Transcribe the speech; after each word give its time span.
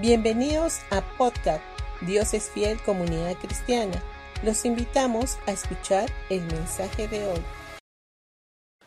Bienvenidos 0.00 0.78
a 0.90 1.02
Podcast 1.18 1.62
Dios 2.00 2.32
es 2.32 2.48
Fiel 2.48 2.80
Comunidad 2.80 3.36
Cristiana. 3.36 4.02
Los 4.42 4.64
invitamos 4.64 5.36
a 5.46 5.52
escuchar 5.52 6.08
el 6.30 6.40
mensaje 6.40 7.06
de 7.06 7.18
hoy. 7.18 7.40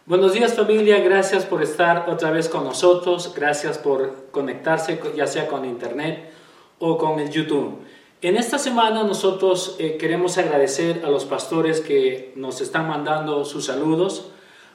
Buenos 0.07 0.34
días 0.34 0.55
familia, 0.55 1.02
gracias 1.02 1.46
por 1.46 1.62
estar 1.62 2.10
otra 2.10 2.31
vez 2.31 2.49
con 2.49 2.63
nosotros, 2.63 3.31
gracias 3.36 3.78
por 3.78 4.31
conectarse 4.31 4.99
ya 5.15 5.28
sea 5.28 5.47
con 5.47 5.65
internet 5.65 6.31
o 6.80 6.98
con 6.98 7.20
el 7.20 7.30
YouTube. 7.30 7.77
En 8.23 8.36
esta 8.36 8.57
semana 8.57 9.04
nosotros 9.04 9.75
eh, 9.77 9.98
queremos 9.98 10.39
agradecer 10.39 11.05
a 11.05 11.11
los 11.11 11.25
pastores 11.25 11.80
que 11.82 12.34
nos 12.36 12.59
están 12.59 12.88
mandando 12.88 13.45
sus 13.45 13.66
saludos. 13.66 14.32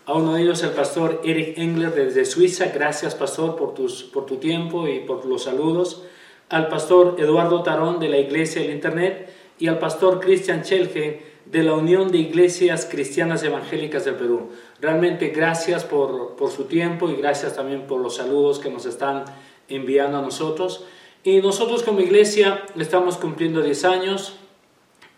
A 0.06 0.12
uno 0.12 0.34
de 0.34 0.42
ellos 0.42 0.62
el 0.62 0.70
pastor 0.70 1.20
Eric 1.24 1.58
Engler 1.58 1.92
desde 1.92 2.24
Suiza, 2.24 2.66
gracias 2.66 3.16
pastor 3.16 3.56
por, 3.56 3.74
tus, 3.74 4.04
por 4.04 4.24
tu 4.24 4.36
tiempo 4.36 4.86
y 4.86 5.00
por 5.00 5.26
los 5.26 5.42
saludos 5.42 6.04
al 6.48 6.68
pastor 6.68 7.16
Eduardo 7.18 7.62
Tarón 7.62 7.98
de 7.98 8.08
la 8.08 8.18
Iglesia 8.18 8.62
del 8.62 8.70
Internet 8.70 9.30
y 9.58 9.68
al 9.68 9.78
pastor 9.78 10.20
Cristian 10.20 10.62
Chelge 10.62 11.22
de 11.44 11.62
la 11.62 11.74
Unión 11.74 12.10
de 12.10 12.18
Iglesias 12.18 12.86
Cristianas 12.90 13.42
Evangélicas 13.42 14.04
del 14.04 14.14
Perú. 14.14 14.50
Realmente 14.80 15.28
gracias 15.28 15.84
por, 15.84 16.36
por, 16.36 16.50
su 16.50 16.64
tiempo 16.64 17.08
y 17.08 17.16
gracias 17.16 17.56
también 17.56 17.86
por 17.86 18.00
los 18.00 18.16
saludos 18.16 18.58
que 18.58 18.70
nos 18.70 18.86
están 18.86 19.24
enviando 19.68 20.18
a 20.18 20.22
nosotros. 20.22 20.84
Y 21.24 21.40
nosotros 21.40 21.82
como 21.82 22.00
iglesia 22.00 22.64
estamos 22.76 23.16
cumpliendo 23.16 23.62
10 23.62 23.84
años. 23.84 24.36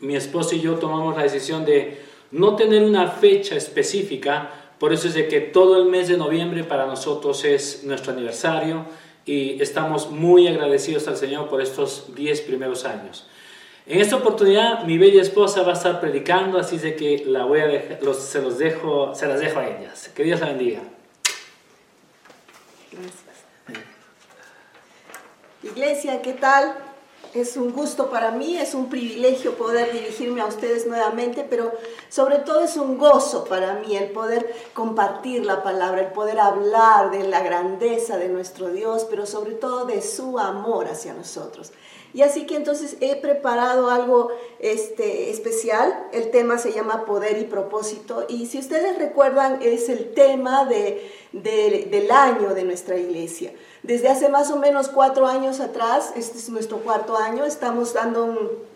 Mi 0.00 0.16
esposa 0.16 0.54
y 0.54 0.60
yo 0.60 0.76
tomamos 0.76 1.16
la 1.16 1.24
decisión 1.24 1.64
de 1.64 2.00
no 2.30 2.56
tener 2.56 2.84
una 2.84 3.08
fecha 3.08 3.56
específica, 3.56 4.50
por 4.78 4.92
eso 4.92 5.08
es 5.08 5.14
de 5.14 5.28
que 5.28 5.40
todo 5.40 5.76
el 5.76 5.90
mes 5.90 6.08
de 6.08 6.16
noviembre 6.16 6.64
para 6.64 6.86
nosotros 6.86 7.44
es 7.44 7.84
nuestro 7.84 8.12
aniversario 8.12 8.86
y 9.30 9.62
estamos 9.62 10.10
muy 10.10 10.48
agradecidos 10.48 11.06
al 11.06 11.16
Señor 11.16 11.48
por 11.48 11.62
estos 11.62 12.16
10 12.16 12.40
primeros 12.40 12.84
años. 12.84 13.28
En 13.86 14.00
esta 14.00 14.16
oportunidad 14.16 14.82
mi 14.82 14.98
bella 14.98 15.22
esposa 15.22 15.62
va 15.62 15.70
a 15.70 15.76
estar 15.76 16.00
predicando, 16.00 16.58
así 16.58 16.78
de 16.78 16.96
que 16.96 17.22
la 17.24 17.44
voy 17.44 17.60
a 17.60 17.98
se, 18.14 18.42
los 18.42 18.58
dejo, 18.58 19.14
se 19.14 19.28
las 19.28 19.38
dejo 19.38 19.60
a 19.60 19.68
ellas. 19.68 20.10
Que 20.16 20.24
Dios 20.24 20.40
la 20.40 20.46
bendiga. 20.46 20.80
Gracias. 22.90 23.22
Iglesia, 25.62 26.22
¿qué 26.22 26.32
tal? 26.32 26.89
Es 27.32 27.56
un 27.56 27.72
gusto 27.72 28.10
para 28.10 28.32
mí, 28.32 28.56
es 28.56 28.74
un 28.74 28.88
privilegio 28.88 29.54
poder 29.54 29.92
dirigirme 29.92 30.40
a 30.40 30.46
ustedes 30.46 30.88
nuevamente, 30.88 31.46
pero 31.48 31.72
sobre 32.08 32.38
todo 32.38 32.62
es 32.62 32.76
un 32.76 32.98
gozo 32.98 33.44
para 33.44 33.74
mí 33.74 33.96
el 33.96 34.10
poder 34.10 34.52
compartir 34.74 35.46
la 35.46 35.62
palabra, 35.62 36.00
el 36.00 36.12
poder 36.12 36.40
hablar 36.40 37.12
de 37.12 37.22
la 37.28 37.40
grandeza 37.40 38.16
de 38.16 38.28
nuestro 38.28 38.70
Dios, 38.70 39.06
pero 39.08 39.26
sobre 39.26 39.52
todo 39.52 39.84
de 39.84 40.02
su 40.02 40.40
amor 40.40 40.88
hacia 40.88 41.14
nosotros. 41.14 41.70
Y 42.12 42.22
así 42.22 42.46
que 42.46 42.56
entonces 42.56 42.96
he 43.00 43.16
preparado 43.16 43.90
algo 43.90 44.30
este, 44.58 45.30
especial. 45.30 46.08
El 46.12 46.30
tema 46.30 46.58
se 46.58 46.72
llama 46.72 47.04
Poder 47.04 47.38
y 47.38 47.44
Propósito. 47.44 48.26
Y 48.28 48.46
si 48.46 48.58
ustedes 48.58 48.98
recuerdan, 48.98 49.60
es 49.62 49.88
el 49.88 50.12
tema 50.12 50.64
de, 50.64 51.10
del 51.32 52.10
año 52.10 52.54
de 52.54 52.64
nuestra 52.64 52.96
iglesia. 52.96 53.52
Desde 53.82 54.08
hace 54.08 54.28
más 54.28 54.50
o 54.50 54.56
menos 54.56 54.88
cuatro 54.88 55.26
años 55.26 55.60
atrás, 55.60 56.12
este 56.16 56.38
es 56.38 56.48
nuestro 56.50 56.78
cuarto 56.78 57.16
año, 57.16 57.44
estamos 57.44 57.94
dando 57.94 58.24
un 58.24 58.70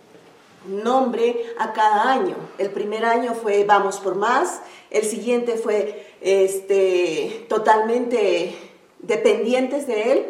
nombre 0.66 1.44
a 1.58 1.72
cada 1.72 2.10
año. 2.10 2.36
El 2.58 2.70
primer 2.70 3.04
año 3.04 3.34
fue 3.34 3.64
Vamos 3.64 4.00
por 4.00 4.14
Más, 4.14 4.60
el 4.90 5.04
siguiente 5.04 5.56
fue 5.56 6.06
este, 6.20 7.46
totalmente 7.48 8.54
dependientes 9.00 9.86
de 9.86 10.12
Él. 10.12 10.26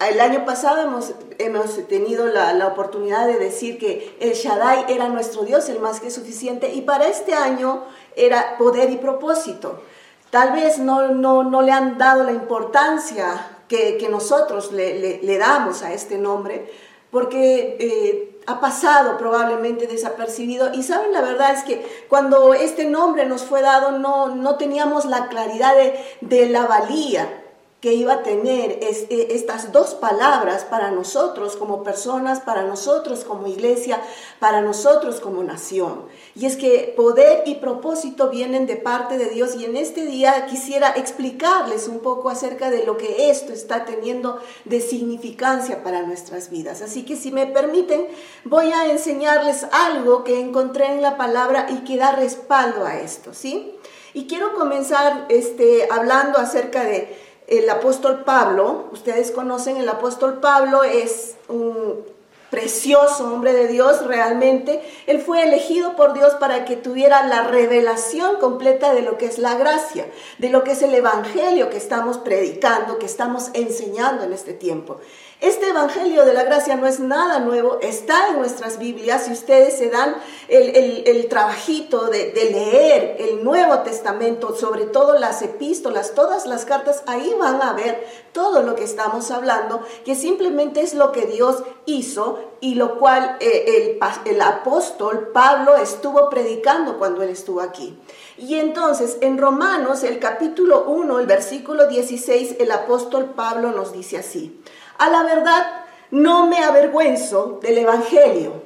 El 0.00 0.18
año 0.18 0.46
pasado 0.46 0.80
hemos, 0.80 1.12
hemos 1.36 1.86
tenido 1.86 2.26
la, 2.26 2.54
la, 2.54 2.68
oportunidad 2.68 3.26
de 3.26 3.38
decir 3.38 3.78
que 3.78 4.16
el 4.18 4.32
Shaddai 4.32 4.86
era 4.88 5.08
nuestro 5.08 5.42
Dios, 5.42 5.68
el 5.68 5.78
más 5.78 6.00
que 6.00 6.10
suficiente, 6.10 6.72
y 6.72 6.80
para 6.80 7.06
este 7.06 7.34
año 7.34 7.84
era 8.16 8.56
poder 8.56 8.90
y 8.90 8.96
propósito. 8.96 9.82
Tal 10.30 10.52
vez 10.52 10.78
no, 10.78 11.08
no, 11.08 11.42
no 11.42 11.60
le 11.60 11.72
han 11.72 11.98
dado 11.98 12.24
la 12.24 12.32
importancia 12.32 13.58
que, 13.68 14.08
nosotros 14.10 14.72
le, 14.72 15.38
damos 15.38 15.82
a 15.82 15.92
este 15.92 16.16
nombre, 16.16 16.72
porque 17.10 17.76
eh, 17.78 18.40
ha 18.46 18.58
pasado 18.58 19.18
probablemente 19.18 19.86
desapercibido. 19.86 20.72
Y 20.72 20.82
saben, 20.82 21.12
la 21.12 21.20
verdad 21.20 21.52
es 21.52 21.62
que 21.62 22.06
cuando 22.08 22.54
este 22.54 22.86
nombre 22.86 23.26
nos 23.26 23.42
fue 23.42 23.60
dado 23.60 23.98
no, 23.98 24.34
no 24.34 24.56
teníamos 24.56 25.04
la 25.04 25.28
claridad 25.28 25.76
de, 25.76 26.02
de 26.22 26.48
la 26.48 26.64
valía 26.64 27.39
que 27.80 27.94
iba 27.94 28.12
a 28.12 28.22
tener 28.22 28.78
e, 28.82 29.28
estas 29.30 29.72
dos 29.72 29.94
palabras 29.94 30.64
para 30.64 30.90
nosotros 30.90 31.56
como 31.56 31.82
personas, 31.82 32.40
para 32.40 32.62
nosotros 32.62 33.24
como 33.24 33.46
iglesia, 33.46 34.00
para 34.38 34.60
nosotros 34.60 35.20
como 35.20 35.42
nación. 35.42 36.04
Y 36.34 36.44
es 36.44 36.56
que 36.56 36.92
poder 36.94 37.42
y 37.46 37.56
propósito 37.56 38.28
vienen 38.28 38.66
de 38.66 38.76
parte 38.76 39.16
de 39.16 39.30
Dios 39.30 39.56
y 39.56 39.64
en 39.64 39.76
este 39.76 40.04
día 40.04 40.46
quisiera 40.46 40.90
explicarles 40.90 41.88
un 41.88 42.00
poco 42.00 42.28
acerca 42.28 42.70
de 42.70 42.84
lo 42.84 42.98
que 42.98 43.30
esto 43.30 43.52
está 43.52 43.86
teniendo 43.86 44.38
de 44.66 44.80
significancia 44.80 45.82
para 45.82 46.02
nuestras 46.02 46.50
vidas. 46.50 46.82
Así 46.82 47.04
que 47.04 47.16
si 47.16 47.32
me 47.32 47.46
permiten, 47.46 48.06
voy 48.44 48.72
a 48.72 48.90
enseñarles 48.90 49.66
algo 49.72 50.22
que 50.22 50.38
encontré 50.38 50.86
en 50.86 51.00
la 51.00 51.16
palabra 51.16 51.66
y 51.70 51.84
que 51.84 51.96
da 51.96 52.12
respaldo 52.12 52.84
a 52.84 53.00
esto, 53.00 53.32
¿sí? 53.32 53.74
Y 54.12 54.26
quiero 54.26 54.54
comenzar 54.54 55.26
este, 55.28 55.88
hablando 55.90 56.38
acerca 56.38 56.84
de 56.84 57.29
el 57.50 57.68
apóstol 57.68 58.22
Pablo, 58.24 58.86
ustedes 58.92 59.32
conocen, 59.32 59.76
el 59.76 59.88
apóstol 59.88 60.38
Pablo 60.40 60.84
es 60.84 61.34
un 61.48 62.04
precioso 62.50 63.32
hombre 63.32 63.52
de 63.52 63.68
Dios 63.68 64.06
realmente. 64.06 64.82
Él 65.06 65.20
fue 65.20 65.42
elegido 65.42 65.96
por 65.96 66.12
Dios 66.14 66.34
para 66.34 66.64
que 66.64 66.76
tuviera 66.76 67.26
la 67.26 67.44
revelación 67.44 68.36
completa 68.36 68.92
de 68.92 69.02
lo 69.02 69.18
que 69.18 69.26
es 69.26 69.38
la 69.38 69.54
gracia, 69.54 70.06
de 70.38 70.50
lo 70.50 70.64
que 70.64 70.72
es 70.72 70.82
el 70.82 70.94
evangelio 70.94 71.70
que 71.70 71.76
estamos 71.76 72.18
predicando, 72.18 72.98
que 72.98 73.06
estamos 73.06 73.50
enseñando 73.54 74.24
en 74.24 74.32
este 74.32 74.52
tiempo. 74.52 74.98
Este 75.40 75.70
Evangelio 75.70 76.26
de 76.26 76.34
la 76.34 76.44
Gracia 76.44 76.76
no 76.76 76.86
es 76.86 77.00
nada 77.00 77.38
nuevo, 77.38 77.78
está 77.80 78.28
en 78.28 78.36
nuestras 78.36 78.78
Biblias. 78.78 79.24
Si 79.24 79.32
ustedes 79.32 79.78
se 79.78 79.88
dan 79.88 80.16
el, 80.48 81.28
trabajito 81.30 82.08
de, 82.08 82.30
de, 82.32 82.50
leer 82.50 83.16
el 83.18 83.42
Nuevo 83.42 83.78
Testamento, 83.78 84.54
sobre 84.54 84.84
todo 84.84 85.18
las 85.18 85.40
epístolas, 85.40 86.14
todas 86.14 86.44
las 86.44 86.66
cartas, 86.66 87.02
ahí 87.06 87.34
van 87.38 87.62
a 87.62 87.72
ver 87.72 88.06
todo 88.32 88.62
lo 88.62 88.74
que 88.74 88.84
estamos 88.84 89.30
hablando, 89.30 89.80
que 90.04 90.14
simplemente 90.14 90.82
es 90.82 90.92
lo 90.92 91.10
que 91.10 91.24
Dios 91.24 91.62
hizo 91.86 92.38
y 92.60 92.74
lo 92.74 92.98
cual 92.98 93.38
eh, 93.40 93.98
el, 94.26 94.34
el 94.34 94.42
apóstol 94.42 95.30
Pablo 95.32 95.76
estuvo 95.76 96.28
predicando 96.28 96.98
cuando 96.98 97.22
él 97.22 97.30
estuvo 97.30 97.62
aquí. 97.62 97.98
Y 98.36 98.56
entonces 98.56 99.16
en 99.22 99.38
Romanos, 99.38 100.04
el 100.04 100.18
capítulo 100.18 100.84
1, 100.84 101.18
el 101.18 101.26
versículo 101.26 101.86
16, 101.86 102.56
el 102.60 102.70
apóstol 102.72 103.32
Pablo 103.34 103.70
nos 103.72 103.94
dice 103.94 104.18
así. 104.18 104.60
A 105.00 105.08
la 105.08 105.22
verdad, 105.22 105.66
no 106.10 106.46
me 106.46 106.58
avergüenzo 106.58 107.58
del 107.62 107.78
Evangelio, 107.78 108.62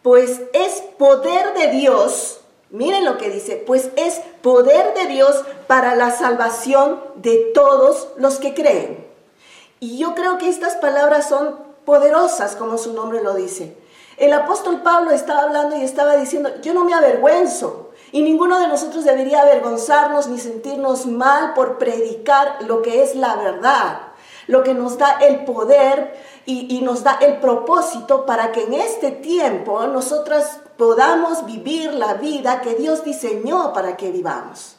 pues 0.00 0.40
es 0.54 0.80
poder 0.96 1.52
de 1.52 1.66
Dios, 1.66 2.40
miren 2.70 3.04
lo 3.04 3.18
que 3.18 3.28
dice, 3.28 3.62
pues 3.66 3.90
es 3.96 4.22
poder 4.40 4.94
de 4.94 5.04
Dios 5.08 5.44
para 5.66 5.96
la 5.96 6.12
salvación 6.12 7.02
de 7.16 7.50
todos 7.52 8.08
los 8.16 8.38
que 8.38 8.54
creen. 8.54 9.06
Y 9.80 9.98
yo 9.98 10.14
creo 10.14 10.38
que 10.38 10.48
estas 10.48 10.76
palabras 10.76 11.28
son 11.28 11.58
poderosas, 11.84 12.56
como 12.56 12.78
su 12.78 12.94
nombre 12.94 13.22
lo 13.22 13.34
dice. 13.34 13.76
El 14.16 14.32
apóstol 14.32 14.80
Pablo 14.80 15.10
estaba 15.10 15.42
hablando 15.42 15.76
y 15.76 15.82
estaba 15.82 16.16
diciendo, 16.16 16.48
yo 16.62 16.72
no 16.72 16.84
me 16.84 16.94
avergüenzo. 16.94 17.90
Y 18.12 18.22
ninguno 18.22 18.60
de 18.60 18.66
nosotros 18.66 19.04
debería 19.04 19.42
avergonzarnos 19.42 20.26
ni 20.28 20.38
sentirnos 20.38 21.04
mal 21.04 21.52
por 21.52 21.76
predicar 21.76 22.62
lo 22.62 22.80
que 22.80 23.02
es 23.02 23.14
la 23.14 23.36
verdad 23.36 24.09
lo 24.50 24.64
que 24.64 24.74
nos 24.74 24.98
da 24.98 25.18
el 25.20 25.44
poder 25.44 26.14
y, 26.44 26.80
nos 26.82 27.04
da 27.04 27.18
el 27.20 27.36
propósito 27.38 28.26
para 28.26 28.50
que 28.50 28.64
en 28.64 28.74
este 28.74 29.12
tiempo 29.12 29.86
nosotras 29.86 30.58
podamos 30.76 31.46
vivir 31.46 31.94
la 31.94 32.14
vida 32.14 32.60
que 32.60 32.74
Dios 32.74 33.04
diseñó 33.04 33.72
para 33.72 33.96
que 33.96 34.10
vivamos. 34.10 34.76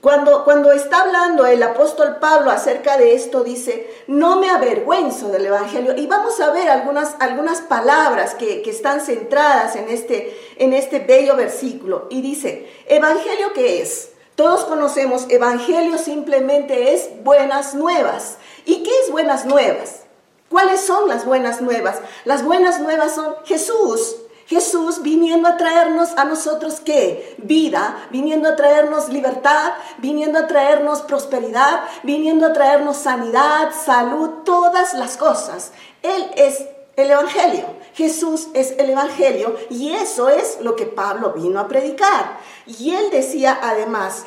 Cuando, 0.00 0.42
cuando 0.42 0.72
está 0.72 1.02
hablando 1.02 1.46
el 1.46 1.62
apóstol 1.62 2.16
Pablo 2.20 2.50
acerca 2.50 2.96
de 2.98 3.14
esto, 3.14 3.44
dice, 3.44 3.88
no 4.08 4.40
me 4.40 4.50
avergüenzo 4.50 5.28
del 5.28 5.46
Evangelio. 5.46 5.94
Y 5.96 6.08
vamos 6.08 6.40
a 6.40 6.50
ver 6.50 6.68
algunas, 6.68 7.14
algunas 7.20 7.60
palabras 7.60 8.34
que, 8.34 8.62
que 8.62 8.70
están 8.70 9.00
centradas 9.00 9.76
en 9.76 9.88
este, 9.88 10.36
en 10.56 10.72
este 10.72 10.98
bello 10.98 11.36
versículo. 11.36 12.08
Y 12.10 12.20
dice, 12.20 12.68
¿Evangelio 12.88 13.52
qué 13.54 13.82
es? 13.82 14.15
Todos 14.36 14.66
conocemos, 14.66 15.24
Evangelio 15.30 15.96
simplemente 15.96 16.92
es 16.92 17.08
buenas 17.24 17.74
nuevas. 17.74 18.36
¿Y 18.66 18.82
qué 18.82 18.90
es 19.02 19.10
buenas 19.10 19.46
nuevas? 19.46 20.02
¿Cuáles 20.50 20.82
son 20.82 21.08
las 21.08 21.24
buenas 21.24 21.62
nuevas? 21.62 21.96
Las 22.26 22.44
buenas 22.44 22.78
nuevas 22.78 23.14
son 23.14 23.34
Jesús. 23.46 24.16
Jesús 24.46 25.02
viniendo 25.02 25.48
a 25.48 25.56
traernos 25.56 26.10
a 26.18 26.24
nosotros 26.24 26.80
qué? 26.80 27.34
Vida, 27.38 27.96
viniendo 28.10 28.50
a 28.50 28.56
traernos 28.56 29.08
libertad, 29.08 29.72
viniendo 29.98 30.38
a 30.38 30.46
traernos 30.46 31.00
prosperidad, 31.00 31.80
viniendo 32.02 32.46
a 32.46 32.52
traernos 32.52 32.98
sanidad, 32.98 33.70
salud, 33.72 34.42
todas 34.44 34.92
las 34.92 35.16
cosas. 35.16 35.72
Él 36.02 36.30
es 36.36 36.62
el 36.96 37.10
Evangelio. 37.10 37.64
Jesús 37.94 38.48
es 38.54 38.72
el 38.78 38.90
Evangelio 38.90 39.56
y 39.70 39.92
eso 39.92 40.28
es 40.28 40.58
lo 40.60 40.76
que 40.76 40.86
Pablo 40.86 41.32
vino 41.32 41.60
a 41.60 41.68
predicar. 41.68 42.38
Y 42.66 42.94
él 42.94 43.10
decía 43.10 43.58
además 43.62 44.24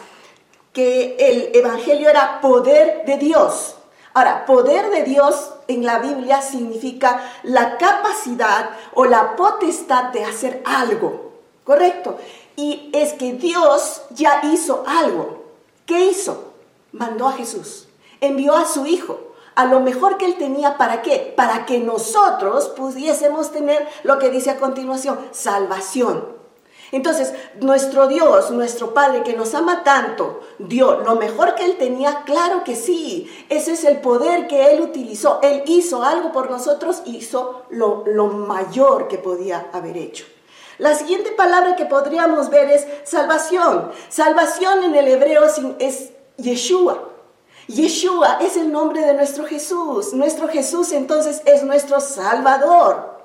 que 0.74 1.16
el 1.20 1.56
Evangelio 1.56 2.10
era 2.10 2.42
poder 2.42 3.04
de 3.06 3.18
Dios. 3.18 3.76
Ahora, 4.14 4.46
poder 4.46 4.90
de 4.90 5.04
Dios 5.04 5.52
en 5.68 5.86
la 5.86 6.00
Biblia 6.00 6.42
significa 6.42 7.24
la 7.44 7.78
capacidad 7.78 8.72
o 8.94 9.06
la 9.06 9.36
potestad 9.36 10.06
de 10.06 10.26
hacer 10.26 10.64
algo, 10.66 11.34
¿correcto? 11.64 12.18
Y 12.56 12.90
es 12.94 13.14
que 13.14 13.34
Dios 13.34 14.02
ya 14.10 14.42
hizo 14.44 14.84
algo. 14.88 15.44
¿Qué 15.86 16.06
hizo? 16.06 16.54
Mandó 16.92 17.28
a 17.28 17.34
Jesús, 17.34 17.88
envió 18.20 18.56
a 18.56 18.66
su 18.66 18.88
Hijo, 18.88 19.29
a 19.56 19.66
lo 19.66 19.80
mejor 19.80 20.18
que 20.18 20.26
él 20.26 20.38
tenía, 20.38 20.78
¿para 20.78 21.02
qué? 21.02 21.34
Para 21.36 21.66
que 21.66 21.80
nosotros 21.80 22.70
pudiésemos 22.70 23.52
tener 23.52 23.88
lo 24.04 24.20
que 24.20 24.30
dice 24.30 24.52
a 24.52 24.58
continuación, 24.58 25.20
salvación. 25.32 26.40
Entonces, 26.92 27.34
nuestro 27.60 28.08
Dios, 28.08 28.52
nuestro 28.52 28.94
Padre 28.94 29.22
que 29.22 29.34
nos 29.34 29.54
ama 29.54 29.84
tanto, 29.84 30.42
dio 30.58 31.02
lo 31.02 31.16
mejor 31.16 31.54
que 31.56 31.66
Él 31.66 31.78
tenía, 31.78 32.24
claro 32.26 32.64
que 32.64 32.76
sí. 32.76 33.30
Ese 33.50 33.74
es 33.74 33.84
el 33.84 34.02
poder 34.02 34.48
que 34.48 34.72
Él 34.72 34.82
utilizó. 34.82 35.40
Él 35.44 35.64
hizo 35.68 36.04
algo 36.04 36.32
por 36.32 36.50
nosotros, 36.50 37.04
hizo 37.06 37.64
lo, 37.70 38.04
lo 38.08 38.28
mayor 38.28 39.08
que 39.08 39.20
podía 39.20 39.70
haber 39.72 39.98
hecho. 39.98 40.26
La 40.80 40.96
siguiente 40.96 41.32
palabra 41.32 41.76
que 41.76 41.86
podríamos 41.86 42.50
ver 42.50 42.72
es 42.72 42.88
salvación. 43.04 43.92
Salvación 44.08 44.84
en 44.84 44.96
el 44.96 45.10
hebreo 45.10 45.44
es 45.78 46.10
Yeshua. 46.38 47.09
Yeshua 47.70 48.40
es 48.42 48.58
el 48.58 48.72
nombre 48.72 49.02
de 49.06 49.14
nuestro 49.14 49.46
Jesús. 49.46 50.14
Nuestro 50.14 50.48
Jesús 50.48 50.92
entonces 50.92 51.44
es 51.46 51.64
nuestro 51.64 52.02
Salvador. 52.02 53.20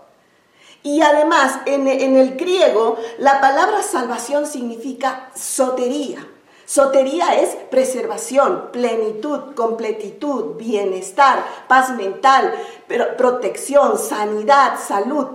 Y 0.83 1.01
además, 1.01 1.61
en, 1.65 1.89
el 1.89 2.37
griego, 2.37 2.99
la 3.17 3.41
palabra 3.41 3.83
salvación 3.83 4.47
significa 4.47 5.31
sotería. 5.35 6.29
Sotería 6.67 7.41
es 7.41 7.57
preservación, 7.71 8.69
plenitud, 8.71 9.55
completitud, 9.55 10.57
bienestar, 10.57 11.43
paz 11.67 11.97
mental, 11.97 12.55
protección, 13.17 13.99
sanidad, 13.99 14.79
salud. 14.79 15.27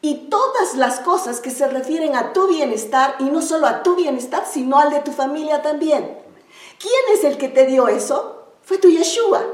Y 0.00 0.28
todas 0.28 0.76
las 0.76 1.00
cosas 1.00 1.40
que 1.40 1.50
se 1.50 1.66
refieren 1.66 2.14
a 2.14 2.32
tu 2.32 2.46
bienestar, 2.46 3.16
y 3.18 3.24
no 3.24 3.42
solo 3.42 3.66
a 3.66 3.82
tu 3.82 3.96
bienestar, 3.96 4.44
sino 4.48 4.78
al 4.78 4.90
de 4.90 5.00
tu 5.00 5.10
familia 5.10 5.60
también. 5.60 6.27
¿Quién 6.78 7.16
es 7.16 7.24
el 7.24 7.38
que 7.38 7.48
te 7.48 7.66
dio 7.66 7.88
eso? 7.88 8.52
Fue 8.62 8.78
tu 8.78 8.88
Yeshua. 8.88 9.44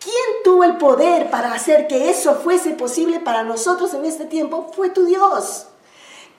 ¿Quién 0.00 0.42
tuvo 0.44 0.64
el 0.64 0.76
poder 0.76 1.28
para 1.30 1.52
hacer 1.52 1.88
que 1.88 2.08
eso 2.08 2.36
fuese 2.36 2.70
posible 2.70 3.20
para 3.20 3.42
nosotros 3.42 3.92
en 3.94 4.04
este 4.04 4.24
tiempo? 4.26 4.70
Fue 4.74 4.90
tu 4.90 5.04
Dios. 5.06 5.66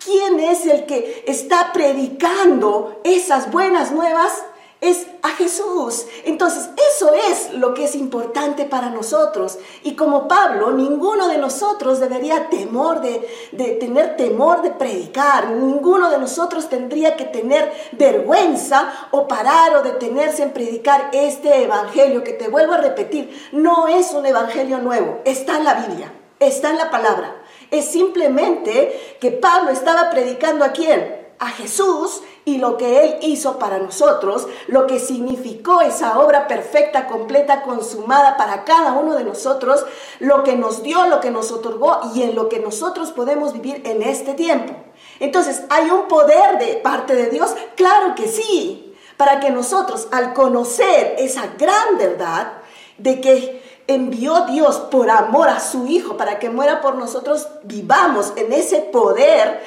¿Quién 0.04 0.40
es 0.40 0.66
el 0.66 0.86
que 0.86 1.26
está 1.28 1.74
predicando 1.74 3.02
esas 3.04 3.52
buenas 3.52 3.92
nuevas? 3.92 4.32
Es 4.82 5.08
a 5.24 5.30
Jesús. 5.30 6.06
Entonces, 6.24 6.70
eso 6.94 7.12
es 7.14 7.54
lo 7.54 7.74
que 7.74 7.84
es 7.84 7.96
importante 7.96 8.66
para 8.66 8.90
nosotros. 8.90 9.60
Y 9.84 9.96
como 9.96 10.28
Pablo, 10.28 10.72
ninguno 10.72 11.28
de 11.28 11.38
nosotros 11.38 12.00
debería 12.00 12.50
temor 12.50 13.02
de, 13.02 13.78
tener 13.80 14.16
temor 14.16 14.62
de 14.62 14.72
predicar. 14.72 15.50
Ninguno 15.50 16.10
de 16.10 16.18
nosotros 16.18 16.70
tendría 16.70 17.18
que 17.18 17.26
tener 17.26 17.72
vergüenza 17.92 18.92
o 19.12 19.28
parar 19.28 19.76
o 19.76 19.84
detenerse 19.84 20.44
en 20.44 20.54
predicar 20.54 21.10
este 21.12 21.64
evangelio 21.64 22.24
que 22.24 22.34
te 22.34 22.48
vuelvo 22.48 22.74
a 22.74 22.78
repetir, 22.78 23.50
no 23.52 23.88
es 23.88 24.12
un 24.14 24.26
evangelio 24.26 24.80
nuevo, 24.80 25.20
está 25.26 25.58
en 25.58 25.66
la 25.66 25.74
Biblia, 25.74 26.14
está 26.40 26.70
en 26.70 26.78
la 26.78 26.90
palabra. 26.90 27.36
Es 27.72 27.86
simplemente 27.86 29.18
que 29.20 29.32
Pablo 29.32 29.72
estaba 29.72 30.10
predicando 30.10 30.66
a 30.66 30.72
quién? 30.72 31.19
A 31.40 31.50
Jesús 31.50 32.22
y 32.46 32.58
lo 32.58 32.78
que 32.78 33.04
Él 33.04 33.18
hizo 33.22 33.58
para 33.58 33.80
nosotros, 33.80 34.48
lo 34.68 34.88
que 34.88 35.00
significó 35.00 35.82
esa 35.82 36.20
obra 36.20 36.48
perfecta, 36.48 37.08
completa, 37.08 37.64
consumada 37.64 38.38
para 38.38 38.66
cada 38.66 38.94
uno 38.94 39.16
de 39.16 39.24
nosotros, 39.24 39.86
lo 40.20 40.44
que 40.44 40.56
nos 40.56 40.84
dio, 40.84 41.08
lo 41.08 41.22
que 41.22 41.32
nos 41.32 41.52
otorgó 41.52 42.00
y 42.14 42.24
en 42.24 42.36
lo 42.36 42.50
que 42.50 42.60
nosotros 42.60 43.12
podemos 43.12 43.54
vivir 43.54 43.82
en 43.86 44.02
este 44.04 44.34
tiempo. 44.34 44.74
Entonces, 45.20 45.64
¿hay 45.70 45.90
un 45.90 46.08
poder 46.08 46.60
de 46.60 46.76
parte 46.76 47.16
de 47.16 47.28
Dios? 47.28 47.54
Claro 47.76 48.16
que 48.16 48.28
sí, 48.28 48.96
para 49.18 49.40
que 49.40 49.50
nosotros 49.50 50.08
al 50.12 50.34
conocer 50.34 51.16
esa 51.18 51.48
gran 51.58 51.98
verdad 51.98 52.54
de 52.98 53.20
que 53.22 53.62
envió 53.88 54.46
Dios 54.46 54.78
por 54.92 55.10
amor 55.10 55.50
a 55.50 55.60
su 55.60 55.88
Hijo 55.88 56.16
para 56.16 56.38
que 56.38 56.50
muera 56.50 56.80
por 56.80 56.96
nosotros, 56.96 57.48
vivamos 57.64 58.34
en 58.36 58.54
ese 58.54 58.80
poder 58.80 59.62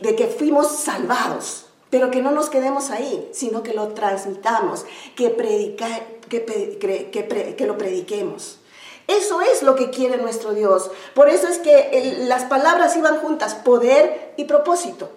de 0.00 0.16
que 0.16 0.26
fuimos 0.26 0.68
salvados 0.68 1.64
pero 1.94 2.10
que 2.10 2.22
no 2.22 2.32
nos 2.32 2.50
quedemos 2.50 2.90
ahí, 2.90 3.30
sino 3.32 3.62
que 3.62 3.72
lo 3.72 3.90
transmitamos, 3.90 4.84
que, 5.14 5.30
predica, 5.30 5.86
que, 6.28 7.64
lo 7.64 7.78
prediquemos. 7.78 8.58
Eso 9.06 9.40
es 9.42 9.62
lo 9.62 9.76
que 9.76 9.90
quiere 9.90 10.16
nuestro 10.16 10.54
Dios. 10.54 10.90
Por 11.14 11.28
eso 11.28 11.46
es 11.46 11.58
que 11.58 12.16
las 12.26 12.46
palabras 12.46 12.96
iban 12.96 13.18
juntas, 13.18 13.54
poder 13.54 14.32
y 14.36 14.42
propósito. 14.42 15.08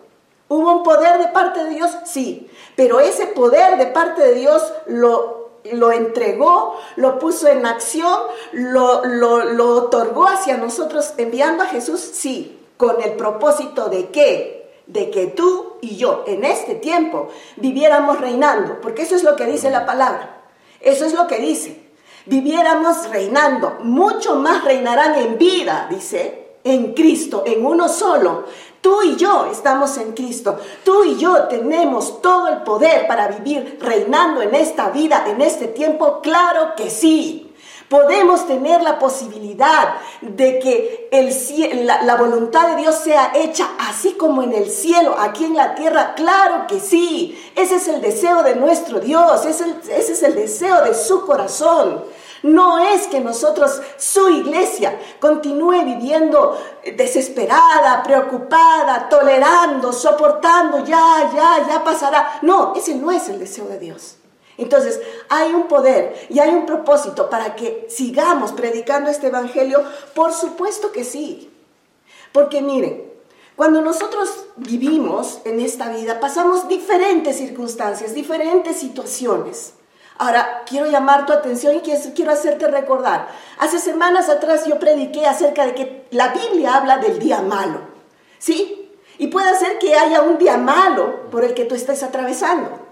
¿Hubo 0.50 0.71
un 0.71 0.83
poder 0.83 1.18
de 1.18 1.30
parte 1.30 1.63
de 1.63 1.71
Dios? 1.71 1.89
Sí, 2.06 2.47
pero 2.75 3.00
ese 3.00 3.25
poder 3.25 3.80
de 3.80 3.88
parte 3.88 4.21
de 4.21 4.35
Dios 4.35 4.62
lo, 4.85 5.50
lo 5.71 5.91
entregó, 5.91 6.75
lo 6.95 7.18
puso 7.18 7.47
en 7.47 7.65
acción, 7.65 8.19
lo, 8.51 9.03
lo, 9.03 9.45
lo 9.45 9.69
otorgó 9.77 10.27
hacia 10.27 10.57
nosotros 10.57 11.15
enviando 11.18 11.63
a 11.63 11.68
Jesús, 11.68 12.01
sí, 12.01 12.59
con 12.77 13.01
el 13.01 13.13
propósito 13.13 13.89
de 13.89 14.09
qué? 14.09 14.56
De 14.87 15.11
que 15.11 15.27
tú 15.27 15.77
y 15.81 15.97
yo 15.97 16.23
en 16.27 16.43
este 16.43 16.75
tiempo 16.75 17.29
viviéramos 17.57 18.19
reinando, 18.19 18.81
porque 18.81 19.03
eso 19.03 19.15
es 19.15 19.23
lo 19.23 19.35
que 19.35 19.45
dice 19.45 19.69
la 19.69 19.85
palabra, 19.85 20.41
eso 20.79 21.05
es 21.05 21.13
lo 21.13 21.27
que 21.27 21.39
dice, 21.39 21.89
viviéramos 22.25 23.09
reinando, 23.09 23.77
mucho 23.83 24.35
más 24.35 24.63
reinarán 24.63 25.15
en 25.15 25.37
vida, 25.37 25.87
dice, 25.89 26.47
en 26.63 26.93
Cristo, 26.93 27.43
en 27.45 27.65
uno 27.65 27.87
solo. 27.89 28.45
Tú 28.81 29.01
y 29.03 29.15
yo 29.15 29.47
estamos 29.51 29.97
en 29.97 30.13
Cristo, 30.13 30.59
tú 30.83 31.03
y 31.03 31.17
yo 31.17 31.45
tenemos 31.45 32.21
todo 32.21 32.47
el 32.47 32.57
poder 32.59 33.07
para 33.07 33.27
vivir 33.27 33.77
reinando 33.81 34.41
en 34.41 34.55
esta 34.55 34.89
vida, 34.89 35.25
en 35.27 35.41
este 35.41 35.67
tiempo, 35.67 36.21
claro 36.21 36.73
que 36.75 36.89
sí. 36.89 37.46
Podemos 37.89 38.45
tener 38.47 38.81
la 38.81 38.99
posibilidad 38.99 39.95
de 40.21 40.59
que 40.59 41.07
el, 41.11 41.85
la, 41.85 42.15
voluntad 42.17 42.67
de 42.69 42.81
Dios 42.81 42.95
sea 42.95 43.31
hecha 43.33 43.69
así 43.79 44.13
como 44.13 44.44
en 44.44 44.53
el 44.53 44.69
cielo, 44.69 45.15
aquí 45.17 45.45
en 45.45 45.56
la 45.56 45.73
tierra. 45.73 46.13
Claro 46.15 46.67
que 46.67 46.81
sí. 46.81 47.37
Ese 47.56 47.75
es 47.77 47.87
el 47.87 48.01
deseo 48.01 48.44
de 48.44 48.56
nuestro 48.56 48.99
Dios. 48.99 49.45
Ese 49.45 49.69
es 49.89 50.23
el 50.23 50.35
deseo 50.35 50.83
de 50.83 50.94
su 50.94 51.25
corazón. 51.25 52.03
No 52.44 52.79
es 52.79 53.07
que 53.07 53.19
nosotros, 53.19 53.81
su 53.97 54.29
iglesia, 54.29 54.99
continúe 55.19 55.83
viviendo 55.83 56.57
desesperada, 56.95 58.03
preocupada, 58.03 59.09
tolerando, 59.09 59.91
soportando, 59.91 60.85
ya, 60.85 61.31
ya, 61.33 61.67
ya 61.67 61.83
pasará. 61.83 62.39
No, 62.41 62.73
ese 62.75 62.95
no 62.95 63.11
es 63.11 63.29
el 63.29 63.39
deseo 63.39 63.65
de 63.65 63.79
Dios. 63.79 64.17
Entonces, 64.57 64.99
hay 65.30 65.54
un 65.54 65.68
poder 65.68 66.28
y 66.30 66.40
hay 66.40 66.49
un 66.49 66.66
propósito 66.66 67.30
para 67.30 67.56
que 67.56 67.85
sigamos 67.90 68.52
predicando 68.52 69.09
este 69.09 69.28
Evangelio. 69.28 69.83
Por 70.16 70.33
supuesto 70.33 70.92
que 70.92 71.04
sí. 71.04 71.52
Porque 72.31 72.61
miren, 72.61 73.11
cuando 73.56 73.81
nosotros 73.81 74.45
vivimos 74.56 75.40
en 75.45 75.59
esta 75.59 75.90
vida, 75.90 76.19
pasamos 76.19 76.68
diferentes 76.68 77.37
circunstancias, 77.37 78.14
diferentes 78.14 78.78
situaciones. 78.78 79.73
Ahora, 80.19 80.64
quiero 80.68 80.87
llamar 80.87 81.28
tu 81.28 81.33
atención 81.33 81.76
y 81.76 81.81
quiero 81.81 82.31
hacerte 82.31 82.68
recordar. 82.68 83.28
Hace 83.59 83.78
semanas 83.78 84.30
atrás 84.30 84.66
yo 84.66 84.80
prediqué 84.80 85.28
acerca 85.28 85.66
de 85.66 85.76
que 85.76 86.06
la 86.09 86.30
Biblia 86.30 86.76
habla 86.76 86.97
del 86.97 87.19
día 87.19 87.42
malo. 87.42 87.81
¿Sí? 88.40 88.92
Y 89.19 89.28
puede 89.28 89.56
ser 89.57 89.78
que 89.80 89.95
haya 89.95 90.21
un 90.21 90.37
día 90.37 90.57
malo 90.57 91.30
por 91.30 91.44
el 91.44 91.54
que 91.54 91.66
tú 91.66 91.76
estés 91.76 92.02
atravesando. 92.04 92.86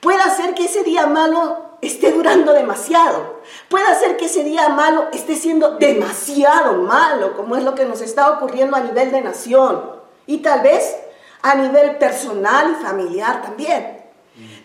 Puede 0.00 0.22
ser 0.30 0.54
que 0.54 0.64
ese 0.64 0.82
día 0.82 1.06
malo 1.06 1.70
esté 1.82 2.12
durando 2.12 2.52
demasiado. 2.52 3.40
Puede 3.68 3.94
ser 3.96 4.16
que 4.16 4.26
ese 4.26 4.44
día 4.44 4.68
malo 4.68 5.08
esté 5.12 5.36
siendo 5.36 5.76
demasiado 5.76 6.74
malo, 6.82 7.36
como 7.36 7.56
es 7.56 7.64
lo 7.64 7.74
que 7.74 7.84
nos 7.84 8.00
está 8.00 8.30
ocurriendo 8.30 8.76
a 8.76 8.80
nivel 8.80 9.10
de 9.10 9.20
nación. 9.22 9.82
Y 10.26 10.38
tal 10.38 10.62
vez 10.62 10.96
a 11.42 11.54
nivel 11.54 11.96
personal 11.96 12.76
y 12.78 12.82
familiar 12.82 13.42
también. 13.42 14.04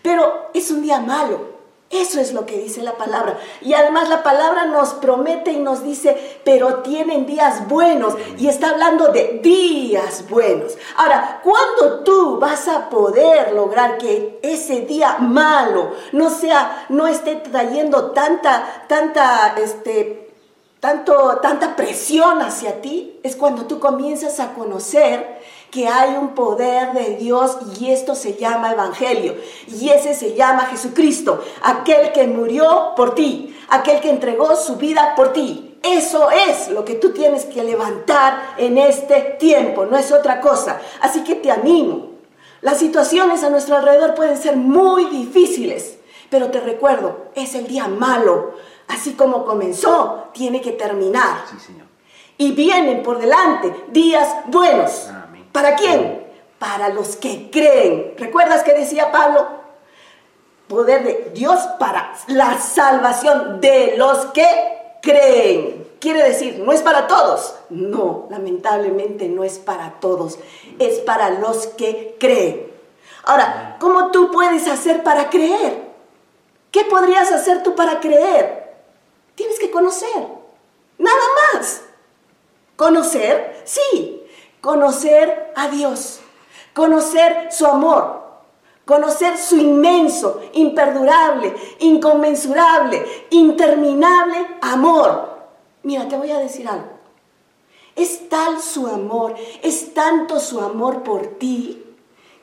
Pero 0.02 0.50
es 0.54 0.70
un 0.70 0.82
día 0.82 1.00
malo. 1.00 1.55
Eso 1.88 2.20
es 2.20 2.32
lo 2.32 2.46
que 2.46 2.58
dice 2.58 2.82
la 2.82 2.96
palabra. 2.96 3.38
Y 3.60 3.74
además 3.74 4.08
la 4.08 4.24
palabra 4.24 4.66
nos 4.66 4.94
promete 4.94 5.52
y 5.52 5.58
nos 5.58 5.84
dice, 5.84 6.40
pero 6.44 6.82
tienen 6.82 7.26
días 7.26 7.68
buenos. 7.68 8.14
Y 8.38 8.48
está 8.48 8.70
hablando 8.70 9.12
de 9.12 9.38
días 9.40 10.28
buenos. 10.28 10.76
Ahora, 10.96 11.40
¿cuándo 11.44 12.02
tú 12.02 12.38
vas 12.40 12.66
a 12.66 12.90
poder 12.90 13.52
lograr 13.52 13.98
que 13.98 14.40
ese 14.42 14.80
día 14.80 15.18
malo 15.18 15.92
no 16.10 16.28
sea, 16.28 16.86
no 16.88 17.06
esté 17.06 17.36
trayendo 17.36 18.10
tanta, 18.10 18.84
tanta, 18.88 19.54
este, 19.56 20.34
tanto, 20.80 21.38
tanta 21.40 21.76
presión 21.76 22.42
hacia 22.42 22.80
ti? 22.82 23.20
Es 23.22 23.36
cuando 23.36 23.66
tú 23.66 23.78
comienzas 23.78 24.40
a 24.40 24.54
conocer 24.54 25.35
que 25.76 25.86
hay 25.86 26.16
un 26.16 26.28
poder 26.28 26.94
de 26.94 27.16
Dios 27.16 27.58
y 27.78 27.90
esto 27.90 28.14
se 28.14 28.32
llama 28.36 28.72
evangelio. 28.72 29.36
Y 29.68 29.90
ese 29.90 30.14
se 30.14 30.34
llama 30.34 30.68
Jesucristo, 30.70 31.44
aquel 31.60 32.12
que 32.12 32.26
murió 32.26 32.94
por 32.96 33.14
ti, 33.14 33.54
aquel 33.68 34.00
que 34.00 34.08
entregó 34.08 34.56
su 34.56 34.76
vida 34.76 35.12
por 35.14 35.34
ti. 35.34 35.78
Eso 35.82 36.30
es 36.30 36.70
lo 36.70 36.82
que 36.82 36.94
tú 36.94 37.10
tienes 37.10 37.44
que 37.44 37.62
levantar 37.62 38.54
en 38.56 38.78
este 38.78 39.36
tiempo, 39.38 39.84
no 39.84 39.98
es 39.98 40.10
otra 40.12 40.40
cosa. 40.40 40.80
Así 41.02 41.22
que 41.24 41.34
te 41.34 41.50
animo. 41.50 42.12
Las 42.62 42.78
situaciones 42.78 43.44
a 43.44 43.50
nuestro 43.50 43.76
alrededor 43.76 44.14
pueden 44.14 44.38
ser 44.38 44.56
muy 44.56 45.04
difíciles, 45.10 45.98
pero 46.30 46.50
te 46.50 46.60
recuerdo, 46.60 47.26
es 47.34 47.54
el 47.54 47.66
día 47.66 47.86
malo. 47.86 48.54
Así 48.88 49.12
como 49.12 49.44
comenzó, 49.44 50.28
tiene 50.32 50.62
que 50.62 50.72
terminar. 50.72 51.44
Sí, 51.50 51.58
Señor. 51.60 51.84
Y 52.38 52.52
vienen 52.52 53.02
por 53.02 53.18
delante 53.18 53.74
días 53.92 54.26
buenos. 54.46 55.10
¿Para 55.52 55.76
quién? 55.76 56.26
Para 56.58 56.88
los 56.88 57.16
que 57.16 57.50
creen. 57.50 58.14
¿Recuerdas 58.16 58.62
que 58.62 58.74
decía 58.74 59.12
Pablo? 59.12 59.46
Poder 60.68 61.04
de 61.04 61.30
Dios 61.34 61.60
para 61.78 62.12
la 62.28 62.58
salvación 62.58 63.60
de 63.60 63.94
los 63.96 64.26
que 64.26 64.46
creen. 65.02 65.86
Quiere 66.00 66.22
decir, 66.22 66.62
no 66.64 66.72
es 66.72 66.82
para 66.82 67.06
todos. 67.06 67.54
No, 67.70 68.26
lamentablemente 68.30 69.28
no 69.28 69.44
es 69.44 69.58
para 69.58 69.98
todos. 70.00 70.38
Es 70.78 70.98
para 71.00 71.30
los 71.30 71.68
que 71.68 72.16
creen. 72.18 72.70
Ahora, 73.24 73.76
¿cómo 73.80 74.10
tú 74.10 74.30
puedes 74.30 74.68
hacer 74.68 75.02
para 75.02 75.30
creer? 75.30 75.86
¿Qué 76.70 76.84
podrías 76.84 77.32
hacer 77.32 77.62
tú 77.62 77.74
para 77.74 78.00
creer? 78.00 78.74
Tienes 79.34 79.58
que 79.58 79.70
conocer. 79.70 80.28
Nada 80.98 81.22
más. 81.52 81.82
¿Conocer? 82.76 83.62
Sí, 83.64 84.22
conocer 84.66 85.52
a 85.54 85.68
Dios, 85.68 86.18
conocer 86.74 87.52
su 87.52 87.66
amor, 87.66 88.20
conocer 88.84 89.38
su 89.38 89.56
inmenso, 89.56 90.40
imperdurable, 90.54 91.54
inconmensurable, 91.78 93.06
interminable 93.30 94.44
amor. 94.60 95.36
Mira, 95.84 96.08
te 96.08 96.16
voy 96.16 96.32
a 96.32 96.40
decir 96.40 96.66
algo. 96.66 96.88
Es 97.94 98.28
tal 98.28 98.60
su 98.60 98.88
amor, 98.88 99.36
es 99.62 99.94
tanto 99.94 100.40
su 100.40 100.60
amor 100.60 101.04
por 101.04 101.38
ti 101.38 101.84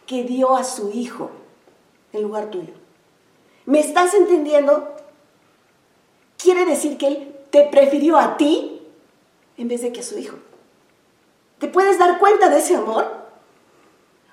que 0.05 0.23
dio 0.23 0.55
a 0.55 0.63
su 0.63 0.91
hijo 0.91 1.29
en 2.13 2.21
lugar 2.21 2.45
tuyo. 2.45 2.71
¿Me 3.65 3.81
estás 3.81 4.13
entendiendo? 4.13 4.95
Quiere 6.37 6.63
decir 6.63 6.97
que 6.97 7.07
Él 7.07 7.35
te 7.49 7.63
prefirió 7.65 8.17
a 8.17 8.37
ti 8.37 8.81
en 9.57 9.67
vez 9.67 9.81
de 9.81 9.91
que 9.91 9.99
a 9.99 10.03
su 10.03 10.17
hijo. 10.17 10.37
¿Te 11.63 11.69
puedes 11.69 11.97
dar 11.97 12.19
cuenta 12.19 12.49
de 12.49 12.59
ese 12.59 12.75
amor? 12.75 13.09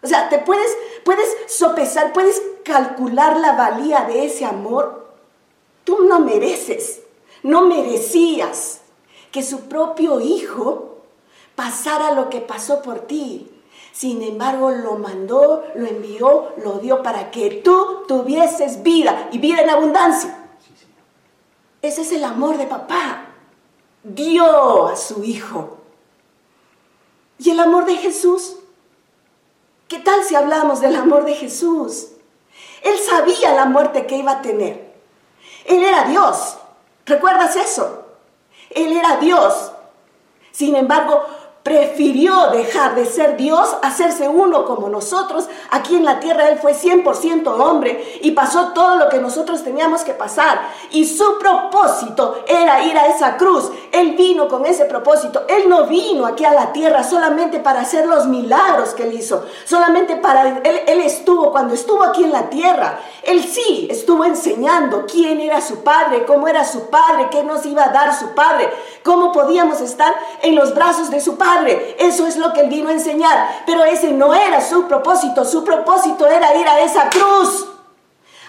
O 0.02 0.06
sea, 0.08 0.28
¿te 0.28 0.40
puedes, 0.40 0.76
puedes 1.04 1.28
sopesar, 1.46 2.12
puedes 2.12 2.42
calcular 2.64 3.36
la 3.36 3.52
valía 3.52 4.00
de 4.00 4.24
ese 4.24 4.44
amor? 4.44 5.14
Tú 5.84 6.06
no 6.08 6.18
mereces, 6.18 7.02
no 7.44 7.66
merecías 7.66 8.80
que 9.30 9.44
su 9.44 9.68
propio 9.68 10.20
hijo 10.20 10.96
pasara 11.54 12.14
lo 12.14 12.30
que 12.30 12.40
pasó 12.40 12.82
por 12.82 12.98
ti. 13.02 13.48
Sin 13.92 14.22
embargo, 14.22 14.72
lo 14.72 14.96
mandó, 14.96 15.62
lo 15.76 15.86
envió, 15.86 16.48
lo 16.56 16.80
dio 16.80 17.00
para 17.04 17.30
que 17.30 17.62
tú 17.62 18.06
tuvieses 18.08 18.82
vida 18.82 19.28
y 19.30 19.38
vida 19.38 19.62
en 19.62 19.70
abundancia. 19.70 20.48
Ese 21.80 22.02
es 22.02 22.10
el 22.10 22.24
amor 22.24 22.58
de 22.58 22.66
papá. 22.66 23.26
Dio 24.02 24.88
a 24.88 24.96
su 24.96 25.22
hijo 25.22 25.79
¿Y 27.42 27.48
el 27.48 27.58
amor 27.58 27.86
de 27.86 27.96
Jesús? 27.96 28.56
¿Qué 29.88 29.98
tal 29.98 30.22
si 30.24 30.34
hablamos 30.34 30.82
del 30.82 30.94
amor 30.94 31.24
de 31.24 31.34
Jesús? 31.34 32.08
Él 32.82 32.98
sabía 32.98 33.54
la 33.54 33.64
muerte 33.64 34.06
que 34.06 34.18
iba 34.18 34.32
a 34.32 34.42
tener. 34.42 34.92
Él 35.64 35.82
era 35.82 36.04
Dios. 36.04 36.58
¿Recuerdas 37.06 37.56
eso? 37.56 38.04
Él 38.68 38.94
era 38.94 39.16
Dios. 39.16 39.72
Sin 40.52 40.76
embargo, 40.76 41.24
prefirió 41.62 42.48
dejar 42.52 42.94
de 42.94 43.04
ser 43.04 43.36
Dios, 43.36 43.76
hacerse 43.82 44.28
uno 44.28 44.64
como 44.64 44.88
nosotros. 44.88 45.46
Aquí 45.70 45.94
en 45.94 46.06
la 46.06 46.18
tierra 46.18 46.48
Él 46.48 46.58
fue 46.58 46.74
100% 46.74 47.46
hombre 47.48 48.20
y 48.22 48.30
pasó 48.30 48.68
todo 48.68 48.96
lo 48.96 49.08
que 49.10 49.18
nosotros 49.18 49.62
teníamos 49.62 50.02
que 50.02 50.14
pasar. 50.14 50.60
Y 50.90 51.04
su 51.04 51.38
propósito 51.38 52.44
era 52.46 52.82
ir 52.84 52.96
a 52.96 53.08
esa 53.08 53.36
cruz. 53.36 53.70
Él 53.92 54.12
vino 54.16 54.48
con 54.48 54.64
ese 54.64 54.86
propósito. 54.86 55.42
Él 55.48 55.68
no 55.68 55.84
vino 55.84 56.24
aquí 56.24 56.44
a 56.44 56.54
la 56.54 56.72
tierra 56.72 57.04
solamente 57.04 57.60
para 57.60 57.82
hacer 57.82 58.06
los 58.06 58.26
milagros 58.26 58.90
que 58.94 59.02
Él 59.02 59.14
hizo. 59.14 59.44
Solamente 59.64 60.16
para... 60.16 60.60
Él, 60.64 60.80
él 60.86 61.00
estuvo, 61.02 61.52
cuando 61.52 61.74
estuvo 61.74 62.02
aquí 62.02 62.24
en 62.24 62.32
la 62.32 62.48
tierra, 62.48 63.00
Él 63.22 63.44
sí 63.44 63.86
estuvo 63.90 64.24
enseñando 64.24 65.04
quién 65.06 65.40
era 65.40 65.60
su 65.60 65.84
Padre, 65.84 66.24
cómo 66.24 66.48
era 66.48 66.64
su 66.64 66.88
Padre, 66.88 67.28
qué 67.30 67.42
nos 67.42 67.66
iba 67.66 67.84
a 67.84 67.92
dar 67.92 68.18
su 68.18 68.34
Padre, 68.34 68.70
cómo 69.04 69.30
podíamos 69.32 69.80
estar 69.82 70.14
en 70.42 70.54
los 70.54 70.74
brazos 70.74 71.10
de 71.10 71.20
su 71.20 71.36
Padre 71.36 71.49
eso 71.98 72.26
es 72.26 72.36
lo 72.36 72.52
que 72.52 72.60
él 72.60 72.68
vino 72.68 72.88
a 72.88 72.92
enseñar. 72.92 73.62
Pero 73.66 73.84
ese 73.84 74.12
no 74.12 74.34
era 74.34 74.60
su 74.60 74.86
propósito. 74.86 75.44
Su 75.44 75.64
propósito 75.64 76.26
era 76.26 76.54
ir 76.56 76.66
a 76.68 76.80
esa 76.80 77.08
cruz. 77.10 77.66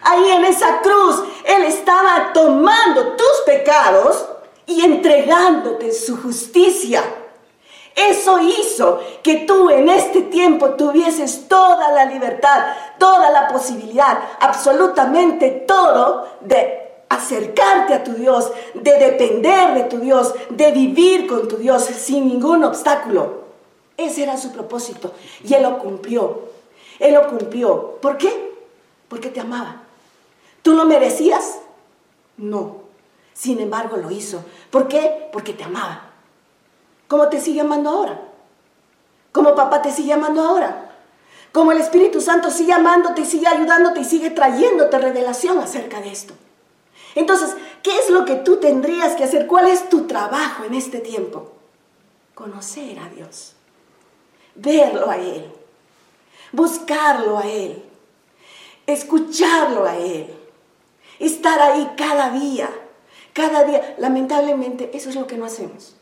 Ahí 0.03 0.31
en 0.31 0.46
esa 0.46 0.79
cruz, 0.81 1.24
Él 1.46 1.63
estaba 1.63 2.31
tomando 2.34 3.13
tus 3.13 3.41
pecados 3.46 4.25
y 4.65 4.84
entregándote 4.84 5.93
su 5.93 6.17
justicia. 6.17 7.03
Eso 7.96 8.39
hizo 8.39 9.00
que 9.22 9.46
tú 9.46 9.70
en 9.70 9.89
este 9.89 10.22
tiempo 10.22 10.72
tuvieses 10.72 11.48
toda 11.48 11.91
la 11.91 12.05
libertad, 12.05 12.67
toda 12.98 13.29
la 13.29 13.48
posibilidad, 13.50 14.17
absolutamente 14.39 15.65
todo 15.67 16.25
de 16.39 16.90
acercarte 17.12 17.94
a 17.94 18.03
tu 18.03 18.13
Dios, 18.13 18.51
de 18.74 18.98
depender 18.98 19.74
de 19.74 19.84
tu 19.84 20.00
Dios, 20.00 20.34
de 20.50 20.72
vivir 20.72 21.27
con 21.27 21.48
tu 21.48 21.58
Dios 21.58 21.84
sin 21.84 22.27
ningún 22.27 22.63
obstáculo. 22.63 23.41
Ese 23.98 24.24
era 24.24 24.38
su 24.38 24.51
propósito 24.51 25.13
y 25.44 25.53
Él 25.53 25.63
lo 25.63 25.77
cumplió. 25.80 26.50
Él 27.00 27.13
lo 27.13 27.27
cumplió. 27.27 27.98
¿Por 28.01 28.18
qué? 28.18 28.53
Porque 29.10 29.30
te 29.30 29.41
amaba. 29.41 29.84
¿Tú 30.62 30.74
lo 30.74 30.86
merecías? 30.86 31.60
No. 32.38 32.77
Sin 33.34 33.60
embargo, 33.60 33.98
lo 33.98 34.10
hizo. 34.12 34.44
¿Por 34.70 34.88
qué? 34.88 35.30
Porque 35.34 35.53
te 35.53 35.63
amaba. 35.63 36.12
¿Cómo 37.08 37.27
te 37.27 37.41
sigue 37.41 37.62
amando 37.62 37.89
ahora? 37.89 38.22
¿Cómo 39.32 39.56
papá 39.56 39.82
te 39.82 39.91
sigue 39.91 40.13
amando 40.13 40.41
ahora? 40.41 40.91
Como 41.51 41.74
el 41.74 41.82
Espíritu 41.82 42.22
Santo 42.22 42.50
sigue 42.50 42.72
amándote 42.72 43.22
y 43.22 43.25
sigue 43.25 43.48
ayudándote 43.48 44.00
y 44.00 44.06
sigue 44.06 44.30
trayéndote 44.30 44.98
revelación 44.98 45.60
acerca 45.60 46.00
de 46.00 46.12
esto. 46.12 46.34
Entonces, 47.15 47.56
¿qué 47.84 47.98
es 47.98 48.10
lo 48.10 48.25
que 48.25 48.36
tú 48.36 48.58
tendrías 48.58 49.15
que 49.15 49.24
hacer? 49.24 49.48
¿Cuál 49.48 49.68
es 49.68 49.89
tu 49.89 50.08
trabajo 50.08 50.63
en 50.63 50.74
este 50.74 51.00
tiempo? 51.00 51.51
Conocer 52.34 52.98
a 53.00 53.10
Dios, 53.10 53.53
verlo 54.56 55.10
a 55.10 55.18
Él, 55.18 55.51
buscarlo 56.51 57.38
a 57.38 57.48
Él, 57.48 57.84
escucharlo 58.88 59.86
a 59.86 59.98
Él, 59.98 60.34
estar 61.20 61.60
ahí 61.62 61.91
cada 61.98 62.32
día, 62.32 62.70
cada 63.34 63.63
día. 63.63 63.96
Lamentablemente, 64.00 64.91
eso 64.94 65.10
es 65.10 65.15
lo 65.15 65.27
que 65.27 65.38
no 65.38 65.46
hacemos. 65.46 65.96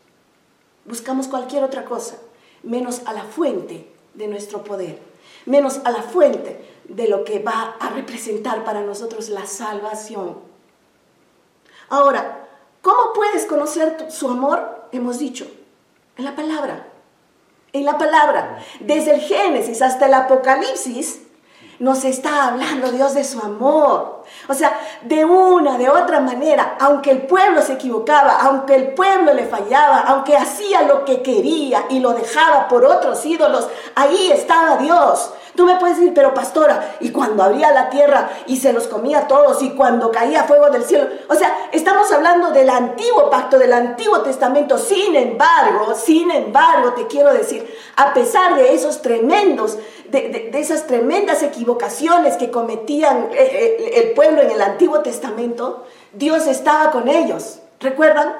Buscamos 0.84 1.28
cualquier 1.28 1.64
otra 1.64 1.84
cosa, 1.84 2.18
menos 2.62 3.02
a 3.06 3.12
la 3.12 3.24
fuente 3.24 3.92
de 4.14 4.28
nuestro 4.28 4.62
poder, 4.62 4.98
menos 5.44 5.80
a 5.84 5.90
la 5.90 6.02
fuente 6.02 6.64
de 6.84 7.08
lo 7.08 7.24
que 7.24 7.40
va 7.40 7.76
a 7.80 7.90
representar 7.90 8.64
para 8.64 8.80
nosotros 8.80 9.28
la 9.28 9.46
salvación 9.46 10.49
Ahora, 11.90 12.46
¿cómo 12.82 13.12
puedes 13.14 13.46
conocer 13.46 14.06
su 14.10 14.28
amor? 14.28 14.86
Hemos 14.92 15.18
dicho, 15.18 15.46
en 16.16 16.24
la 16.24 16.36
palabra. 16.36 16.86
En 17.72 17.84
la 17.84 17.98
palabra. 17.98 18.58
Desde 18.80 19.14
el 19.14 19.20
Génesis 19.20 19.82
hasta 19.82 20.06
el 20.06 20.14
Apocalipsis 20.14 21.20
nos 21.80 22.04
está 22.04 22.48
hablando 22.48 22.92
Dios 22.92 23.14
de 23.14 23.24
su 23.24 23.40
amor. 23.40 24.22
O 24.48 24.54
sea, 24.54 24.78
de 25.02 25.24
una, 25.24 25.78
de 25.78 25.88
otra 25.88 26.20
manera, 26.20 26.76
aunque 26.78 27.10
el 27.10 27.22
pueblo 27.22 27.62
se 27.62 27.72
equivocaba, 27.72 28.38
aunque 28.42 28.76
el 28.76 28.94
pueblo 28.94 29.34
le 29.34 29.46
fallaba, 29.46 30.00
aunque 30.00 30.36
hacía 30.36 30.82
lo 30.82 31.04
que 31.04 31.22
quería 31.22 31.86
y 31.88 31.98
lo 31.98 32.12
dejaba 32.12 32.68
por 32.68 32.84
otros 32.84 33.24
ídolos, 33.24 33.68
ahí 33.96 34.30
estaba 34.30 34.76
Dios. 34.76 35.32
Tú 35.60 35.66
me 35.66 35.76
puedes 35.76 35.98
decir, 35.98 36.14
pero 36.14 36.32
pastora, 36.32 36.96
y 37.00 37.10
cuando 37.10 37.42
abría 37.42 37.70
la 37.70 37.90
tierra 37.90 38.30
y 38.46 38.56
se 38.56 38.72
los 38.72 38.86
comía 38.86 39.18
a 39.18 39.28
todos, 39.28 39.62
y 39.62 39.68
cuando 39.72 40.10
caía 40.10 40.44
fuego 40.44 40.70
del 40.70 40.84
cielo. 40.84 41.06
O 41.28 41.34
sea, 41.34 41.54
estamos 41.70 42.10
hablando 42.12 42.50
del 42.50 42.70
antiguo 42.70 43.28
pacto, 43.28 43.58
del 43.58 43.74
antiguo 43.74 44.22
testamento. 44.22 44.78
Sin 44.78 45.14
embargo, 45.14 45.94
sin 45.94 46.30
embargo, 46.30 46.94
te 46.94 47.06
quiero 47.08 47.34
decir, 47.34 47.70
a 47.96 48.14
pesar 48.14 48.56
de 48.56 48.72
esos 48.72 49.02
tremendos, 49.02 49.76
de, 50.08 50.50
esas 50.54 50.86
tremendas 50.86 51.42
equivocaciones 51.42 52.38
que 52.38 52.50
cometían 52.50 53.28
eh, 53.30 53.36
eh, 53.36 54.02
el 54.02 54.12
pueblo 54.14 54.40
en 54.40 54.52
el 54.52 54.62
Antiguo 54.62 55.00
Testamento, 55.00 55.84
Dios 56.14 56.46
estaba 56.46 56.90
con 56.90 57.06
ellos. 57.06 57.58
¿Recuerdan? 57.80 58.34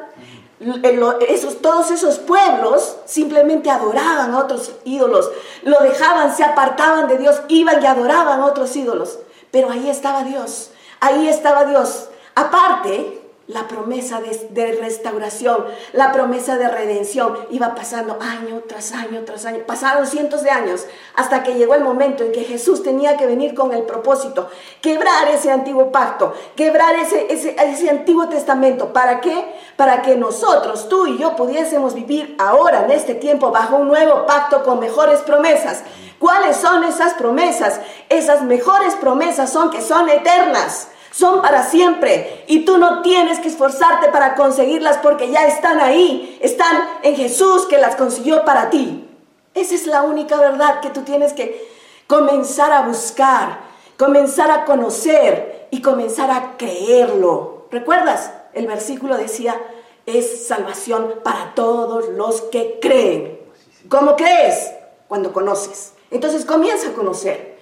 Esos, 1.28 1.62
todos 1.62 1.90
esos 1.90 2.18
pueblos 2.18 2.96
simplemente 3.06 3.70
adoraban 3.70 4.34
a 4.34 4.38
otros 4.38 4.72
ídolos, 4.84 5.30
lo 5.62 5.80
dejaban, 5.80 6.36
se 6.36 6.44
apartaban 6.44 7.08
de 7.08 7.18
Dios, 7.18 7.40
iban 7.48 7.82
y 7.82 7.86
adoraban 7.86 8.40
a 8.40 8.46
otros 8.46 8.76
ídolos. 8.76 9.18
Pero 9.50 9.70
ahí 9.70 9.88
estaba 9.88 10.22
Dios, 10.22 10.70
ahí 11.00 11.28
estaba 11.28 11.64
Dios. 11.64 12.08
Aparte, 12.34 13.19
la 13.52 13.66
promesa 13.68 14.20
de, 14.20 14.72
restauración, 14.80 15.64
la 15.92 16.12
promesa 16.12 16.56
de 16.56 16.68
redención 16.68 17.36
iba 17.50 17.74
pasando 17.74 18.18
año 18.20 18.62
tras 18.68 18.92
año 18.92 19.22
tras 19.24 19.44
año. 19.44 19.60
Pasaron 19.66 20.06
cientos 20.06 20.42
de 20.42 20.50
años 20.50 20.86
hasta 21.14 21.42
que 21.42 21.54
llegó 21.54 21.74
el 21.74 21.82
momento 21.82 22.24
en 22.24 22.32
que 22.32 22.44
Jesús 22.44 22.82
tenía 22.82 23.16
que 23.16 23.26
venir 23.26 23.54
con 23.54 23.72
el 23.72 23.82
propósito, 23.82 24.48
quebrar 24.80 25.28
ese 25.28 25.50
antiguo 25.50 25.90
pacto, 25.90 26.34
quebrar 26.54 26.94
ese, 26.94 27.32
ese, 27.32 27.56
ese 27.58 27.90
antiguo 27.90 28.28
testamento. 28.28 28.92
¿Para 28.92 29.20
qué? 29.20 29.54
Para 29.76 30.02
que 30.02 30.16
nosotros, 30.16 30.88
tú 30.88 31.06
y 31.06 31.18
yo, 31.18 31.34
pudiésemos 31.34 31.94
vivir 31.94 32.36
ahora, 32.38 32.84
en 32.84 32.92
este 32.92 33.14
tiempo, 33.14 33.50
bajo 33.50 33.76
un 33.76 33.88
nuevo 33.88 34.26
pacto 34.26 34.62
con 34.62 34.78
mejores 34.78 35.20
promesas. 35.20 35.82
¿Cuáles 36.18 36.56
son 36.56 36.84
esas 36.84 37.14
promesas? 37.14 37.80
Esas 38.08 38.42
mejores 38.42 38.94
promesas 38.94 39.50
son 39.50 39.70
que 39.70 39.80
son 39.80 40.08
eternas 40.08 40.89
son 41.10 41.42
para 41.42 41.64
siempre 41.64 42.44
y 42.46 42.64
tú 42.64 42.78
no 42.78 43.02
tienes 43.02 43.38
que 43.40 43.48
esforzarte 43.48 44.08
para 44.08 44.34
conseguirlas 44.34 44.98
porque 44.98 45.30
ya 45.30 45.46
están 45.46 45.80
ahí, 45.80 46.38
están 46.40 46.88
en 47.02 47.16
Jesús 47.16 47.66
que 47.66 47.78
las 47.78 47.96
consiguió 47.96 48.44
para 48.44 48.70
ti. 48.70 49.06
Esa 49.54 49.74
es 49.74 49.86
la 49.86 50.02
única 50.02 50.36
verdad 50.36 50.80
que 50.80 50.90
tú 50.90 51.02
tienes 51.02 51.32
que 51.32 51.68
comenzar 52.06 52.72
a 52.72 52.82
buscar, 52.82 53.60
comenzar 53.98 54.50
a 54.50 54.64
conocer 54.64 55.68
y 55.70 55.82
comenzar 55.82 56.30
a 56.30 56.56
creerlo. 56.56 57.66
¿Recuerdas? 57.70 58.32
El 58.52 58.66
versículo 58.66 59.16
decía, 59.16 59.60
es 60.06 60.46
salvación 60.46 61.14
para 61.24 61.54
todos 61.54 62.08
los 62.10 62.42
que 62.42 62.78
creen. 62.80 63.40
¿Cómo 63.88 64.16
crees? 64.16 64.72
Cuando 65.08 65.32
conoces. 65.32 65.94
Entonces 66.10 66.44
comienza 66.44 66.88
a 66.88 66.92
conocer. 66.92 67.58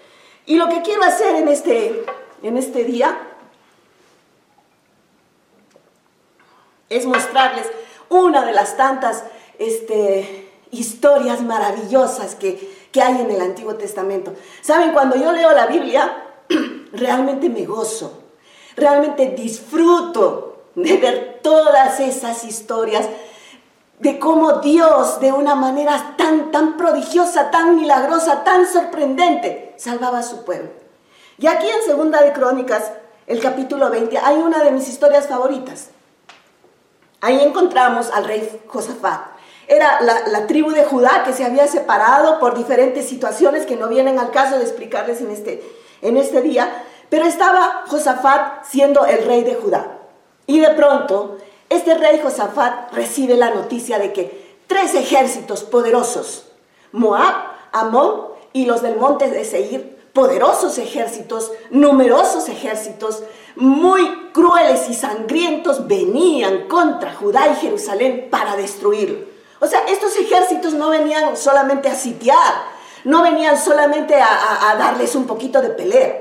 Y 0.47 0.57
lo 0.57 0.69
que 0.69 0.83
quiero 0.83 1.03
hacer 1.05 1.37
en 1.37 1.49
este, 1.49 2.05
en 2.43 2.57
este 2.57 2.85
día 2.85 3.19
es 6.89 7.07
mostrarles 7.07 7.67
una 8.09 8.45
de 8.45 8.53
las 8.53 8.77
tantas 8.77 9.25
este, 9.59 10.49
historias 10.71 11.43
maravillosas 11.43 12.35
que, 12.35 12.79
hay 13.01 13.21
en 13.21 13.31
el 13.31 13.41
Antiguo 13.41 13.77
Testamento. 13.77 14.35
Saben, 14.61 14.91
cuando 14.91 15.15
yo 15.15 15.31
leo 15.31 15.53
la 15.53 15.67
Biblia, 15.67 16.21
realmente 16.93 17.49
me 17.49 17.65
gozo, 17.65 18.25
realmente 18.75 19.29
disfruto 19.37 20.65
de 20.75 20.97
ver 20.97 21.39
todas 21.41 22.01
esas 22.01 22.43
historias 22.43 23.09
de 24.01 24.19
cómo 24.19 24.55
Dios, 24.55 25.21
de 25.21 25.31
una 25.31 25.55
manera 25.55 26.15
tan, 26.17 26.51
tan 26.51 26.77
prodigiosa, 26.77 27.53
tan 27.53 27.77
milagrosa, 27.77 28.43
tan 28.43 28.67
sorprendente, 28.67 29.75
salvaba 29.77 30.19
a 30.19 30.23
su 30.25 30.45
pueblo. 30.45 30.71
Y 31.39 31.47
aquí 31.47 31.69
en 31.69 31.83
Segunda 31.87 32.21
de 32.21 32.33
Crónicas, 32.33 32.91
el 33.29 33.41
capítulo 33.41 33.91
20, 33.91 34.19
hay 34.19 34.39
una 34.39 34.65
de 34.65 34.73
mis 34.73 34.89
historias 34.89 35.29
favoritas. 35.29 35.91
Ahí 37.21 37.41
encontramos 37.41 38.11
al 38.11 38.25
rey 38.25 38.61
Josafat. 38.67 39.21
Era 39.67 40.01
la, 40.01 40.47
tribu 40.47 40.71
de 40.71 40.85
Judá 40.85 41.25
que 41.25 41.33
se 41.33 41.45
había 41.45 41.67
separado 41.67 42.39
por 42.39 42.57
diferentes 42.57 43.07
situaciones 43.07 43.67
que 43.67 43.77
no 43.77 43.89
vienen 43.89 44.19
al 44.19 44.31
caso 44.31 44.57
de 44.57 44.65
explicarles 44.65 45.21
en 45.21 45.31
este, 45.31 45.63
en 46.01 46.17
este 46.17 46.41
día, 46.41 46.85
pero 47.11 47.27
estaba 47.27 47.85
Josafat 47.87 48.65
siendo 48.65 49.05
el 49.05 49.25
rey 49.27 49.45
de 49.45 49.57
Judá. 49.57 49.99
Y 50.47 50.61
de 50.61 50.71
pronto, 50.71 51.37
este 51.69 51.99
rey 51.99 52.21
Josafat 52.23 52.93
recibe 52.95 53.37
la 53.37 53.51
noticia 53.51 53.99
de 53.99 54.13
que 54.15 54.57
tres 54.67 54.95
ejércitos 54.95 55.65
poderosos, 55.65 56.47
Moab, 56.93 57.35
Amón 57.73 58.29
y 58.55 58.65
los 58.65 58.81
del 58.81 58.97
monte 58.97 59.31
de 59.31 59.45
Seir, 59.45 59.98
poderosos 60.19 60.79
ejércitos, 60.79 61.53
numerosos 61.71 62.49
ejércitos, 62.49 63.23
muy 63.55 64.31
crueles 64.33 64.91
y 64.91 64.95
sangrientos 64.95 65.87
venían 65.87 66.67
contra 66.67 67.15
Judá 67.15 67.47
y 67.47 67.55
Jerusalén 67.55 68.27
para 68.29 68.57
destruirlo. 68.57 69.27
O 69.61 69.69
sea, 69.69 69.79
estos 69.87 70.17
ejércitos 70.17 70.75
no 70.75 70.89
venían 70.89 71.37
solamente 71.37 71.89
a 71.89 71.95
sitiar, 71.95 72.65
no 73.05 73.23
venían 73.23 73.57
solamente 73.57 74.17
a, 74.17 74.75
darles 74.77 75.15
un 75.15 75.29
poquito 75.29 75.63
de 75.63 75.69
pelea. 75.69 76.21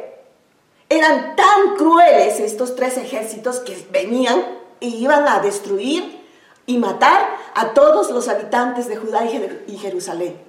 Eran 0.89 1.35
tan 1.35 1.75
crueles 1.75 2.39
estos 2.39 2.75
tres 2.75 2.97
ejércitos 2.97 3.61
que 3.61 3.83
venían 3.89 4.45
y 4.79 4.97
iban 4.97 5.27
a 5.27 5.39
destruir 5.39 6.23
y 6.67 6.77
matar 6.77 7.35
a 7.55 7.73
todos 7.73 8.11
los 8.11 8.27
habitantes 8.27 8.87
de 8.89 8.97
Judá 8.97 9.25
y 9.25 9.77
Jerusalén. 9.79 10.39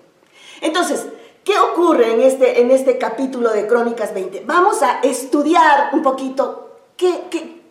Entonces, 0.60 1.06
¿qué 1.48 1.58
ocurre 1.58 2.12
en 2.12 2.20
este, 2.20 2.60
en 2.60 2.70
este 2.70 2.98
capítulo 2.98 3.50
de 3.50 3.66
Crónicas 3.66 4.12
20? 4.12 4.42
Vamos 4.44 4.82
a 4.82 5.00
estudiar 5.00 5.88
un 5.94 6.02
poquito 6.02 6.66
¿Qué, 6.98 7.22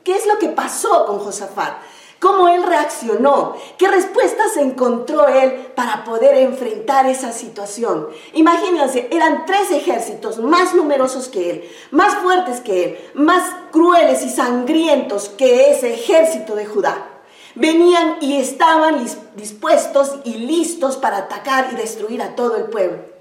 es 0.06 0.26
lo 0.26 0.40
que 0.40 0.48
pasó 0.48 1.06
con 1.06 1.20
Josafat? 1.20 1.74
¿Cómo 2.20 2.48
él 2.48 2.64
reaccionó? 2.64 3.56
¿Qué 3.78 3.88
respuestas 3.88 4.58
encontró 4.58 5.28
él 5.28 5.68
para 5.76 6.06
poder 6.06 6.38
enfrentar 6.38 7.06
esa 7.06 7.32
situación? 7.34 8.08
Imagínense, 8.34 9.10
eran 9.12 9.46
tres 9.46 9.70
ejércitos 9.70 10.40
más 10.40 10.74
numerosos 10.74 11.28
que 11.28 11.52
él, 11.52 11.70
más 11.92 12.16
fuertes 12.16 12.62
que 12.62 12.84
él, 12.84 12.98
más 13.14 13.44
crueles 13.72 14.24
y 14.24 14.30
sangrientos 14.30 15.30
que 15.30 15.72
ese 15.72 15.94
ejército 15.94 16.56
de 16.56 16.66
Judá. 16.66 17.06
Venían 17.54 18.18
y 18.22 18.38
estaban 18.38 19.06
dispuestos 19.36 20.16
y 20.24 20.36
listos 20.36 20.96
para 20.96 21.18
atacar 21.18 21.68
y 21.74 21.76
destruir 21.76 22.22
a 22.22 22.36
todo 22.36 22.56
el 22.56 22.64
pueblo. 22.64 23.17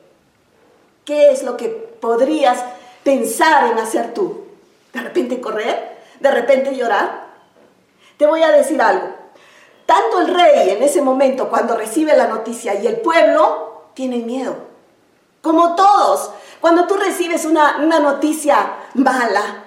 ¿Qué 1.06 1.30
es 1.30 1.42
lo 1.42 1.56
que 1.56 1.68
podrías 1.68 2.62
pensar 3.02 3.72
en 3.72 3.78
hacer 3.78 4.12
tú? 4.12 4.44
¿De 4.92 5.00
repente 5.00 5.40
correr? 5.40 5.96
de 6.20 6.30
repente 6.30 6.74
llorar? 6.74 7.26
Te 8.16 8.26
voy 8.26 8.42
a 8.42 8.50
decir 8.50 8.80
algo. 8.80 9.08
Tanto 9.84 10.20
el 10.20 10.34
rey 10.34 10.70
en 10.70 10.82
ese 10.82 11.00
momento 11.00 11.48
cuando 11.48 11.76
recibe 11.76 12.16
la 12.16 12.26
noticia 12.26 12.74
y 12.74 12.86
el 12.86 12.96
pueblo 13.00 13.90
tienen 13.94 14.26
miedo. 14.26 14.56
Como 15.42 15.76
todos, 15.76 16.30
cuando 16.60 16.86
tú 16.86 16.94
recibes 16.94 17.44
una, 17.44 17.76
una 17.78 18.00
noticia 18.00 18.72
mala, 18.94 19.64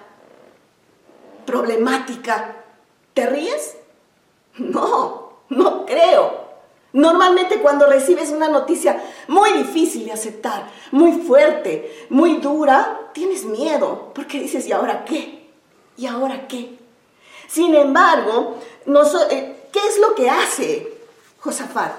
problemática, 1.46 2.56
¿te 3.14 3.28
ríes? 3.28 3.78
No, 4.56 5.32
no 5.50 5.86
creo. 5.86 6.49
Normalmente 6.92 7.60
cuando 7.60 7.86
recibes 7.86 8.32
una 8.32 8.48
noticia 8.48 9.02
muy 9.28 9.52
difícil 9.54 10.06
de 10.06 10.14
aceptar, 10.14 10.70
muy 10.92 11.12
fuerte, 11.12 12.08
muy 12.10 12.38
dura, 12.38 13.10
tienes 13.14 13.46
miedo, 13.46 14.12
porque 14.16 14.40
dices, 14.40 14.66
¿y 14.68 14.72
ahora 14.72 15.06
qué? 15.06 15.40
¿y 16.00 16.08
ahora 16.08 16.48
qué? 16.48 16.78
Sin 17.48 17.76
embargo, 17.76 18.56
eh, 19.30 19.68
¿qué 19.72 19.80
es 19.88 20.00
lo 20.00 20.16
que 20.16 20.30
hace 20.30 20.98
Josafat? 21.40 21.92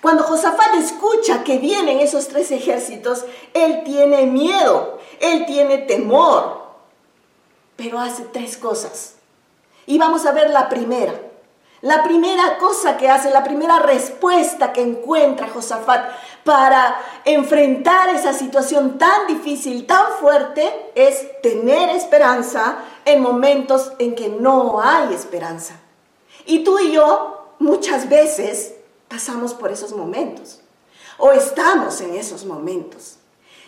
Cuando 0.00 0.22
Josafat 0.22 0.76
escucha 0.76 1.42
que 1.42 1.58
vienen 1.58 2.00
esos 2.00 2.28
tres 2.28 2.50
ejércitos, 2.52 3.24
él 3.52 3.82
tiene 3.84 4.26
miedo, 4.26 4.98
él 5.18 5.44
tiene 5.46 5.78
temor, 5.78 6.62
pero 7.76 7.98
hace 7.98 8.22
tres 8.32 8.56
cosas. 8.56 9.16
Y 9.86 9.98
vamos 9.98 10.24
a 10.26 10.32
ver 10.32 10.50
la 10.50 10.68
primera. 10.68 11.12
La 11.82 12.02
primera 12.02 12.58
cosa 12.58 12.98
que 12.98 13.08
hace, 13.08 13.30
la 13.30 13.42
primera 13.42 13.78
respuesta 13.78 14.72
que 14.72 14.82
encuentra 14.82 15.48
Josafat 15.48 16.10
para 16.44 16.96
enfrentar 17.24 18.10
esa 18.10 18.34
situación 18.34 18.98
tan 18.98 19.26
difícil, 19.26 19.86
tan 19.86 20.04
fuerte, 20.20 20.90
es 20.94 21.40
tener 21.42 21.88
esperanza 21.90 22.76
en 23.04 23.22
momentos 23.22 23.92
en 23.98 24.14
que 24.14 24.28
no 24.28 24.82
hay 24.82 25.14
esperanza. 25.14 25.74
Y 26.44 26.64
tú 26.64 26.78
y 26.78 26.92
yo 26.92 27.54
muchas 27.58 28.08
veces 28.08 28.74
pasamos 29.08 29.54
por 29.54 29.72
esos 29.72 29.92
momentos 29.92 30.60
o 31.16 31.32
estamos 31.32 32.00
en 32.00 32.14
esos 32.14 32.44
momentos 32.44 33.16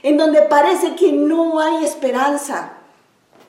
en 0.02 0.16
donde 0.16 0.42
parece 0.42 0.94
que 0.96 1.12
no 1.12 1.60
hay 1.60 1.84
esperanza. 1.84 2.72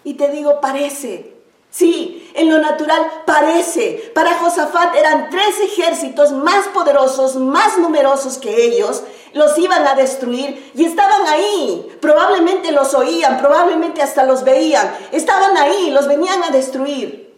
Y 0.04 0.16
te 0.16 0.30
digo, 0.30 0.62
parece, 0.62 1.33
Sí, 1.74 2.32
en 2.36 2.52
lo 2.52 2.60
natural 2.60 3.24
parece. 3.26 4.12
Para 4.14 4.38
Josafat 4.38 4.96
eran 4.96 5.32
tres 5.32 5.60
ejércitos 5.60 6.32
más 6.32 6.68
poderosos, 6.68 7.36
más 7.36 7.80
numerosos 7.80 8.38
que 8.38 8.66
ellos. 8.66 9.04
los 9.34 9.58
iban 9.58 9.88
a 9.88 9.96
destruir 9.96 10.72
y 10.76 10.86
estaban 10.86 11.26
ahí. 11.26 11.98
Probablemente 12.00 12.72
los 12.72 12.94
oían, 12.94 13.40
probablemente 13.40 14.04
hasta 14.04 14.24
los 14.24 14.44
veían. 14.44 14.96
Estaban 15.12 15.58
ahí, 15.58 15.90
los 15.90 16.08
venían 16.08 16.44
a 16.44 16.52
destruir. 16.52 17.36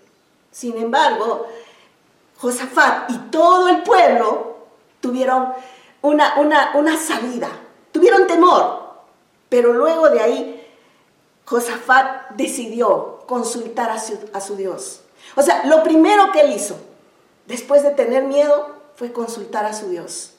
Sin 0.51 0.77
embargo, 0.77 1.47
Josafat 2.37 3.09
y 3.11 3.17
todo 3.31 3.69
el 3.69 3.83
pueblo 3.83 4.57
tuvieron 4.99 5.53
una, 6.01 6.33
una, 6.39 6.71
una 6.75 6.97
salida, 6.97 7.47
tuvieron 7.93 8.27
temor. 8.27 8.83
Pero 9.47 9.71
luego 9.71 10.09
de 10.09 10.19
ahí, 10.19 10.67
Josafat 11.45 12.31
decidió 12.31 13.14
consultar 13.25 13.89
a 13.89 13.99
su, 14.41 14.55
Dios. 14.55 15.01
O 15.35 15.41
sea, 15.41 15.65
lo 15.65 15.83
primero 15.83 16.31
que 16.31 16.41
él 16.41 16.53
hizo, 16.53 16.75
después 17.47 17.83
de 17.83 17.91
tener 17.91 18.23
miedo, 18.23 18.75
fue 18.95 19.11
consultar 19.11 19.65
a 19.65 19.73
su 19.73 19.89
Dios. 19.89 20.31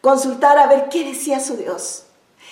Consultar 0.00 0.58
a 0.58 0.66
ver 0.66 0.88
qué 0.88 1.04
decía 1.04 1.40
su 1.40 1.56
Dios. 1.56 2.04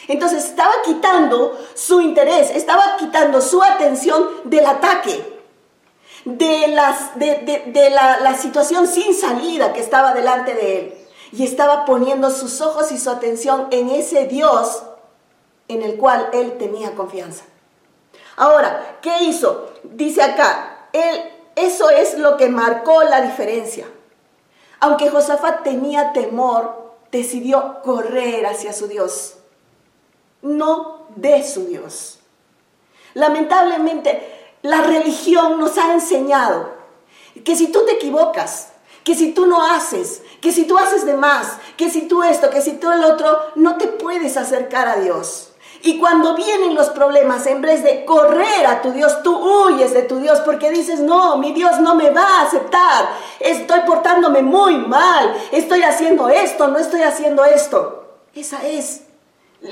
Entonces 0.09 0.45
estaba 0.45 0.73
quitando 0.85 1.59
su 1.75 2.01
interés, 2.01 2.51
estaba 2.51 2.97
quitando 2.99 3.41
su 3.41 3.63
atención 3.63 4.29
del 4.45 4.67
ataque, 4.67 5.41
de, 6.25 6.69
la 6.69 8.37
situación 8.37 8.87
sin 8.87 9.15
salida 9.15 9.73
que 9.73 9.81
estaba 9.81 10.15
delante 10.15 10.55
de 10.55 10.79
él. 10.79 10.95
Y 11.33 11.45
estaba 11.45 11.85
poniendo 11.85 12.31
sus 12.31 12.61
ojos 12.61 12.93
y 12.93 12.99
su 12.99 13.09
atención 13.09 13.69
en 13.71 13.89
ese 13.89 14.27
Dios 14.27 14.83
en 15.69 15.83
el 15.83 15.97
cual 15.97 16.29
él 16.33 16.59
tenía 16.59 16.95
confianza. 16.95 17.45
Ahora, 18.37 18.99
¿qué 19.03 19.25
hizo? 19.25 19.73
Dice 19.83 20.23
acá, 20.23 20.89
él, 20.93 21.31
eso 21.57 21.91
es 21.91 22.19
lo 22.19 22.37
que 22.37 22.49
marcó 22.49 23.03
la 23.05 23.21
diferencia. 23.21 23.87
Aunque 24.81 25.11
Josafat 25.11 25.63
tenía 25.63 26.13
temor, 26.13 26.95
decidió 27.11 27.83
correr 27.83 28.47
hacia 28.47 28.73
su 28.73 28.89
Dios, 28.89 29.35
no 30.41 31.07
de 31.15 31.47
su 31.47 31.67
Dios. 31.67 32.19
Lamentablemente, 33.15 34.57
la 34.63 34.83
religión 34.83 35.61
nos 35.61 35.77
ha 35.79 35.93
enseñado 35.93 36.71
que 37.45 37.55
si 37.57 37.71
tú 37.71 37.85
te 37.85 37.93
equivocas, 37.93 38.71
que 39.05 39.15
si 39.15 39.33
tú 39.33 39.47
no 39.47 39.65
haces, 39.65 40.23
que 40.41 40.53
si 40.53 40.65
tú 40.65 40.79
haces 40.79 41.05
de 41.05 41.15
más, 41.15 41.59
que 41.77 41.91
si 41.91 42.03
tú 42.09 42.23
esto, 42.23 42.51
que 42.51 42.61
si 42.61 42.73
tú 42.73 42.91
el 42.91 43.05
otro, 43.05 43.39
no 43.55 43.77
te 43.77 43.89
puedes 43.89 44.37
acercar 44.37 44.89
a 44.89 44.97
Dios. 44.97 45.52
Y 45.85 45.99
cuando 45.99 46.37
vienen 46.37 46.77
los 46.77 46.91
problemas, 46.91 47.45
en 47.47 47.61
vez 47.61 47.83
de 47.83 48.05
correr 48.05 48.67
a 48.67 48.83
tu 48.83 48.93
Dios, 48.93 49.23
tú 49.25 49.37
huyes 49.37 49.93
de 49.93 50.03
tu 50.03 50.21
Dios 50.21 50.41
porque 50.41 50.71
dices, 50.71 51.01
no, 51.01 51.39
mi 51.39 51.53
Dios 51.53 51.81
no 51.81 51.97
me 51.97 52.11
va 52.11 52.23
a 52.23 52.43
aceptar. 52.43 53.09
Estoy 53.41 53.81
portándome 53.81 54.43
muy 54.43 54.77
mal. 54.77 55.35
Estoy 55.51 55.83
haciendo 55.83 56.29
esto, 56.29 56.69
no 56.69 56.79
estoy 56.79 57.03
haciendo 57.03 57.45
esto. 57.45 58.05
Esa 58.33 58.65
es 58.65 59.03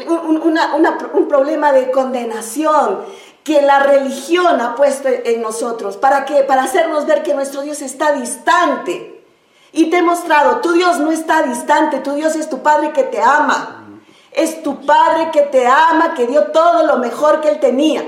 un, 0.09 1.29
problema 1.29 1.73
de 1.73 1.93
condenación 1.93 3.05
que 3.45 3.63
la 3.63 3.81
religión 3.81 4.61
ha 4.61 4.75
puesto 4.75 5.09
en 5.09 5.41
nosotros. 5.43 5.97
¿Para 5.97 6.25
qué? 6.25 6.43
Para 6.43 6.65
hacernos 6.65 7.07
ver 7.07 7.23
que 7.23 7.35
nuestro 7.35 7.63
Dios 7.63 7.83
está 7.83 8.13
distante. 8.13 9.25
Y 9.73 9.91
te 9.91 9.99
he 9.99 10.03
mostrado, 10.03 10.61
tu 10.61 10.73
Dios 10.73 10.99
no 10.99 11.13
está 11.13 11.43
distante, 11.43 12.01
tu 12.01 12.15
Dios 12.15 12.35
es 12.35 12.51
tu 12.51 12.63
Padre 12.63 12.93
que 12.93 13.05
te 13.05 13.23
ama. 13.23 13.87
Es 14.33 14.63
tu 14.63 14.85
Padre 14.87 15.31
que 15.33 15.43
te 15.43 15.67
ama, 15.67 16.15
que 16.15 16.27
dio 16.27 16.49
todo 16.53 16.85
lo 16.85 16.99
mejor 16.99 17.41
que 17.41 17.49
Él 17.49 17.61
tenía. 17.61 18.05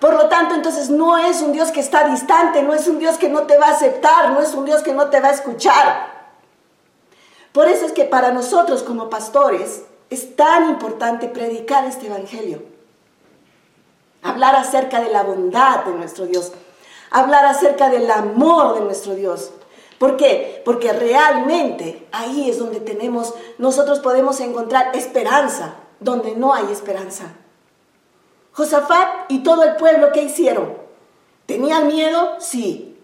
Por 0.00 0.14
lo 0.14 0.28
tanto, 0.28 0.54
entonces 0.54 0.88
no 0.88 1.18
es 1.18 1.42
un 1.42 1.52
Dios 1.52 1.70
que 1.70 1.80
está 1.80 2.08
distante, 2.08 2.62
no 2.62 2.72
es 2.72 2.88
un 2.88 2.98
Dios 2.98 3.18
que 3.18 3.28
no 3.28 3.42
te 3.42 3.58
va 3.58 3.66
a 3.66 3.72
aceptar, 3.72 4.30
no 4.30 4.40
es 4.40 4.54
un 4.54 4.64
Dios 4.64 4.82
que 4.82 4.94
no 4.94 5.10
te 5.10 5.20
va 5.20 5.28
a 5.28 5.32
escuchar. 5.32 6.20
Por 7.52 7.68
eso 7.68 7.84
es 7.84 7.92
que 7.92 8.04
para 8.04 8.32
nosotros 8.32 8.82
como 8.82 9.10
pastores 9.10 9.82
es 10.08 10.36
tan 10.36 10.70
importante 10.70 11.28
predicar 11.28 11.84
este 11.84 12.06
Evangelio. 12.06 12.62
Hablar 14.22 14.56
acerca 14.56 15.00
de 15.00 15.10
la 15.10 15.22
bondad 15.22 15.84
de 15.84 15.92
nuestro 15.92 16.26
Dios, 16.26 16.52
hablar 17.10 17.44
acerca 17.44 17.88
del 17.88 18.10
amor 18.10 18.74
de 18.74 18.80
nuestro 18.82 19.14
Dios, 19.14 19.52
¿Por 20.00 20.16
qué? 20.16 20.62
Porque 20.64 20.94
realmente 20.94 22.08
ahí 22.10 22.48
es 22.48 22.58
donde 22.58 22.80
tenemos, 22.80 23.34
nosotros 23.58 23.98
podemos 23.98 24.40
encontrar 24.40 24.96
esperanza, 24.96 25.74
donde 25.98 26.34
no 26.36 26.54
hay 26.54 26.72
esperanza. 26.72 27.34
Josafat 28.52 29.30
y 29.30 29.42
todo 29.42 29.62
el 29.62 29.76
pueblo, 29.76 30.10
¿qué 30.14 30.22
hicieron? 30.22 30.72
¿Tenían 31.44 31.86
miedo? 31.86 32.36
Sí, 32.38 32.98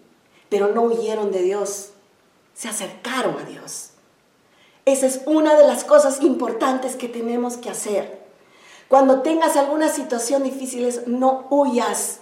pero 0.49 0.69
no 0.69 0.81
huyeron 0.81 1.31
de 1.31 1.43
Dios, 1.43 1.91
se 2.55 2.67
acercaron 2.67 3.37
a 3.37 3.43
Dios. 3.43 3.91
Esa 4.85 5.05
es 5.05 5.21
una 5.27 5.55
de 5.55 5.67
las 5.67 5.83
cosas 5.83 6.23
importantes 6.23 6.95
que 6.95 7.07
tenemos 7.07 7.57
que 7.57 7.69
hacer. 7.69 8.25
Cuando 8.87 9.21
tengas 9.21 9.55
alguna 9.55 9.89
situación 9.89 10.41
difícil, 10.41 10.91
no 11.05 11.45
huyas, 11.51 12.21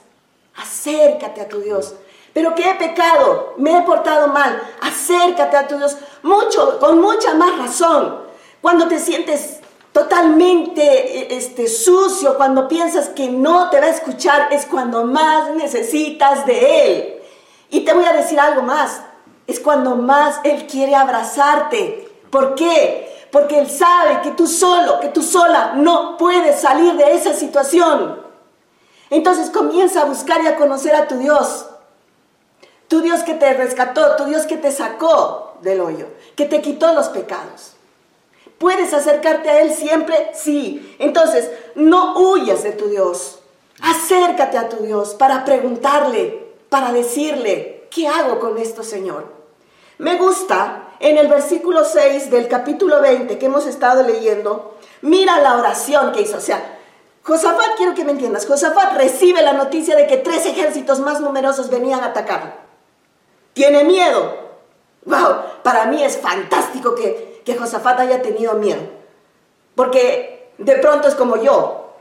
acércate 0.54 1.40
a 1.40 1.48
tu 1.48 1.62
Dios 1.62 1.96
pero 2.36 2.54
que 2.54 2.70
he 2.70 2.76
pecado, 2.76 3.54
me 3.56 3.78
he 3.78 3.82
portado 3.84 4.28
mal, 4.28 4.62
acércate 4.82 5.56
a 5.56 5.68
tu 5.70 5.78
Dios 5.78 5.96
mucho, 6.22 6.80
con 6.82 7.00
mucha 7.00 7.34
más 7.34 7.58
razón. 7.58 8.26
Cuando 8.60 8.90
te 8.90 9.00
sientes 9.00 9.62
totalmente 9.94 10.82
e, 10.84 11.38
este, 11.38 11.70
sucio, 11.70 12.36
cuando 12.36 12.68
piensas 12.68 13.08
que 13.08 13.30
no 13.30 13.70
te 13.70 13.80
va 13.80 13.86
a 13.86 13.92
escuchar, 13.92 14.50
es 14.52 14.66
cuando 14.66 15.06
más 15.06 15.52
necesitas 15.52 16.46
de 16.46 16.84
Él. 16.86 17.22
Y 17.70 17.86
te 17.86 17.94
voy 17.94 18.04
a 18.04 18.12
decir 18.12 18.38
algo 18.38 18.64
más, 18.64 19.00
es 19.48 19.62
cuando 19.62 19.96
más 19.96 20.42
Él 20.44 20.68
quiere 20.68 20.94
abrazarte. 20.94 22.12
¿Por 22.30 22.56
qué? 22.56 23.28
Porque 23.32 23.60
Él 23.60 23.70
sabe 23.70 24.20
que 24.24 24.32
tú 24.32 24.46
solo, 24.46 25.00
que 25.00 25.08
tú 25.08 25.24
sola 25.24 25.76
no 25.78 26.18
puedes 26.18 26.60
salir 26.60 26.96
de 26.96 27.16
esa 27.16 27.32
situación. 27.32 28.22
Entonces 29.10 29.50
comienza 29.50 30.02
a 30.02 30.06
buscar 30.06 30.42
y 30.44 30.48
a 30.48 30.58
conocer 30.58 30.94
a 30.96 31.08
tu 31.08 31.18
Dios. 31.18 31.68
Tu 32.88 33.02
Dios 33.02 33.24
que 33.24 33.34
te 33.34 33.54
rescató, 33.54 34.16
tu 34.16 34.26
Dios 34.26 34.46
que 34.46 34.58
te 34.58 34.72
sacó 34.72 35.58
del 35.62 35.82
hoyo, 35.82 36.08
que 36.36 36.46
te 36.46 36.62
quitó 36.62 36.94
los 36.94 37.10
pecados. 37.10 37.74
¿Puedes 38.58 38.94
acercarte 38.94 39.50
a 39.50 39.62
Él 39.62 39.74
siempre? 39.74 40.32
Sí. 40.34 40.96
Entonces, 41.00 41.50
no 41.76 42.18
huyas 42.18 42.64
de 42.64 42.72
tu 42.72 42.88
Dios. 42.88 43.40
Acércate 43.82 44.58
a 44.58 44.70
tu 44.70 44.78
Dios 44.78 45.16
para 45.16 45.44
preguntarle, 45.44 46.54
para 46.70 46.94
decirle, 46.94 47.88
¿qué 47.90 48.08
hago 48.08 48.40
con 48.40 48.58
esto, 48.58 48.84
Señor? 48.84 49.34
Me 49.98 50.18
gusta 50.18 50.90
en 51.00 51.18
el 51.18 51.28
versículo 51.28 51.84
6 51.84 52.30
del 52.32 52.48
capítulo 52.48 53.02
20 53.02 53.38
que 53.38 53.46
hemos 53.46 53.66
estado 53.66 54.04
leyendo, 54.04 54.78
mira 55.02 55.40
la 55.40 55.58
oración 55.58 56.14
que 56.14 56.22
hizo. 56.22 56.38
O 56.38 56.42
sea, 56.42 56.80
Josafat, 57.24 57.76
quiero 57.76 57.94
que 57.96 58.06
me 58.06 58.12
entiendas, 58.12 58.46
Josafat 58.46 58.96
recibe 58.96 59.42
la 59.42 59.54
noticia 59.54 59.96
de 59.96 60.08
que 60.08 60.18
tres 60.18 60.46
ejércitos 60.46 61.00
más 61.00 61.20
numerosos 61.20 61.70
venían 61.70 62.02
a 62.02 62.08
atacarlo 62.08 62.65
tiene 63.56 63.86
miedo. 63.86 64.36
¡Wow! 65.06 65.64
Para 65.64 65.86
mí 65.86 66.04
es 66.04 66.18
fantástico 66.18 66.94
que, 66.94 67.42
que 67.44 67.56
Josafat 67.56 68.02
haya 68.02 68.22
tenido 68.22 68.54
miedo. 68.56 68.82
Porque 69.74 70.52
de 70.60 70.76
pronto 70.76 71.08
es 71.08 71.16
como 71.16 71.42
yo. 71.42 71.94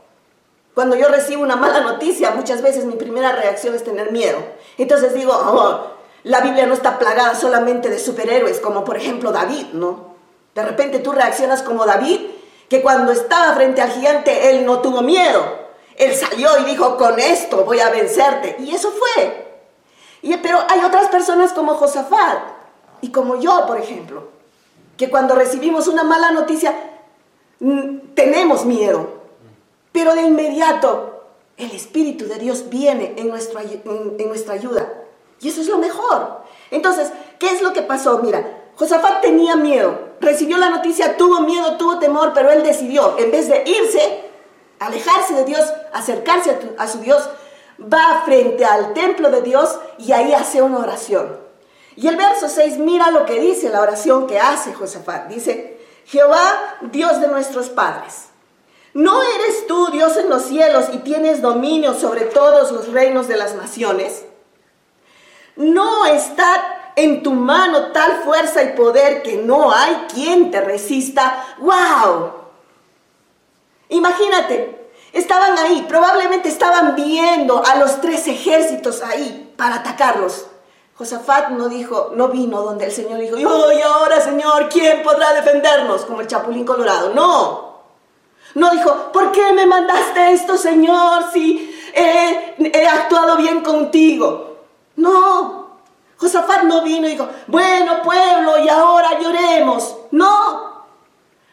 Cuando 0.75 0.97
yo 0.97 1.09
recibo 1.09 1.43
una 1.43 1.57
mala 1.57 1.81
noticia, 1.81 2.33
muchas 2.33 2.61
veces 2.61 2.85
mi 2.85 2.97
primera 2.97 3.33
reacción 3.33 3.75
es 3.75 3.85
tener 3.85 4.11
miedo. 4.11 4.39
Entonces 4.77 5.15
digo, 5.15 5.33
oh, 5.33 5.93
la 6.25 6.41
Biblia 6.41 6.67
no 6.67 6.75
está 6.75 6.99
plagada 6.99 7.37
solamente 7.37 7.89
de 7.89 8.01
superhéroes, 8.01 8.59
como 8.59 8.85
por 8.85 8.97
ejemplo 8.97 9.31
David, 9.31 9.67
¿no? 9.75 10.15
De 10.57 10.63
repente 10.65 10.99
tú 10.99 11.13
reaccionas 11.13 11.63
como 11.63 11.87
David, 11.87 12.21
que 12.69 12.83
cuando 12.83 13.13
estaba 13.13 13.55
frente 13.55 13.81
al 13.81 13.93
gigante, 13.93 14.51
él 14.51 14.67
no 14.67 14.81
tuvo 14.81 15.03
miedo. 15.03 15.65
Él 15.97 16.17
salió 16.17 16.59
y 16.59 16.65
dijo, 16.65 16.97
con 16.97 17.21
esto 17.21 17.65
voy 17.65 17.79
a 17.79 17.91
vencerte. 17.91 18.57
Y 18.59 18.75
eso 18.75 18.91
fue 18.91 19.44
pero 20.43 20.59
hay 20.69 20.81
otras 20.81 21.09
personas 21.09 21.53
como 21.53 21.75
Josafat 21.75 22.39
y 23.01 23.11
como 23.11 23.41
yo, 23.41 23.67
por 23.67 23.79
ejemplo, 23.79 24.29
que 24.97 25.11
cuando 25.11 25.35
recibimos 25.35 25.89
una 25.89 26.05
mala 26.05 26.31
noticia 26.31 26.75
mm, 27.61 28.15
tenemos 28.15 28.65
miedo, 28.65 29.23
pero 29.93 30.15
de 30.15 30.23
inmediato 30.23 31.25
el 31.57 31.71
Espíritu 31.71 32.27
de 32.27 32.37
Dios 32.37 32.69
viene 32.69 33.15
en, 33.17 33.29
nuestro, 33.29 33.61
en 33.61 34.29
nuestra 34.29 34.55
ayuda. 34.55 34.93
Y 35.41 35.49
eso 35.49 35.61
es 35.61 35.69
lo 35.69 35.79
mejor. 35.79 36.43
Entonces, 36.71 37.13
¿qué 37.39 37.51
es 37.51 37.63
lo 37.63 37.73
que 37.73 37.83
pasó? 37.83 38.19
Mira, 38.19 38.65
Josafat 38.77 39.21
tenía 39.21 39.55
miedo, 39.57 39.99
recibió 40.21 40.59
la 40.59 40.71
noticia, 40.71 41.17
tuvo 41.17 41.41
miedo, 41.41 41.77
tuvo 41.77 41.99
temor, 41.99 42.33
pero 42.35 42.51
él 42.51 42.63
decidió, 42.63 43.17
en 43.19 43.31
vez 43.31 43.49
de 43.49 43.63
irse, 43.67 44.25
alejarse 44.81 45.35
de 45.35 45.45
Dios, 45.45 45.73
acercarse 45.93 46.59
a 46.77 46.89
su 46.89 46.99
Dios, 46.99 47.29
va 47.81 48.23
frente 48.25 48.65
al 48.65 48.93
templo 48.93 49.31
de 49.31 49.43
Dios 49.43 49.79
y 49.99 50.13
ahí 50.13 50.33
hace 50.33 50.63
una 50.63 50.79
oración. 50.79 51.39
Y 51.97 52.09
el 52.09 52.17
verso 52.17 52.49
6, 52.49 52.79
mira 52.79 53.11
lo 53.11 53.25
que 53.25 53.41
dice 53.41 53.69
la 53.69 53.81
oración 53.81 54.27
que 54.27 54.41
hace 54.41 54.73
Josafat. 54.73 55.29
Dice, 55.29 55.79
Jehová, 56.07 56.77
Dios 56.83 57.21
de 57.21 57.29
nuestros 57.29 57.69
padres, 57.69 58.27
¿no 58.93 59.23
eres 59.23 59.67
tú 59.67 59.89
Dios 59.93 60.17
en 60.17 60.29
los 60.29 60.43
cielos 60.43 60.87
y 60.93 60.99
tienes 60.99 61.41
dominio 61.41 61.95
sobre 61.95 62.23
todos 62.23 62.73
los 62.73 62.93
reinos 62.93 63.29
de 63.29 63.37
las 63.37 63.55
naciones? 63.55 64.25
¿No 65.57 66.05
está 66.07 66.75
en 66.97 67.23
tu 67.23 67.33
mano 67.33 67.93
tal 67.93 68.23
fuerza 68.23 68.63
y 68.63 68.77
poder 68.77 69.23
que 69.23 69.37
no 69.37 69.73
hay 69.73 70.07
quien 70.13 70.51
te 70.51 70.61
resista. 70.61 71.57
¡Wow! 71.59 72.33
Imagínate, 73.89 74.84
estaban 75.15 75.57
ahí, 75.59 75.87
probablemente 75.89 76.49
estaban 76.49 76.95
viendo 76.95 77.65
a 77.65 77.77
los 77.77 78.01
tres 78.01 78.27
ejércitos 78.27 79.03
ahí 79.03 79.53
para 79.57 79.77
atacarlos. 79.77 80.47
Josafat 80.97 81.49
no 81.51 81.69
dijo, 81.69 82.13
no 82.15 82.29
vino 82.29 82.63
donde 82.63 82.87
el 82.87 82.93
Señor 82.93 83.19
dijo, 83.19 83.37
y 83.39 83.83
ahora 83.83 84.21
Señor, 84.21 84.69
¿quién 84.69 85.03
podrá 85.03 85.33
defendernos? 85.33 86.05
Como 86.05 86.21
el 86.21 86.27
Chapulín 86.27 86.65
Colorado. 86.65 87.15
No. 87.15 87.75
No 88.55 88.71
dijo, 88.71 89.11
¿por 89.13 89.33
qué 89.33 89.53
me 89.53 89.67
mandaste 89.67 90.33
esto, 90.33 90.57
Señor, 90.57 91.25
si 91.33 91.75
he 91.93 92.87
actuado 92.87 93.37
bien 93.37 93.63
contigo? 93.63 94.59
No. 94.97 95.65
Josafat 96.17 96.63
no 96.63 96.83
vino 96.83 97.09
y 97.09 97.13
dijo, 97.13 97.29
bueno 97.49 98.01
pueblo, 98.03 98.59
y 98.59 98.69
ahora 98.69 99.19
lloremos. 99.19 99.97
No. 100.13 100.87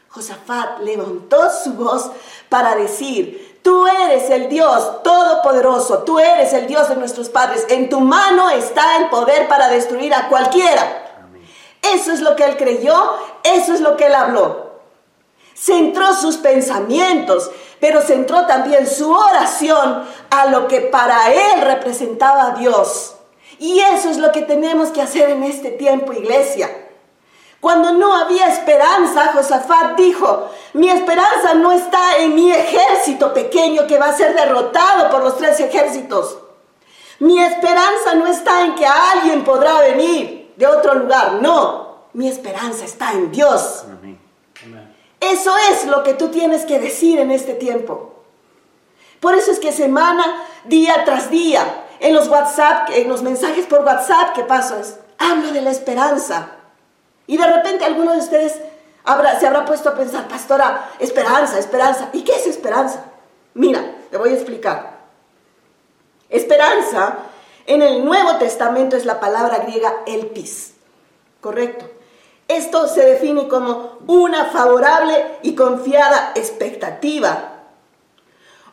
Josafat 0.09 0.81
levantó 0.81 1.49
su 1.63 1.73
voz 1.73 2.11
para 2.49 2.75
decir, 2.75 3.50
Tú 3.61 3.85
eres 3.85 4.29
el 4.29 4.49
Dios 4.49 5.03
todopoderoso, 5.03 5.99
tú 5.99 6.19
eres 6.19 6.51
el 6.53 6.67
Dios 6.67 6.89
de 6.89 6.95
nuestros 6.95 7.29
padres. 7.29 7.65
En 7.69 7.89
tu 7.89 7.99
mano 7.99 8.49
está 8.49 8.97
el 8.97 9.09
poder 9.09 9.47
para 9.47 9.69
destruir 9.69 10.13
a 10.13 10.29
cualquiera. 10.29 11.27
Eso 11.93 12.11
es 12.11 12.21
lo 12.21 12.35
que 12.35 12.45
él 12.45 12.57
creyó, 12.57 13.15
eso 13.43 13.73
es 13.73 13.81
lo 13.81 13.97
que 13.97 14.07
él 14.07 14.15
habló. 14.15 14.71
Centró 15.55 16.13
sus 16.13 16.37
pensamientos, 16.37 17.51
pero 17.79 18.01
centró 18.01 18.47
también 18.47 18.87
su 18.87 19.11
oración 19.11 20.05
a 20.31 20.47
lo 20.47 20.67
que 20.67 20.81
para 20.81 21.31
él 21.31 21.61
representaba 21.61 22.47
a 22.47 22.51
Dios. 22.55 23.15
Y 23.59 23.79
eso 23.79 24.09
es 24.09 24.17
lo 24.17 24.31
que 24.31 24.41
tenemos 24.41 24.89
que 24.89 25.01
hacer 25.01 25.29
en 25.29 25.43
este 25.43 25.69
tiempo, 25.69 26.13
iglesia. 26.13 26.69
Cuando 27.61 27.91
no 27.93 28.15
había 28.15 28.47
esperanza, 28.47 29.33
Josafat 29.33 29.95
dijo, 29.95 30.49
mi 30.73 30.89
esperanza 30.89 31.53
no 31.53 31.71
está 31.71 32.17
en 32.17 32.33
mi 32.33 32.51
ejército 32.51 33.35
pequeño 33.35 33.85
que 33.85 33.99
va 33.99 34.07
a 34.07 34.17
ser 34.17 34.33
derrotado 34.33 35.11
por 35.11 35.23
los 35.23 35.37
tres 35.37 35.59
ejércitos. 35.59 36.39
Mi 37.19 37.39
esperanza 37.39 38.15
no 38.15 38.25
está 38.25 38.65
en 38.65 38.73
que 38.73 38.87
alguien 38.87 39.43
podrá 39.43 39.79
venir 39.79 40.53
de 40.57 40.65
otro 40.65 40.95
lugar. 40.95 41.33
No, 41.33 42.07
mi 42.13 42.27
esperanza 42.27 42.83
está 42.83 43.11
en 43.11 43.31
Dios. 43.31 43.85
Eso 45.19 45.53
es 45.69 45.85
lo 45.85 46.01
que 46.01 46.15
tú 46.15 46.29
tienes 46.29 46.65
que 46.65 46.79
decir 46.79 47.19
en 47.19 47.29
este 47.29 47.53
tiempo. 47.53 48.23
Por 49.19 49.35
eso 49.35 49.51
es 49.51 49.59
que 49.59 49.71
semana, 49.71 50.47
día 50.65 51.05
tras 51.05 51.29
día, 51.29 51.85
en 51.99 52.15
los 52.15 52.27
WhatsApp, 52.27 52.89
en 52.91 53.07
los 53.07 53.21
mensajes 53.21 53.67
por 53.67 53.85
WhatsApp 53.85 54.33
que 54.33 54.43
paso, 54.43 54.79
es, 54.79 54.97
hablo 55.19 55.51
de 55.51 55.61
la 55.61 55.69
esperanza. 55.69 56.53
Y 57.31 57.37
de 57.37 57.47
repente 57.47 57.85
alguno 57.85 58.11
de 58.11 58.19
ustedes 58.19 58.51
se 59.39 59.47
habrá 59.47 59.63
puesto 59.63 59.87
a 59.87 59.95
pensar, 59.95 60.27
pastora, 60.27 60.89
esperanza, 60.99 61.59
esperanza. 61.59 62.09
¿Y 62.11 62.23
qué 62.23 62.35
es 62.35 62.45
esperanza? 62.45 63.05
Mira, 63.53 63.99
te 64.11 64.17
voy 64.17 64.31
a 64.31 64.33
explicar. 64.33 64.97
Esperanza 66.27 67.19
en 67.67 67.83
el 67.83 68.03
Nuevo 68.03 68.35
Testamento 68.35 68.97
es 68.97 69.05
la 69.05 69.21
palabra 69.21 69.59
griega 69.59 69.99
elpis, 70.05 70.73
¿correcto? 71.39 71.89
Esto 72.49 72.89
se 72.89 73.05
define 73.05 73.47
como 73.47 73.99
una 74.07 74.47
favorable 74.47 75.37
y 75.41 75.55
confiada 75.55 76.33
expectativa 76.35 77.61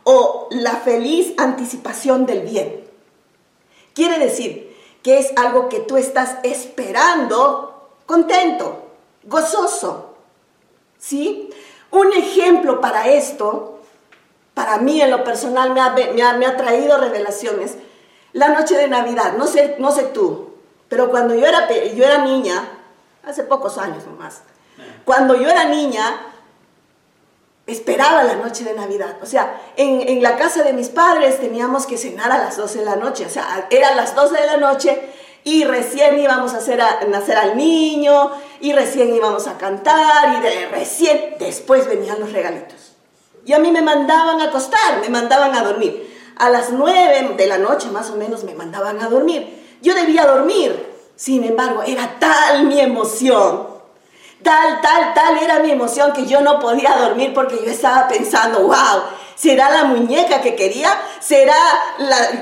o 0.02 0.48
la 0.50 0.74
feliz 0.78 1.32
anticipación 1.36 2.26
del 2.26 2.40
bien. 2.40 2.84
Quiere 3.94 4.18
decir 4.18 4.76
que 5.04 5.18
es 5.18 5.32
algo 5.36 5.68
que 5.68 5.78
tú 5.78 5.96
estás 5.96 6.38
esperando 6.42 7.67
contento, 8.08 8.90
gozoso. 9.24 10.14
¿Sí? 10.98 11.50
Un 11.90 12.12
ejemplo 12.12 12.80
para 12.80 13.06
esto, 13.06 13.80
para 14.54 14.78
mí 14.78 15.00
en 15.00 15.10
lo 15.10 15.22
personal 15.22 15.72
me 15.72 15.80
ha, 16.46 16.56
traído 16.56 16.98
revelaciones. 16.98 17.76
La 18.32 18.48
noche 18.48 18.76
de 18.76 18.88
Navidad, 18.88 19.34
no 19.36 19.46
sé, 19.46 19.76
no 19.78 19.92
sé 19.92 20.04
tú, 20.04 20.54
pero 20.88 21.10
cuando 21.10 21.34
yo 21.34 21.46
era, 21.46 21.68
yo 21.70 22.04
era 22.04 22.24
niña, 22.24 22.68
hace 23.24 23.42
pocos 23.42 23.78
años 23.78 24.04
nomás, 24.06 24.42
cuando 25.04 25.36
yo 25.36 25.48
era 25.48 25.64
niña, 25.66 26.34
esperaba 27.66 28.24
la 28.24 28.36
noche 28.36 28.64
de 28.64 28.72
Navidad. 28.72 29.18
O 29.22 29.26
sea, 29.26 29.60
en, 29.76 30.08
en, 30.08 30.22
la 30.22 30.36
casa 30.36 30.62
de 30.62 30.72
mis 30.72 30.88
padres 30.88 31.40
teníamos 31.40 31.84
que 31.84 31.98
cenar 31.98 32.32
a 32.32 32.38
las 32.38 32.56
12 32.56 32.78
de 32.78 32.84
la 32.86 32.96
noche. 32.96 33.26
O 33.26 33.30
sea, 33.30 33.66
eran 33.70 33.96
las 33.96 34.14
12 34.14 34.40
de 34.40 34.46
la 34.46 34.56
noche 34.56 35.12
y 35.48 35.64
recién 35.64 36.18
íbamos 36.18 36.52
a 36.52 36.58
hacer 36.58 36.82
nacer 37.08 37.38
al 37.38 37.56
niño, 37.56 38.30
y 38.60 38.74
recién 38.74 39.14
íbamos 39.14 39.46
a 39.46 39.56
cantar, 39.56 40.36
y 40.36 40.42
de 40.42 40.68
recién 40.68 41.36
después 41.38 41.88
venían 41.88 42.20
los 42.20 42.32
regalitos. 42.32 42.92
Y 43.46 43.54
a 43.54 43.58
mí 43.58 43.70
me 43.70 43.80
mandaban 43.80 44.42
a 44.42 44.44
acostar, 44.44 45.00
me 45.00 45.08
mandaban 45.08 45.54
a 45.54 45.62
dormir. 45.62 46.06
A 46.36 46.50
las 46.50 46.70
nueve 46.70 47.34
de 47.34 47.46
la 47.46 47.56
noche 47.56 47.88
más 47.90 48.10
o 48.10 48.16
menos 48.16 48.44
me 48.44 48.54
mandaban 48.54 49.00
a 49.00 49.08
dormir. 49.08 49.78
Yo 49.80 49.94
debía 49.94 50.26
dormir, 50.26 50.86
sin 51.16 51.42
embargo, 51.44 51.82
era 51.82 52.18
tal 52.18 52.64
mi 52.64 52.78
emoción, 52.78 53.68
tal, 54.42 54.80
tal, 54.80 55.14
tal 55.14 55.38
era 55.38 55.58
mi 55.60 55.70
emoción 55.70 56.12
que 56.12 56.26
yo 56.26 56.40
no 56.40 56.58
podía 56.58 56.96
dormir 56.96 57.32
porque 57.34 57.56
yo 57.64 57.70
estaba 57.70 58.08
pensando, 58.08 58.60
wow, 58.60 59.02
¿Será 59.38 59.70
la 59.70 59.84
muñeca 59.84 60.40
que 60.40 60.56
quería? 60.56 60.90
¿Será 61.20 61.54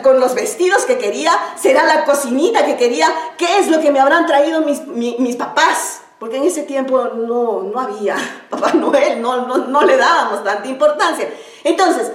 con 0.02 0.18
los 0.18 0.34
vestidos 0.34 0.86
que 0.86 0.96
quería? 0.96 1.30
¿Será 1.54 1.84
la 1.84 2.06
cocinita 2.06 2.64
que 2.64 2.76
quería? 2.76 3.06
¿Qué 3.36 3.58
es 3.58 3.68
lo 3.68 3.82
que 3.82 3.90
me 3.90 4.00
habrán 4.00 4.24
traído 4.24 4.62
mis, 4.62 5.36
papás? 5.36 6.00
Porque 6.18 6.38
en 6.38 6.44
ese 6.44 6.62
tiempo 6.62 7.08
no, 7.14 7.64
no 7.64 7.78
había 7.78 8.16
Papá 8.48 8.72
Noel, 8.72 9.20
no, 9.20 9.46
no, 9.46 9.58
no 9.58 9.82
le 9.82 9.98
dábamos 9.98 10.42
tanta 10.42 10.66
importancia. 10.66 11.28
Entonces, 11.64 12.12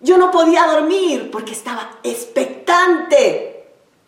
yo 0.00 0.18
no 0.18 0.30
podía 0.30 0.66
dormir 0.66 1.30
porque 1.30 1.52
estaba 1.52 1.92
expectante 2.02 3.55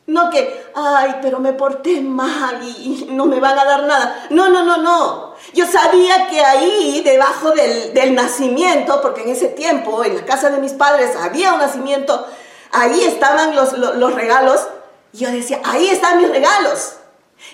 no 0.08 0.30
que, 0.30 0.64
ay, 0.74 1.16
pero 1.20 1.38
me 1.38 1.52
porté 1.52 2.00
mal 2.00 2.60
y, 2.62 3.08
no 3.10 3.26
me 3.26 3.40
van 3.40 3.58
a 3.58 3.64
dar 3.64 3.82
nada. 3.84 4.26
No, 4.30 4.48
no, 4.48 4.64
no, 4.64 4.78
no. 4.78 5.34
Yo 5.52 5.66
sabía 5.66 6.28
que 6.28 6.42
ahí, 6.42 7.02
debajo 7.04 7.52
del, 7.52 8.14
nacimiento, 8.14 9.00
porque 9.02 9.22
en 9.22 9.28
ese 9.28 9.48
tiempo, 9.48 10.02
en 10.02 10.16
la 10.16 10.24
casa 10.24 10.48
de 10.48 10.60
mis 10.60 10.72
padres, 10.72 11.14
había 11.14 11.52
un 11.52 11.60
nacimiento, 11.60 12.26
ahí 12.72 13.04
estaban 13.04 13.54
los, 13.54 13.74
los 13.74 14.14
regalos. 14.14 14.66
Y 15.12 15.18
yo 15.18 15.30
decía, 15.30 15.60
ahí 15.64 15.88
están 15.88 16.18
mis 16.18 16.30
regalos. 16.30 16.94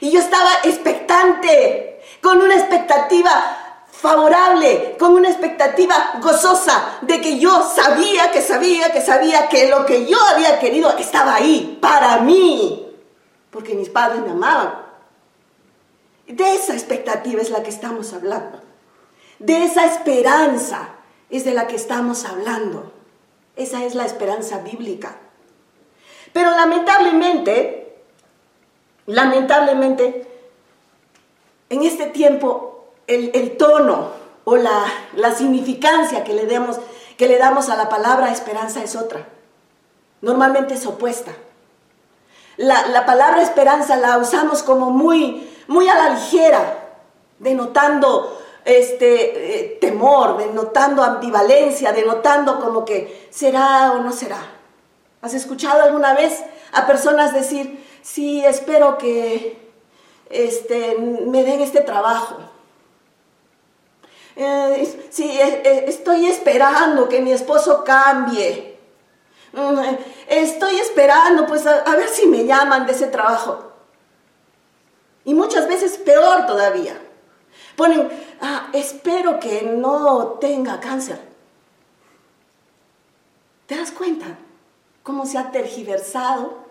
Y 0.01 0.13
yo 0.13 0.21
estaba 0.21 0.51
expectante, 0.63 2.01
con 2.23 2.41
una 2.41 2.55
expectativa 2.55 3.64
favorable, 4.05 4.97
con 4.99 5.15
una 5.15 5.31
expectativa 5.31 6.21
gozosa 6.21 6.99
de 7.01 7.23
que 7.23 7.39
yo 7.39 7.63
sabía, 7.63 8.31
que 8.31 8.43
sabía, 8.43 8.93
que 8.93 9.01
sabía 9.01 9.49
que 9.49 9.71
lo 9.71 9.87
que 9.87 10.05
yo 10.05 10.19
había 10.31 10.59
querido 10.59 10.95
estaba 10.99 11.37
ahí, 11.37 11.79
para 11.81 12.19
mí, 12.19 12.87
porque 13.51 13.75
mis 13.75 13.89
padres 13.89 14.21
me 14.21 14.33
amaban. 14.33 14.75
De 16.27 16.55
esa 16.55 16.75
expectativa 16.75 17.41
es 17.41 17.49
la 17.49 17.63
que 17.63 17.71
estamos 17.71 18.13
hablando. 18.13 18.61
De 19.39 19.65
esa 19.65 19.87
esperanza 19.87 20.91
es 21.31 21.47
de 21.47 21.55
la 21.55 21.67
que 21.67 21.77
estamos 21.77 22.27
hablando. 22.27 22.93
Esa 23.57 23.85
es 23.85 23.95
la 23.95 24.05
esperanza 24.05 24.59
bíblica. 24.59 25.17
Pero 26.35 26.51
lamentablemente, 26.51 27.97
lamentablemente, 29.07 30.27
en 31.71 31.85
este 31.85 32.05
tiempo 32.07 32.74
el, 33.07 33.57
tono 33.57 34.11
o 34.45 34.57
la, 34.57 34.85
significancia 35.37 36.25
que 36.25 36.35
le, 36.35 36.47
demos, 36.47 36.79
que 37.17 37.29
le 37.29 37.39
damos 37.39 37.69
a 37.69 37.77
la 37.77 37.89
palabra 37.89 38.33
esperanza 38.33 38.83
es 38.83 38.97
otra. 38.97 39.27
Normalmente 40.21 40.75
es 40.75 40.87
opuesta. 40.87 41.33
La, 42.57 43.05
palabra 43.05 43.43
esperanza 43.43 43.97
la 43.97 44.19
usamos 44.19 44.63
como 44.63 44.91
muy, 44.91 45.51
muy 45.67 45.89
a 45.89 45.97
la 45.97 46.11
ligera, 46.11 46.79
denotando 47.39 48.41
este, 48.65 49.75
eh, 49.75 49.79
temor, 49.81 50.39
denotando 50.39 51.03
ambivalencia, 51.03 51.93
denotando 51.93 52.61
como 52.61 52.85
que 52.85 53.29
será 53.31 53.93
o 53.93 53.99
no 53.99 54.13
será. 54.13 54.39
¿Has 55.21 55.35
escuchado 55.35 55.83
alguna 55.83 56.15
vez 56.15 56.45
a 56.73 56.87
personas 56.87 57.33
decir, 57.33 57.85
sí, 58.03 58.45
espero 58.45 58.99
que 58.99 59.59
este, 60.31 60.97
me 60.99 61.43
den 61.43 61.61
este 61.61 61.81
trabajo? 61.81 62.54
Eh, 64.37 64.99
eh, 65.19 65.63
eh, 65.65 65.85
estoy 65.87 66.27
esperando 66.27 67.09
que 67.09 67.21
mi 67.21 67.33
esposo 67.33 67.85
cambie. 67.85 68.79
Mm, 69.53 69.79
estoy 70.29 70.77
esperando, 70.79 71.47
pues, 71.47 71.67
a, 71.67 71.97
ver 71.97 72.09
si 72.09 72.27
me 72.27 72.45
llaman 72.45 72.87
de 72.87 72.93
ese 72.93 73.07
trabajo. 73.07 73.73
Y 75.25 75.35
muchas 75.35 75.69
veces 75.69 75.99
peor 75.99 76.47
todavía. 76.47 77.01
Ponen, 77.77 78.09
ah, 78.41 78.69
espero 78.73 79.41
que 79.41 79.63
no 79.63 80.39
tenga 80.41 80.81
cáncer. 80.81 81.21
¿Te 83.67 83.77
das 83.77 83.91
cuenta 83.93 84.27
cómo 85.03 85.27
se 85.27 85.39
ha 85.39 85.51
tergiversado? 85.51 86.65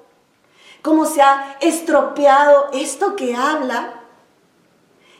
cómo 0.83 1.05
se 1.05 1.21
ha 1.21 1.57
estropeado 1.61 2.69
esto 2.73 3.15
que 3.15 3.33
habla 3.35 4.02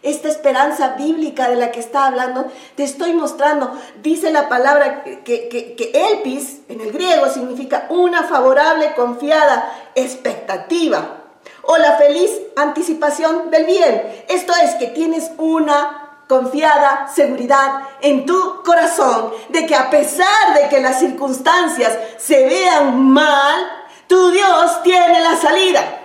esta 0.03 0.27
esperanza 0.27 0.89
bíblica 0.89 1.49
de 1.49 1.55
la 1.55 1.71
que 1.71 1.79
está 1.79 2.05
hablando, 2.07 2.51
te 2.75 2.83
estoy 2.83 3.13
mostrando. 3.13 3.71
Dice 4.01 4.31
la 4.31 4.49
palabra 4.49 5.03
que, 5.03 5.23
que, 5.23 5.91
elpis 5.93 6.59
en 6.67 6.81
el 6.81 6.91
griego 6.91 7.29
significa 7.29 7.87
una 7.89 8.23
favorable, 8.23 8.93
confiada 8.95 9.71
expectativa 9.95 11.21
o 11.63 11.77
la 11.77 11.97
feliz 11.97 12.31
anticipación 12.57 13.49
del 13.49 13.65
bien. 13.65 14.25
Esto 14.27 14.53
es 14.61 14.75
que 14.75 14.87
tienes 14.87 15.31
una 15.37 16.19
confiada 16.27 17.09
seguridad 17.13 17.83
en 18.01 18.25
tu 18.25 18.63
corazón 18.63 19.31
de 19.49 19.65
que 19.65 19.75
a 19.75 19.89
pesar 19.89 20.53
de 20.55 20.67
que 20.67 20.81
las 20.81 20.99
circunstancias 20.99 21.97
se 22.17 22.45
vean 22.45 22.99
mal, 22.99 23.69
tu 24.07 24.31
Dios 24.31 24.83
tiene 24.83 25.21
la 25.21 25.37
salida. 25.37 26.02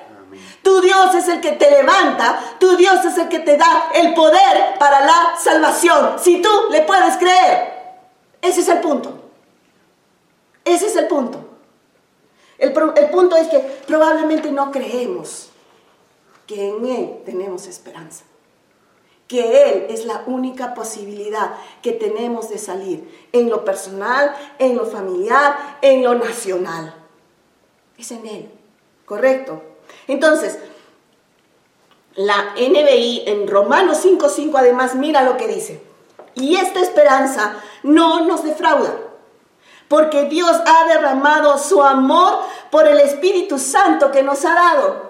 Tu 0.68 0.82
Dios 0.82 1.14
es 1.14 1.26
el 1.28 1.40
que 1.40 1.52
te 1.52 1.70
levanta, 1.70 2.56
tu 2.60 2.76
Dios 2.76 3.02
es 3.02 3.16
el 3.16 3.26
que 3.30 3.38
te 3.38 3.56
da 3.56 3.90
el 3.94 4.12
poder 4.12 4.78
para 4.78 5.00
la 5.00 5.34
salvación. 5.42 6.18
Si 6.18 6.42
tú 6.42 6.50
le 6.70 6.82
puedes 6.82 7.16
creer, 7.16 7.72
ese 8.42 8.60
es 8.60 8.68
el 8.68 8.80
punto. 8.80 9.18
Ese 10.66 10.88
es 10.88 10.96
el 10.96 11.06
punto. 11.06 11.42
El, 12.58 12.74
punto 12.74 13.34
es 13.36 13.48
que 13.48 13.60
probablemente 13.86 14.52
no 14.52 14.70
creemos 14.70 15.48
que 16.46 16.68
en 16.68 16.84
Él 16.84 17.22
tenemos 17.24 17.66
esperanza 17.66 18.24
que 19.26 19.70
Él 19.72 19.86
es 19.88 20.04
la 20.04 20.24
única 20.26 20.74
posibilidad 20.74 21.54
que 21.80 21.92
tenemos 21.92 22.50
de 22.50 22.58
salir 22.58 23.28
en 23.32 23.48
lo 23.48 23.64
personal, 23.64 24.36
en 24.58 24.76
lo 24.76 24.84
familiar, 24.84 25.78
en 25.80 26.04
lo 26.04 26.14
nacional. 26.14 26.94
Es 27.96 28.10
en 28.10 28.26
Él, 28.26 28.50
¿correcto? 29.06 29.67
Entonces, 30.08 30.58
la 32.16 32.54
NBI 32.56 33.24
en 33.26 33.46
Romanos 33.46 34.04
5.5 34.04 34.58
además 34.58 34.96
mira 34.96 35.22
lo 35.22 35.36
que 35.36 35.46
dice. 35.46 35.80
Y 36.34 36.56
esta 36.56 36.80
esperanza 36.80 37.54
no 37.82 38.24
nos 38.24 38.42
defrauda, 38.42 38.94
porque 39.86 40.24
Dios 40.24 40.56
ha 40.66 40.88
derramado 40.88 41.56
su 41.58 41.82
amor 41.82 42.40
por 42.70 42.86
el 42.86 42.98
Espíritu 42.98 43.58
Santo 43.58 44.10
que 44.10 44.22
nos 44.22 44.44
ha 44.44 44.54
dado. 44.54 45.07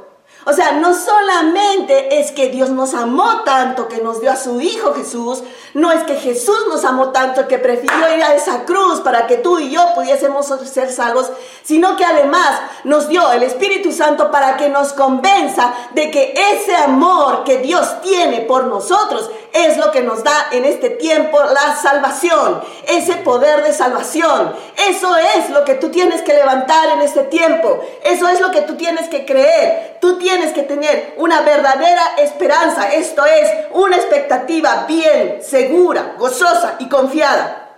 O 0.48 0.54
sea, 0.54 0.72
no 0.72 0.94
solamente 0.94 2.18
es 2.20 2.32
que 2.32 2.48
Dios 2.48 2.70
nos 2.70 2.94
amó 2.94 3.42
tanto 3.44 3.86
que 3.86 3.98
nos 3.98 4.22
dio 4.22 4.30
a 4.30 4.36
su 4.36 4.62
Hijo 4.62 4.94
Jesús, 4.94 5.42
no 5.74 5.92
es 5.92 6.04
que 6.04 6.14
Jesús 6.14 6.56
nos 6.70 6.86
amó 6.86 7.10
tanto 7.10 7.46
que 7.46 7.58
prefirió 7.58 8.16
ir 8.16 8.22
a 8.22 8.34
esa 8.34 8.64
cruz 8.64 9.00
para 9.00 9.26
que 9.26 9.36
tú 9.36 9.58
y 9.58 9.70
yo 9.70 9.94
pudiésemos 9.94 10.46
ser 10.64 10.90
salvos, 10.90 11.30
sino 11.62 11.96
que 11.96 12.04
además 12.06 12.60
nos 12.84 13.10
dio 13.10 13.30
el 13.30 13.42
Espíritu 13.42 13.92
Santo 13.92 14.30
para 14.30 14.56
que 14.56 14.70
nos 14.70 14.94
convenza 14.94 15.74
de 15.92 16.10
que 16.10 16.32
ese 16.54 16.74
amor 16.74 17.44
que 17.44 17.58
Dios 17.58 18.00
tiene 18.00 18.40
por 18.40 18.64
nosotros 18.68 19.30
es 19.52 19.76
lo 19.76 19.90
que 19.90 20.00
nos 20.00 20.24
da 20.24 20.48
en 20.52 20.64
este 20.64 20.90
tiempo 20.90 21.38
la 21.42 21.76
salvación, 21.76 22.62
ese 22.86 23.16
poder 23.16 23.64
de 23.64 23.74
salvación. 23.74 24.54
Eso 24.88 25.14
es 25.16 25.50
lo 25.50 25.64
que 25.64 25.74
tú 25.74 25.90
tienes 25.90 26.22
que 26.22 26.32
levantar 26.32 26.88
en 26.90 27.02
este 27.02 27.24
tiempo, 27.24 27.84
eso 28.02 28.28
es 28.28 28.40
lo 28.40 28.50
que 28.50 28.62
tú 28.62 28.76
tienes 28.76 29.08
que 29.08 29.26
creer. 29.26 29.98
Tú 30.00 30.16
tienes 30.18 30.37
que 30.52 30.62
tener 30.62 31.14
una 31.16 31.42
verdadera 31.42 32.16
esperanza, 32.18 32.92
esto 32.92 33.24
es, 33.24 33.48
una 33.72 33.96
expectativa 33.96 34.86
bien, 34.86 35.38
segura, 35.42 36.14
gozosa 36.18 36.76
y 36.78 36.88
confiada. 36.88 37.76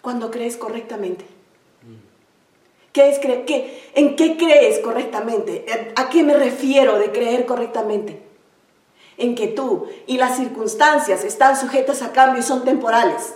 Cuando 0.00 0.30
crees 0.30 0.56
correctamente. 0.56 1.24
¿Qué 2.92 3.08
es 3.08 3.18
qué, 3.18 3.90
¿En 3.94 4.16
qué 4.16 4.36
crees 4.36 4.80
correctamente? 4.80 5.64
¿A 5.96 6.10
qué 6.10 6.22
me 6.22 6.34
refiero 6.34 6.98
de 6.98 7.10
creer 7.10 7.46
correctamente? 7.46 8.22
En 9.16 9.34
que 9.34 9.48
tú 9.48 9.86
y 10.06 10.18
las 10.18 10.36
circunstancias 10.36 11.24
están 11.24 11.58
sujetas 11.58 12.02
a 12.02 12.12
cambio 12.12 12.40
y 12.40 12.44
son 12.44 12.64
temporales. 12.64 13.34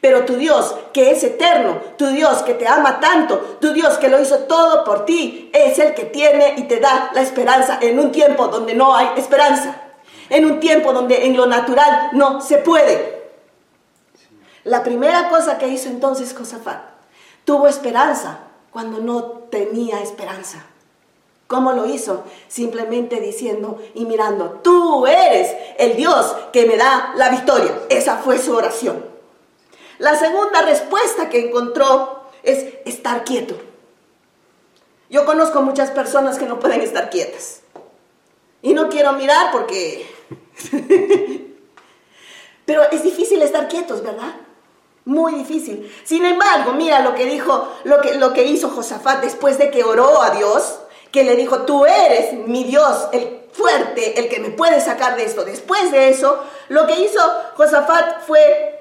Pero 0.00 0.24
tu 0.24 0.36
Dios, 0.36 0.74
que 0.92 1.10
es 1.10 1.24
eterno, 1.24 1.80
tu 1.96 2.06
Dios 2.08 2.42
que 2.42 2.54
te 2.54 2.68
ama 2.68 3.00
tanto, 3.00 3.58
tu 3.60 3.72
Dios 3.72 3.98
que 3.98 4.08
lo 4.08 4.20
hizo 4.20 4.40
todo 4.40 4.84
por 4.84 5.04
ti, 5.04 5.50
es 5.52 5.78
el 5.78 5.94
que 5.94 6.04
tiene 6.04 6.54
y 6.56 6.64
te 6.64 6.80
da 6.80 7.10
la 7.14 7.22
esperanza 7.22 7.78
en 7.80 7.98
un 7.98 8.12
tiempo 8.12 8.48
donde 8.48 8.74
no 8.74 8.94
hay 8.94 9.08
esperanza. 9.16 9.82
En 10.28 10.44
un 10.44 10.60
tiempo 10.60 10.92
donde 10.92 11.26
en 11.26 11.36
lo 11.36 11.46
natural 11.46 12.10
no 12.12 12.40
se 12.40 12.58
puede. 12.58 13.16
La 14.64 14.82
primera 14.82 15.28
cosa 15.28 15.58
que 15.58 15.68
hizo 15.68 15.88
entonces 15.88 16.34
Josafat, 16.36 16.80
tuvo 17.44 17.68
esperanza 17.68 18.40
cuando 18.72 18.98
no 18.98 19.22
tenía 19.50 20.00
esperanza. 20.00 20.66
¿Cómo 21.46 21.72
lo 21.72 21.86
hizo? 21.86 22.24
Simplemente 22.48 23.20
diciendo 23.20 23.78
y 23.94 24.04
mirando, 24.04 24.60
tú 24.64 25.06
eres 25.06 25.54
el 25.78 25.96
Dios 25.96 26.34
que 26.52 26.66
me 26.66 26.76
da 26.76 27.12
la 27.14 27.28
victoria. 27.28 27.72
Esa 27.88 28.16
fue 28.16 28.38
su 28.38 28.54
oración. 28.56 29.15
La 29.98 30.16
segunda 30.16 30.62
respuesta 30.62 31.28
que 31.28 31.46
encontró 31.46 32.22
es 32.42 32.66
estar 32.84 33.24
quieto. 33.24 33.56
Yo 35.08 35.24
conozco 35.24 35.62
muchas 35.62 35.90
personas 35.90 36.38
que 36.38 36.46
no 36.46 36.58
pueden 36.58 36.80
estar 36.80 37.10
quietas. 37.10 37.60
Y 38.62 38.74
no 38.74 38.88
quiero 38.88 39.12
mirar 39.12 39.52
porque... 39.52 40.06
Pero 42.66 42.82
es 42.90 43.02
difícil 43.04 43.40
estar 43.42 43.68
quietos, 43.68 44.02
¿verdad? 44.02 44.34
Muy 45.04 45.34
difícil. 45.34 45.92
Sin 46.04 46.24
embargo, 46.24 46.72
mira 46.72 47.00
lo 47.00 47.14
que 47.14 47.26
dijo, 47.26 47.72
lo 47.84 48.00
que, 48.00 48.16
lo 48.16 48.32
que 48.32 48.44
hizo 48.44 48.70
Josafat 48.70 49.22
después 49.22 49.56
de 49.56 49.70
que 49.70 49.84
oró 49.84 50.20
a 50.20 50.30
Dios, 50.30 50.80
que 51.12 51.22
le 51.22 51.36
dijo, 51.36 51.60
tú 51.60 51.86
eres 51.86 52.32
mi 52.48 52.64
Dios, 52.64 53.06
el 53.12 53.42
fuerte, 53.52 54.18
el 54.18 54.28
que 54.28 54.40
me 54.40 54.50
puede 54.50 54.80
sacar 54.80 55.16
de 55.16 55.24
esto. 55.24 55.44
Después 55.44 55.92
de 55.92 56.08
eso, 56.08 56.42
lo 56.68 56.88
que 56.88 57.00
hizo 57.00 57.20
Josafat 57.54 58.22
fue 58.26 58.75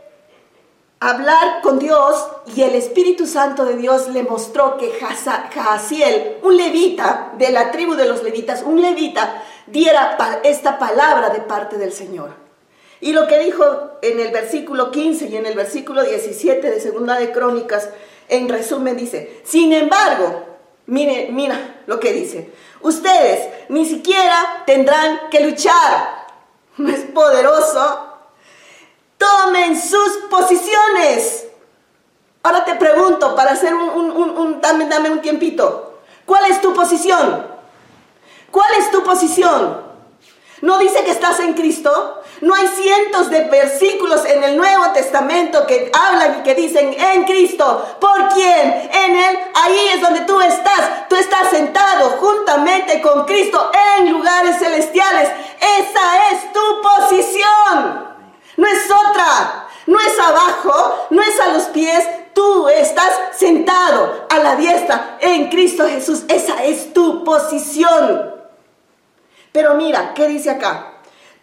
hablar 0.99 1.61
con 1.61 1.79
Dios 1.79 2.27
y 2.55 2.61
el 2.61 2.75
Espíritu 2.75 3.27
Santo 3.27 3.65
de 3.65 3.75
Dios 3.75 4.07
le 4.09 4.23
mostró 4.23 4.77
que 4.77 4.91
Jaasiel, 4.91 6.37
un 6.43 6.57
levita 6.57 7.33
de 7.37 7.51
la 7.51 7.71
tribu 7.71 7.95
de 7.95 8.05
los 8.05 8.23
levitas, 8.23 8.63
un 8.63 8.81
levita, 8.81 9.43
diera 9.67 10.17
esta 10.43 10.79
palabra 10.79 11.29
de 11.29 11.41
parte 11.41 11.77
del 11.77 11.91
Señor. 11.91 12.31
Y 13.01 13.11
lo 13.11 13.27
que 13.27 13.39
dijo 13.39 13.65
en 14.01 14.19
el 14.19 14.31
versículo 14.31 14.91
15 14.91 15.27
y 15.27 15.37
en 15.37 15.45
el 15.45 15.55
versículo 15.55 16.03
17 16.03 16.69
de 16.69 16.79
Segunda 16.79 17.19
de 17.19 17.31
Crónicas, 17.31 17.89
en 18.29 18.49
resumen 18.49 18.97
dice, 18.97 19.41
sin 19.43 19.73
embargo, 19.73 20.43
mire, 20.87 21.29
mira 21.31 21.81
lo 21.87 21.99
que 21.99 22.13
dice, 22.13 22.51
ustedes 22.81 23.47
ni 23.69 23.85
siquiera 23.85 24.63
tendrán 24.65 25.29
que 25.29 25.41
luchar. 25.41 26.25
¿No 26.77 26.89
es 26.89 27.01
poderoso? 27.01 28.04
Tomen 29.25 29.81
sus 29.81 30.17
posiciones. 30.29 31.47
Ahora 32.43 32.63
te 32.63 32.75
pregunto, 32.75 33.35
para 33.35 33.53
hacer 33.53 33.73
un, 33.73 34.61
dame, 34.61 34.85
dame 34.85 35.09
un 35.09 35.19
tiempito. 35.19 35.99
¿Cuál 36.25 36.45
es 36.45 36.61
tu 36.61 36.73
posición? 36.73 37.47
¿Cuál 38.51 38.75
es 38.77 38.91
tu 38.91 39.03
posición? 39.03 39.81
¿No 40.61 40.77
dice 40.77 41.03
que 41.03 41.09
estás 41.11 41.39
en 41.39 41.53
Cristo? 41.53 42.21
No 42.41 42.53
hay 42.53 42.67
cientos 42.67 43.31
de 43.31 43.45
versículos 43.45 44.25
en 44.25 44.43
el 44.43 44.57
Nuevo 44.57 44.91
Testamento 44.91 45.65
que 45.65 45.91
hablan 45.91 46.39
y 46.39 46.43
que 46.43 46.53
dicen 46.53 46.93
en 46.93 47.23
Cristo. 47.23 47.97
¿Por 47.99 48.29
quién? 48.29 48.89
En 48.93 49.15
Él. 49.15 49.39
Ahí 49.55 49.89
es 49.93 50.01
donde 50.01 50.21
tú 50.21 50.39
estás. 50.39 51.07
Tú 51.09 51.15
estás 51.15 51.49
sentado 51.49 52.11
juntamente 52.19 53.01
con 53.01 53.25
Cristo 53.25 53.71
en 53.97 54.11
lugares 54.11 54.59
celestiales. 54.59 55.29
Esa 55.59 56.29
es 56.31 56.53
tu 56.53 56.81
posición. 56.81 58.14
No 58.57 58.67
es 58.67 58.85
otra, 58.89 59.67
no 59.87 59.99
es 59.99 60.19
abajo, 60.19 61.07
no 61.09 61.21
es 61.21 61.39
a 61.39 61.53
los 61.53 61.63
pies. 61.65 62.03
Tú 62.33 62.67
estás 62.67 63.11
sentado 63.37 64.27
a 64.29 64.39
la 64.39 64.55
diestra 64.55 65.17
en 65.21 65.49
Cristo 65.49 65.87
Jesús. 65.87 66.23
Esa 66.27 66.63
es 66.63 66.93
tu 66.93 67.23
posición. 67.23 68.33
Pero 69.51 69.75
mira, 69.75 70.13
¿qué 70.13 70.27
dice 70.27 70.49
acá? 70.49 70.95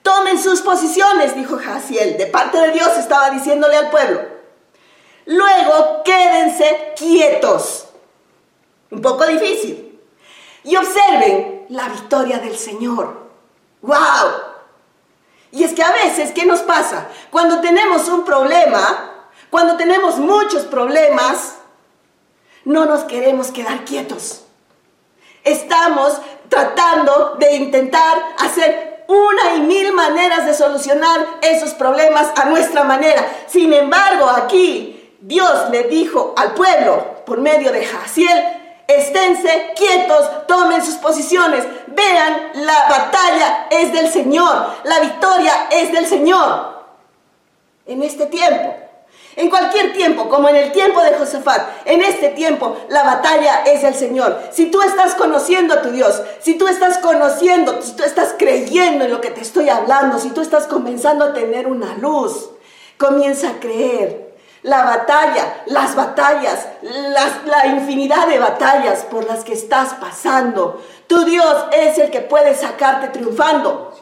Tomen 0.03 0.39
sus 0.39 0.61
posiciones, 0.61 1.35
dijo 1.35 1.59
Jaciel. 1.59 2.19
De 2.19 2.27
parte 2.27 2.59
de 2.59 2.73
Dios 2.73 2.97
estaba 2.99 3.31
diciéndole 3.31 3.77
al 3.77 3.91
pueblo. 3.91 4.21
Luego 5.27 6.03
quédense 6.05 6.93
quietos. 6.97 7.87
Un 8.91 9.01
poco 9.01 9.25
difícil. 9.27 10.01
Y 10.65 10.77
observen 10.77 11.67
la 11.71 11.89
victoria 11.89 12.39
del 12.39 12.57
Señor. 12.57 13.31
¡Wow! 13.81 14.52
Y 15.53 15.65
es 15.65 15.75
que 15.75 15.83
a 15.83 15.93
veces, 15.93 16.33
¿qué 16.33 16.47
nos 16.47 16.61
pasa? 16.61 17.09
Cuando 17.31 17.61
tenemos 17.61 18.09
un 18.09 18.25
problema, 18.25 19.29
cuando 19.51 19.77
tenemos 19.77 20.17
muchos 20.17 20.63
problemas, 20.65 21.57
no 22.65 22.87
nos 22.87 23.05
queremos 23.05 23.51
quedar 23.51 23.85
quietos. 23.85 24.45
Estamos 25.45 26.19
tratando 26.49 27.37
de 27.39 27.57
intentar 27.57 28.35
hacer 28.39 29.05
una 29.09 29.57
y 29.57 29.61
mil 29.61 29.93
maneras 29.93 30.47
de 30.47 30.55
solucionar 30.55 31.27
esos 31.43 31.75
problemas 31.75 32.31
a 32.37 32.47
nuestra 32.47 32.83
manera. 32.85 33.27
Sin 33.47 33.75
embargo, 33.75 34.31
aquí 34.31 35.17
Dios 35.21 35.69
le 35.71 35.85
dijo 35.85 36.35
al 36.37 36.55
pueblo, 36.55 37.23
por 37.27 37.41
medio 37.41 37.73
de 37.73 37.85
Jaciel, 37.85 38.62
esténse 38.87 39.73
quietos, 39.77 40.47
tomen 40.47 40.85
sus 40.85 40.97
posiciones, 40.97 41.65
vean, 41.89 42.51
la 42.55 42.89
batalla 42.89 43.67
es 43.71 43.93
del 43.93 44.09
Señor, 44.11 44.67
la 44.85 45.01
victoria 45.01 45.69
es 45.71 45.93
del 45.93 46.07
Señor. 46.07 46.73
En 47.87 48.03
este 48.03 48.27
tiempo, 48.27 48.77
en 49.35 49.49
cualquier 49.49 49.93
tiempo, 49.93 50.29
como 50.29 50.49
en 50.49 50.57
el 50.57 50.73
tiempo 50.73 51.03
de 51.03 51.15
Josafat, 51.15 51.87
en 51.87 52.03
este 52.03 52.29
tiempo 52.29 52.77
la 52.89 53.03
batalla 53.03 53.65
es 53.65 53.83
del 53.83 53.95
Señor. 53.95 54.39
Si 54.51 54.67
tú 54.67 54.83
estás 54.83 55.15
conociendo 55.15 55.75
a 55.75 55.83
tu 55.83 55.91
Dios, 55.91 56.23
si 56.41 56.55
tú 56.55 56.69
estás 56.69 56.99
conociendo, 56.99 57.81
si 57.81 57.93
tú 57.93 58.03
estás 58.03 58.35
creyendo 58.39 59.05
en 59.05 59.11
lo 59.11 59.21
que 59.21 59.31
te 59.31 59.41
estoy 59.41 59.71
hablando, 59.71 60.19
si 60.19 60.31
tú 60.31 60.43
estás 60.43 60.67
comenzando 60.67 61.25
a 61.25 61.33
tener 61.33 61.67
una 61.67 61.95
luz, 61.95 62.51
comienza 62.99 63.51
a 63.51 63.61
creer. 63.61 64.32
La 64.63 64.85
batalla, 64.85 65.63
las 65.67 65.97
batallas, 65.97 66.69
la 66.83 67.67
infinidad 67.67 68.29
de 68.29 68.39
batallas 68.39 69.05
por 69.05 69.25
las 69.25 69.43
que 69.43 69.55
estás 69.55 69.95
pasando. 69.95 70.81
Tu 71.09 71.25
Dios 71.25 71.65
es 71.73 71.99
el 71.99 72.11
que 72.11 72.21
puede 72.21 72.55
sacarte 72.55 73.09
triunfando. 73.09 73.93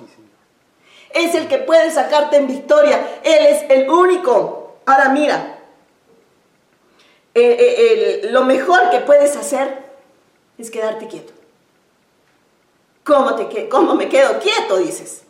Es 1.12 1.34
el 1.34 1.48
que 1.48 1.58
puede 1.58 1.90
sacarte 1.90 2.36
en 2.36 2.46
victoria. 2.46 3.20
Él 3.24 3.46
es 3.46 3.70
el 3.70 3.90
único 3.90 4.60
Ahora 4.90 5.10
mira, 5.10 5.58
eh, 7.32 7.56
eh, 7.58 8.28
lo 8.30 8.44
mejor 8.44 8.90
que 8.90 8.98
puedes 8.98 9.36
hacer 9.36 9.84
es 10.58 10.68
quedarte 10.68 11.06
quieto. 11.06 11.32
¿Cómo, 13.04 13.36
te, 13.36 13.68
¿Cómo 13.68 13.94
me 13.94 14.08
quedo 14.08 14.40
quieto? 14.40 14.78
Dices. 14.78 15.22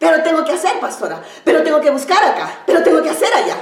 Pero 0.00 0.24
tengo 0.24 0.44
que 0.44 0.52
hacer, 0.52 0.80
pastora. 0.80 1.22
Pero 1.44 1.62
tengo 1.62 1.80
que 1.80 1.90
buscar 1.90 2.24
acá. 2.24 2.62
Pero 2.66 2.82
tengo 2.82 3.00
que 3.00 3.10
hacer 3.10 3.32
allá. 3.32 3.56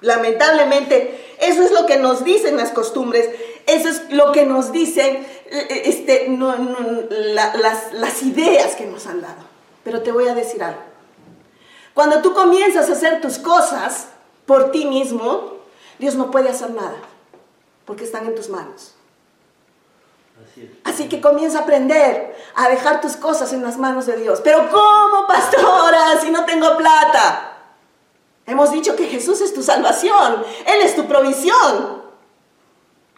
Lamentablemente, 0.00 1.36
eso 1.40 1.62
es 1.62 1.72
lo 1.72 1.86
que 1.86 1.96
nos 1.96 2.24
dicen 2.24 2.56
las 2.56 2.70
costumbres. 2.70 3.28
Eso 3.66 3.88
es 3.88 4.12
lo 4.12 4.32
que 4.32 4.46
nos 4.46 4.72
dicen 4.72 5.26
eh, 5.46 5.82
este, 5.86 6.28
las, 6.28 7.92
las 7.92 8.22
ideas 8.22 8.76
que 8.76 8.86
nos 8.86 9.06
han 9.06 9.22
dado. 9.22 9.44
Pero 9.84 10.02
te 10.02 10.12
voy 10.12 10.28
a 10.28 10.34
decir 10.34 10.62
algo. 10.62 10.80
Cuando 11.94 12.20
tú 12.20 12.34
comienzas 12.34 12.90
a 12.90 12.92
hacer 12.92 13.20
tus 13.20 13.38
cosas 13.38 14.08
por 14.44 14.70
ti 14.70 14.84
mismo, 14.84 15.54
Dios 15.98 16.14
no 16.14 16.30
puede 16.30 16.50
hacer 16.50 16.70
nada, 16.70 16.96
porque 17.86 18.04
están 18.04 18.26
en 18.26 18.34
tus 18.34 18.50
manos. 18.50 18.92
Así, 20.84 21.08
que 21.08 21.20
comienza 21.20 21.60
a 21.60 21.62
aprender 21.62 22.36
a 22.54 22.68
dejar 22.68 23.00
tus 23.00 23.16
cosas 23.16 23.52
en 23.52 23.62
las 23.62 23.78
manos 23.78 24.06
de 24.06 24.16
Dios. 24.16 24.40
Pero 24.44 24.68
¿cómo, 24.70 25.26
pastora, 25.26 26.20
si 26.20 26.30
no 26.30 26.44
tengo 26.44 26.76
plata? 26.76 27.55
Hemos 28.46 28.70
dicho 28.70 28.94
que 28.94 29.06
Jesús 29.06 29.40
es 29.40 29.52
tu 29.52 29.62
salvación, 29.62 30.44
Él 30.66 30.82
es 30.82 30.94
tu 30.94 31.06
provisión. 31.06 32.06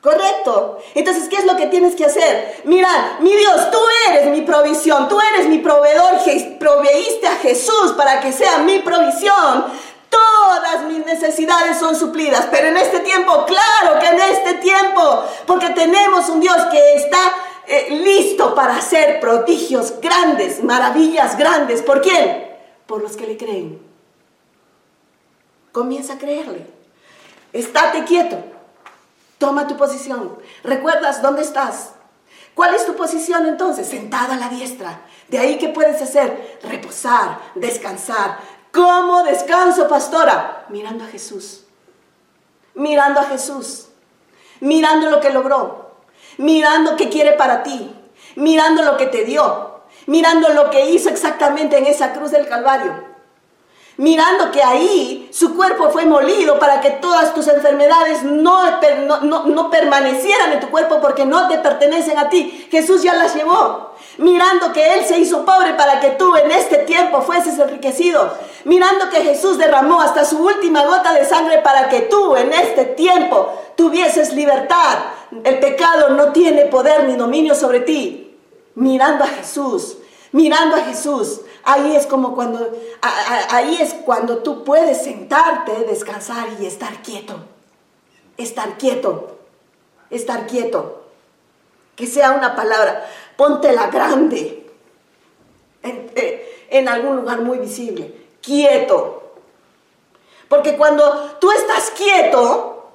Correcto. 0.01 0.79
Entonces, 0.95 1.29
¿qué 1.29 1.37
es 1.37 1.45
lo 1.45 1.57
que 1.57 1.67
tienes 1.67 1.97
que 1.97 2.05
hacer? 2.05 2.63
Mira, 2.65 3.19
mi 3.21 3.35
Dios, 3.35 3.71
tú 3.71 3.79
eres 4.09 4.31
mi 4.31 4.43
provisión, 4.43 5.09
tú 5.09 5.19
eres 5.21 5.49
mi 5.49 5.59
proveedor, 5.59 6.19
proveíste 6.59 7.27
a 7.27 7.37
Jesús 7.37 7.93
para 7.97 8.21
que 8.21 8.33
sea 8.33 8.59
mi 8.59 8.79
provisión. 8.79 9.67
Todas 10.09 10.85
mis 10.85 11.05
necesidades 11.05 11.79
son 11.79 11.95
suplidas, 11.97 12.47
pero 12.51 12.69
en 12.69 12.77
este 12.77 13.01
tiempo, 13.01 13.45
claro 13.45 13.99
que 14.01 14.07
en 14.07 14.21
este 14.21 14.55
tiempo, 14.55 15.25
porque 15.47 15.71
tenemos 15.71 16.29
un 16.29 16.41
Dios 16.41 16.57
que 16.71 16.95
está 16.95 17.19
eh, 17.67 17.89
listo 17.91 18.55
para 18.55 18.77
hacer 18.77 19.21
prodigios 19.21 20.01
grandes, 20.01 20.63
maravillas 20.63 21.37
grandes. 21.37 21.83
¿Por 21.83 22.01
quién? 22.01 22.57
Por 22.87 23.03
los 23.03 23.17
que 23.17 23.27
le 23.27 23.37
creen. 23.37 23.88
Comienza 25.79 26.15
a 26.15 26.19
creerle. 26.19 26.67
Estate 27.53 28.03
quieto. 28.03 28.37
Toma 29.39 29.69
tu 29.69 29.77
posición. 29.77 30.37
¿Recuerdas 30.65 31.23
dónde 31.23 31.43
estás? 31.43 31.91
¿Cuál 32.57 32.75
es 32.75 32.85
tu 32.85 32.97
posición 32.97 33.47
entonces? 33.47 33.87
Sentada 33.87 34.35
a 34.35 34.39
la 34.39 34.49
diestra. 34.49 35.03
De 35.29 35.39
ahí 35.39 35.57
que 35.57 35.69
puedes 35.69 36.03
hacer 36.03 36.59
reposar, 36.65 37.39
descansar. 37.55 38.41
¿Cómo 38.73 39.23
descanso, 39.23 39.87
pastora? 39.87 40.67
Mirando 40.69 41.05
a 41.05 41.07
Jesús. 41.07 41.63
Mirando 42.75 43.21
a 43.21 43.27
Jesús. 43.27 43.87
Mirando 44.59 45.11
lo 45.11 45.21
que 45.21 45.31
logró. 45.31 45.93
Mirando 46.39 46.97
qué 46.97 47.09
quiere 47.09 47.35
para 47.35 47.63
ti. 47.63 47.95
Mirando 48.35 48.83
lo 48.83 48.97
que 48.97 49.07
te 49.07 49.23
dio. 49.23 49.83
Mirando 50.07 50.49
lo 50.49 50.71
que 50.71 50.91
hizo 50.91 51.09
exactamente 51.09 51.79
en 51.79 51.87
esa 51.87 52.15
cruz 52.15 52.33
del 52.33 52.49
Calvario 52.49 53.08
mirando 53.99 54.53
que 54.53 54.63
ahí 54.63 55.29
su 55.33 55.57
cuerpo 55.57 55.91
fue 55.91 56.07
molido 56.07 56.59
para 56.59 56.81
que 56.81 56.93
todas 56.93 57.35
tus 57.35 57.49
enfermedades 57.49 58.23
no, 58.23 58.63
no, 59.23 59.71
permanecieran 59.71 60.53
en 60.53 60.61
tu 60.61 60.71
cuerpo 60.71 61.01
porque 61.01 61.27
no 61.27 61.49
te 61.49 61.59
pertenecen 61.59 62.17
a 62.17 62.29
ti. 62.29 62.69
Jesús 62.71 63.03
ya 63.03 63.15
las 63.15 63.35
llevó. 63.35 63.93
Mirando 64.19 64.73
que 64.73 64.95
Él 64.95 65.05
se 65.05 65.19
hizo 65.19 65.45
pobre 65.45 65.75
para 65.75 66.01
que 66.01 66.11
tú 66.11 66.37
en 66.37 66.51
este 66.53 66.79
tiempo 66.79 67.23
fueses 67.23 67.59
enriquecido. 67.59 68.33
Mirando 68.65 69.11
que 69.11 69.23
Jesús 69.23 69.59
derramó 69.59 70.01
hasta 70.01 70.25
su 70.25 70.39
última 70.39 70.85
gota 70.87 71.13
de 71.13 71.25
sangre 71.25 71.59
para 71.59 71.89
que 71.89 72.03
tú 72.03 72.37
en 72.37 72.53
este 72.53 72.85
tiempo 72.85 73.53
tuvieses 73.77 74.33
libertad. 74.33 74.99
El 75.43 75.59
pecado 75.59 76.11
no 76.11 76.33
tiene 76.33 76.67
poder 76.67 77.05
ni 77.05 77.17
dominio 77.17 77.57
sobre 77.57 77.81
ti. 77.81 78.37
Mirando 78.77 79.25
a 79.25 79.29
Jesús, 79.29 79.99
mirando 80.31 80.77
a 80.77 80.81
Jesús, 80.83 81.41
Ahí 81.71 81.95
es 81.95 82.07
como 82.07 82.35
cuando, 82.35 82.73
es 83.79 83.93
cuando 84.07 84.39
tú 84.39 84.65
puedes 84.65 85.05
sentarte, 85.05 85.85
descansar 85.85 86.49
y 86.59 86.65
estar 86.65 87.03
quieto. 87.03 87.41
Estar 88.39 88.79
quieto. 88.79 89.37
Estar 90.09 90.47
quieto. 90.47 91.05
Que 91.95 92.07
sea 92.07 92.31
una 92.31 92.57
palabra. 92.57 93.07
Póntela 93.37 93.89
grande. 93.89 94.67
En, 95.83 96.11
eh, 96.15 96.67
en 96.71 96.89
algún 96.89 97.17
lugar 97.17 97.43
muy 97.43 97.59
visible. 97.59 98.15
Quieto. 98.41 99.35
Porque 100.49 100.75
cuando 100.79 101.37
tú 101.39 101.53
estás 101.53 101.91
quieto 101.91 102.93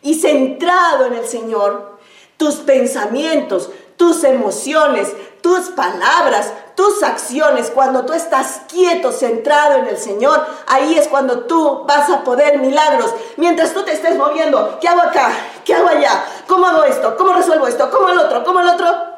y 0.00 0.14
centrado 0.14 1.04
en 1.04 1.12
el 1.12 1.26
Señor, 1.26 1.98
tus 2.38 2.54
pensamientos, 2.56 3.68
tus 3.98 4.24
emociones, 4.24 5.12
tus 5.42 5.68
palabras, 5.72 6.50
tus 6.74 7.02
acciones, 7.02 7.70
cuando 7.70 8.04
tú 8.04 8.12
estás 8.12 8.62
quieto, 8.68 9.12
centrado 9.12 9.78
en 9.78 9.86
el 9.86 9.98
Señor, 9.98 10.44
ahí 10.66 10.96
es 10.96 11.08
cuando 11.08 11.40
tú 11.44 11.84
vas 11.86 12.08
a 12.10 12.24
poder 12.24 12.58
milagros. 12.58 13.14
Mientras 13.36 13.72
tú 13.72 13.82
te 13.82 13.92
estés 13.92 14.16
moviendo, 14.16 14.78
¿qué 14.80 14.88
hago 14.88 15.02
acá? 15.02 15.30
¿Qué 15.64 15.74
hago 15.74 15.88
allá? 15.88 16.24
¿Cómo 16.46 16.66
hago 16.66 16.84
esto? 16.84 17.16
¿Cómo 17.16 17.32
resuelvo 17.32 17.66
esto? 17.66 17.90
¿Cómo 17.90 18.08
el 18.08 18.18
otro? 18.18 18.44
¿Cómo 18.44 18.60
el 18.60 18.68
otro? 18.68 19.12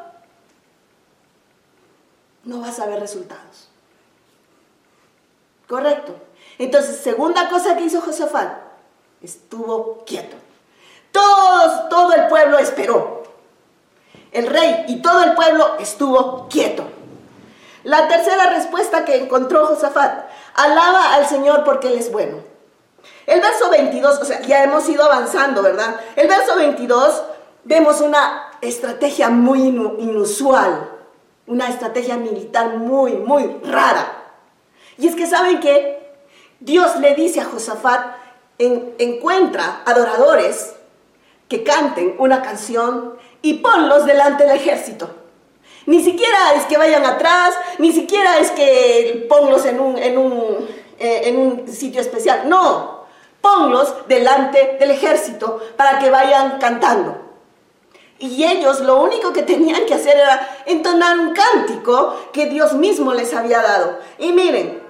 No 2.43 2.61
vas 2.61 2.79
a 2.79 2.85
ver 2.85 2.99
resultados. 2.99 3.69
Correcto. 5.67 6.13
Entonces, 6.57 7.01
segunda 7.01 7.49
cosa 7.49 7.75
que 7.75 7.83
hizo 7.83 8.01
Josafat, 8.01 8.53
estuvo 9.21 10.03
quieto. 10.05 10.35
Todos, 11.11 11.89
todo 11.89 12.13
el 12.13 12.27
pueblo 12.27 12.59
esperó. 12.59 13.23
El 14.31 14.47
rey 14.47 14.85
y 14.89 15.01
todo 15.01 15.23
el 15.23 15.33
pueblo 15.33 15.75
estuvo 15.79 16.47
quieto. 16.49 16.85
La 17.85 18.07
tercera 18.07 18.49
respuesta 18.49 19.05
que 19.05 19.15
encontró 19.15 19.67
Josafat, 19.67 20.25
alaba 20.55 21.13
al 21.13 21.27
Señor 21.27 21.63
porque 21.63 21.87
Él 21.87 21.99
es 21.99 22.11
bueno. 22.11 22.37
El 23.27 23.41
verso 23.41 23.69
22, 23.69 24.21
o 24.21 24.25
sea, 24.25 24.41
ya 24.41 24.63
hemos 24.63 24.89
ido 24.89 25.03
avanzando, 25.03 25.61
¿verdad? 25.61 25.95
El 26.15 26.27
verso 26.27 26.55
22 26.55 27.23
vemos 27.63 28.01
una 28.01 28.49
estrategia 28.61 29.29
muy 29.29 29.59
inusual, 29.67 30.89
una 31.45 31.69
estrategia 31.69 32.17
militar 32.17 32.75
muy, 32.77 33.17
muy 33.17 33.55
rara. 33.63 34.23
Y 34.97 35.07
es 35.07 35.15
que 35.15 35.27
saben 35.27 35.59
que 35.59 36.11
Dios 36.59 36.95
le 36.95 37.13
dice 37.13 37.41
a 37.41 37.45
Josafat, 37.45 38.15
encuentra 38.57 39.83
adoradores 39.85 40.73
que 41.47 41.63
canten 41.63 42.15
una 42.17 42.41
canción 42.41 43.15
y 43.43 43.59
ponlos 43.59 44.07
delante 44.07 44.45
del 44.45 44.55
ejército. 44.55 45.24
Ni 45.85 46.03
siquiera 46.03 46.53
es 46.55 46.63
que 46.63 46.77
vayan 46.77 47.05
atrás, 47.05 47.53
ni 47.77 47.91
siquiera 47.91 48.39
es 48.39 48.51
que 48.51 49.25
ponlos 49.29 49.65
en 49.65 49.79
un, 49.79 49.97
en 49.97 50.17
un, 50.17 50.67
eh, 50.97 51.21
en 51.25 51.37
un 51.37 51.67
sitio 51.67 52.01
especial. 52.01 52.49
No, 52.49 53.05
ponlos 53.41 53.93
delante 54.07 54.77
del 54.79 54.91
ejército 54.91 55.61
para 55.77 55.99
que 55.99 56.09
vayan 56.09 56.57
cantando. 56.59 57.21
Y 58.17 58.43
ellos 58.43 58.79
lo 58.79 59.01
único 59.01 59.33
que 59.33 59.43
tenían 59.43 59.85
que 59.85 59.93
hacer 59.93 60.17
era 60.17 60.63
entonar 60.65 61.19
un 61.19 61.33
cántico 61.33 62.15
que 62.31 62.45
Dios 62.45 62.73
mismo 62.73 63.13
les 63.13 63.33
había 63.33 63.61
dado. 63.61 63.99
Y 64.17 64.31
miren, 64.31 64.81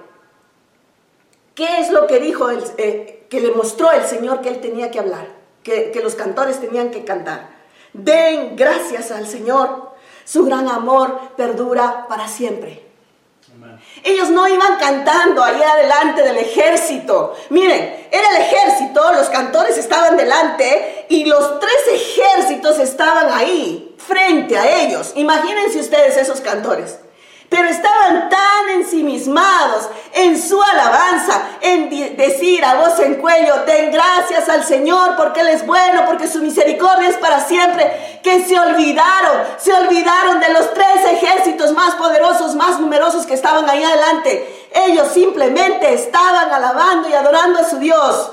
¿qué 1.54 1.80
es 1.80 1.90
lo 1.90 2.06
que 2.06 2.20
dijo, 2.20 2.48
el, 2.48 2.62
eh, 2.78 3.26
que 3.28 3.40
le 3.40 3.50
mostró 3.50 3.90
el 3.90 4.04
Señor 4.04 4.40
que 4.40 4.48
él 4.48 4.60
tenía 4.60 4.90
que 4.90 5.00
hablar? 5.00 5.26
Que, 5.62 5.90
que 5.90 6.00
los 6.00 6.14
cantores 6.14 6.60
tenían 6.60 6.90
que 6.90 7.04
cantar. 7.04 7.50
Den 7.92 8.56
gracias 8.56 9.10
al 9.10 9.26
Señor. 9.26 9.85
Su 10.26 10.44
gran 10.44 10.68
amor 10.68 11.34
perdura 11.36 12.06
para 12.08 12.28
siempre. 12.28 12.84
Ellos 14.02 14.28
no 14.28 14.46
iban 14.46 14.76
cantando 14.78 15.42
ahí 15.42 15.62
adelante 15.62 16.22
del 16.22 16.36
ejército. 16.36 17.34
Miren, 17.48 18.08
era 18.10 18.30
el 18.30 18.42
ejército, 18.42 19.12
los 19.12 19.28
cantores 19.30 19.78
estaban 19.78 20.16
delante 20.16 21.06
y 21.08 21.24
los 21.24 21.60
tres 21.60 21.78
ejércitos 21.92 22.78
estaban 22.80 23.32
ahí, 23.32 23.94
frente 23.98 24.58
a 24.58 24.82
ellos. 24.82 25.12
Imagínense 25.14 25.78
ustedes 25.78 26.16
esos 26.16 26.40
cantores 26.40 26.98
pero 27.48 27.68
estaban 27.68 28.28
tan 28.28 28.68
ensimismados 28.70 29.88
en 30.14 30.40
su 30.40 30.60
alabanza, 30.60 31.42
en 31.60 31.88
decir 32.16 32.64
a 32.64 32.74
voz 32.76 32.98
en 33.00 33.16
cuello, 33.16 33.64
den 33.66 33.92
gracias 33.92 34.48
al 34.48 34.64
Señor 34.64 35.16
porque 35.16 35.40
Él 35.40 35.48
es 35.48 35.66
bueno, 35.66 36.04
porque 36.06 36.26
su 36.26 36.40
misericordia 36.40 37.08
es 37.08 37.16
para 37.16 37.44
siempre, 37.44 38.20
que 38.22 38.44
se 38.44 38.58
olvidaron, 38.58 39.42
se 39.58 39.72
olvidaron 39.72 40.40
de 40.40 40.52
los 40.52 40.74
tres 40.74 41.04
ejércitos 41.12 41.72
más 41.72 41.94
poderosos, 41.94 42.54
más 42.54 42.80
numerosos 42.80 43.26
que 43.26 43.34
estaban 43.34 43.68
ahí 43.68 43.82
adelante. 43.84 44.68
Ellos 44.74 45.08
simplemente 45.12 45.94
estaban 45.94 46.50
alabando 46.52 47.08
y 47.08 47.14
adorando 47.14 47.60
a 47.60 47.64
su 47.64 47.78
Dios. 47.78 48.32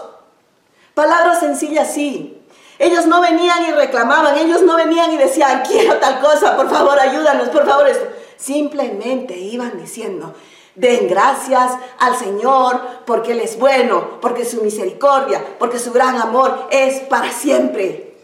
Palabras 0.94 1.40
sencillas, 1.40 1.94
sí. 1.94 2.40
Ellos 2.80 3.06
no 3.06 3.22
venían 3.22 3.64
y 3.66 3.72
reclamaban, 3.72 4.38
ellos 4.38 4.64
no 4.64 4.76
venían 4.76 5.12
y 5.12 5.18
decían, 5.18 5.64
quiero 5.66 5.98
tal 5.98 6.20
cosa, 6.20 6.56
por 6.56 6.70
favor 6.70 7.00
ayúdanos, 7.00 7.50
por 7.50 7.68
favor 7.68 7.88
esto. 7.88 8.23
Simplemente 8.44 9.38
iban 9.38 9.78
diciendo, 9.78 10.34
den 10.76 11.08
gracias 11.08 11.78
al 11.98 12.18
Señor 12.18 12.78
porque 13.06 13.32
Él 13.32 13.40
es 13.40 13.58
bueno, 13.58 14.20
porque 14.20 14.44
su 14.44 14.62
misericordia, 14.62 15.42
porque 15.58 15.80
su 15.80 15.94
gran 15.94 16.18
amor 16.18 16.68
es 16.70 17.00
para 17.04 17.32
siempre. 17.32 18.18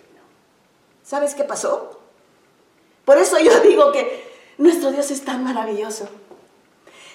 ¿Sabes 1.05 1.35
qué 1.35 1.45
pasó? 1.45 2.01
Por 3.05 3.17
eso 3.17 3.39
yo 3.39 3.59
digo 3.63 3.93
que 3.93 4.29
nuestro 4.57 4.91
Dios 4.91 5.09
es 5.09 5.23
tan 5.23 5.41
maravilloso. 5.41 6.09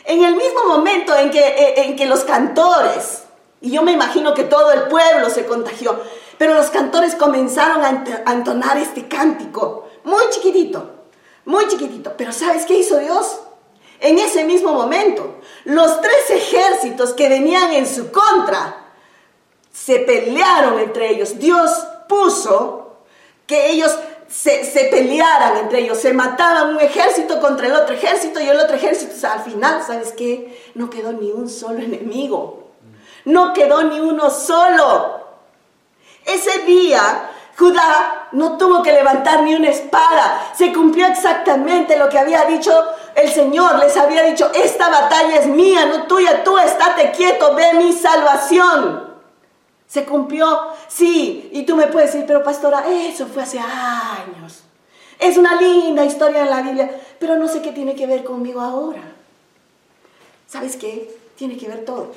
En 0.07 0.25
el 0.25 0.37
mismo 0.37 0.65
momento 0.67 1.15
en 1.15 1.31
que, 1.31 1.47
eh, 1.47 1.85
en 1.85 1.97
que 1.97 2.07
los 2.07 2.25
cantores, 2.25 3.25
y 3.61 3.71
yo 3.71 3.83
me 3.83 3.93
imagino 3.93 4.33
que 4.33 4.45
todo 4.45 4.73
el 4.73 4.85
pueblo 4.85 5.29
se 5.29 5.45
contagió, 5.45 6.01
pero 6.39 6.55
los 6.55 6.71
cantores 6.71 7.17
comenzaron 7.17 7.85
a 7.85 8.33
entonar 8.33 8.79
este 8.79 9.09
cántico, 9.09 9.91
muy 10.05 10.23
chiquitito, 10.31 10.94
muy 11.45 11.69
chiquitito. 11.69 12.15
Pero 12.17 12.33
¿sabes 12.33 12.65
qué 12.67 12.79
hizo 12.79 12.99
Dios? 12.99 13.41
En 14.01 14.19
ese 14.19 14.45
mismo 14.45 14.73
momento, 14.73 15.37
los 15.65 16.01
tres 16.01 16.31
ejércitos 16.31 17.13
que 17.13 17.29
venían 17.29 17.73
en 17.73 17.87
su 17.87 18.11
contra 18.11 18.85
se 19.73 20.01
pelearon 20.01 20.79
entre 20.79 21.11
ellos. 21.11 21.39
Dios 21.39 21.71
puso 22.09 22.99
que 23.47 23.71
ellos 23.71 23.97
se, 24.29 24.89
pelearan 24.91 25.59
entre 25.59 25.81
ellos, 25.81 25.99
se 25.99 26.13
mataban 26.13 26.75
un 26.75 26.81
ejército 26.81 27.41
contra 27.41 27.67
el 27.67 27.75
otro 27.75 27.95
ejército 27.95 28.41
y 28.41 28.49
el 28.49 28.59
otro 28.59 28.77
ejército. 28.77 29.15
Al 29.29 29.41
final, 29.41 29.83
¿sabes 29.87 30.13
qué? 30.13 30.71
No 30.75 30.91
quedó 30.91 31.13
ni 31.13 31.31
un 31.31 31.49
solo 31.49 31.79
enemigo. 31.79 32.73
No 33.25 33.53
quedó 33.53 33.83
ni 33.85 34.01
uno 34.01 34.31
solo. 34.31 35.25
Ese 36.27 36.61
día 36.61 37.31
Judá 37.57 38.29
no 38.33 38.57
tuvo 38.59 38.83
que 38.83 38.93
levantar 38.93 39.43
ni 39.43 39.55
una 39.55 39.69
espada. 39.69 40.51
Se 40.55 40.73
cumplió 40.73 41.07
exactamente 41.07 41.97
lo 41.97 42.09
que 42.09 42.19
había 42.19 42.45
dicho 42.47 42.73
el 43.15 43.31
Señor. 43.31 43.79
Les 43.79 43.97
había 43.97 44.25
dicho, 44.25 44.51
esta 44.53 44.89
batalla 44.89 45.37
es 45.37 45.47
mía, 45.47 45.87
no 45.87 46.07
tuya. 46.07 46.43
Tú 46.43 46.59
estate 46.59 47.13
quieto, 47.13 47.55
ve 47.55 47.75
mi 47.75 47.93
salvación. 47.93 49.15
Se 49.87 50.05
cumplió, 50.05 50.69
sí. 50.89 51.49
Y 51.53 51.63
tú 51.63 51.77
me 51.77 51.87
puedes 51.87 52.13
decir, 52.13 52.27
pero 52.27 52.43
pastora, 52.43 52.85
eso 52.91 53.27
fue 53.27 53.45
hace 53.45 53.61
años. 53.61 54.65
Es 55.21 55.37
una 55.37 55.55
linda 55.61 56.05
historia 56.05 56.43
en 56.43 56.51
la 56.51 56.63
Biblia, 56.63 56.91
pero 57.21 57.37
no 57.37 57.47
sé 57.47 57.63
qué 57.63 57.71
tiene 57.71 57.95
que 57.95 58.07
ver 58.07 58.25
conmigo 58.25 58.61
ahora. 58.61 59.03
¿Sabes 60.49 60.77
qué? 60.77 61.17
Tiene 61.37 61.57
que 61.57 61.69
ver 61.69 61.85
todo. 61.85 62.13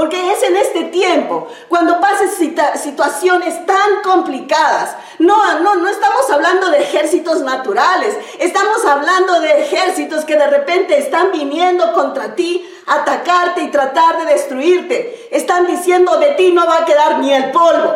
Porque 0.00 0.32
es 0.32 0.42
en 0.44 0.56
este 0.56 0.84
tiempo, 0.84 1.46
cuando 1.68 2.00
pases 2.00 2.34
situaciones 2.76 3.66
tan 3.66 4.00
complicadas. 4.02 4.96
No, 5.18 5.60
no, 5.60 5.74
no 5.74 5.88
estamos 5.90 6.30
hablando 6.30 6.70
de 6.70 6.78
ejércitos 6.78 7.42
naturales. 7.42 8.16
Estamos 8.38 8.82
hablando 8.86 9.40
de 9.40 9.62
ejércitos 9.62 10.24
que 10.24 10.36
de 10.36 10.46
repente 10.46 10.96
están 10.96 11.30
viniendo 11.32 11.92
contra 11.92 12.34
ti, 12.34 12.66
atacarte 12.86 13.60
y 13.60 13.70
tratar 13.70 14.24
de 14.24 14.32
destruirte. 14.32 15.28
Están 15.32 15.66
diciendo 15.66 16.16
de 16.16 16.28
ti 16.28 16.50
no 16.50 16.66
va 16.66 16.78
a 16.78 16.84
quedar 16.86 17.18
ni 17.18 17.34
el 17.34 17.50
polvo. 17.50 17.92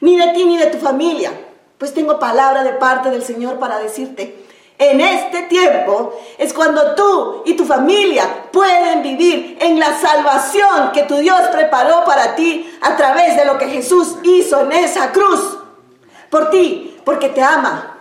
Ni 0.00 0.16
de 0.16 0.28
ti 0.28 0.46
ni 0.46 0.56
de 0.56 0.68
tu 0.68 0.78
familia. 0.78 1.30
Pues 1.76 1.92
tengo 1.92 2.18
palabra 2.18 2.64
de 2.64 2.72
parte 2.72 3.10
del 3.10 3.22
Señor 3.22 3.58
para 3.58 3.80
decirte 3.80 4.39
en 4.80 4.98
este 4.98 5.42
tiempo 5.42 6.18
es 6.38 6.54
cuando 6.54 6.94
tú 6.94 7.42
y 7.44 7.52
tu 7.52 7.66
familia 7.66 8.46
pueden 8.50 9.02
vivir 9.02 9.58
en 9.60 9.78
la 9.78 9.98
salvación 10.00 10.90
que 10.92 11.02
tu 11.02 11.16
Dios 11.16 11.38
preparó 11.52 12.02
para 12.06 12.34
ti 12.34 12.66
a 12.80 12.96
través 12.96 13.36
de 13.36 13.44
lo 13.44 13.58
que 13.58 13.68
Jesús 13.68 14.16
hizo 14.22 14.62
en 14.62 14.72
esa 14.72 15.12
cruz. 15.12 15.58
Por 16.30 16.48
ti, 16.48 16.96
porque 17.04 17.28
te 17.28 17.42
ama. 17.42 17.98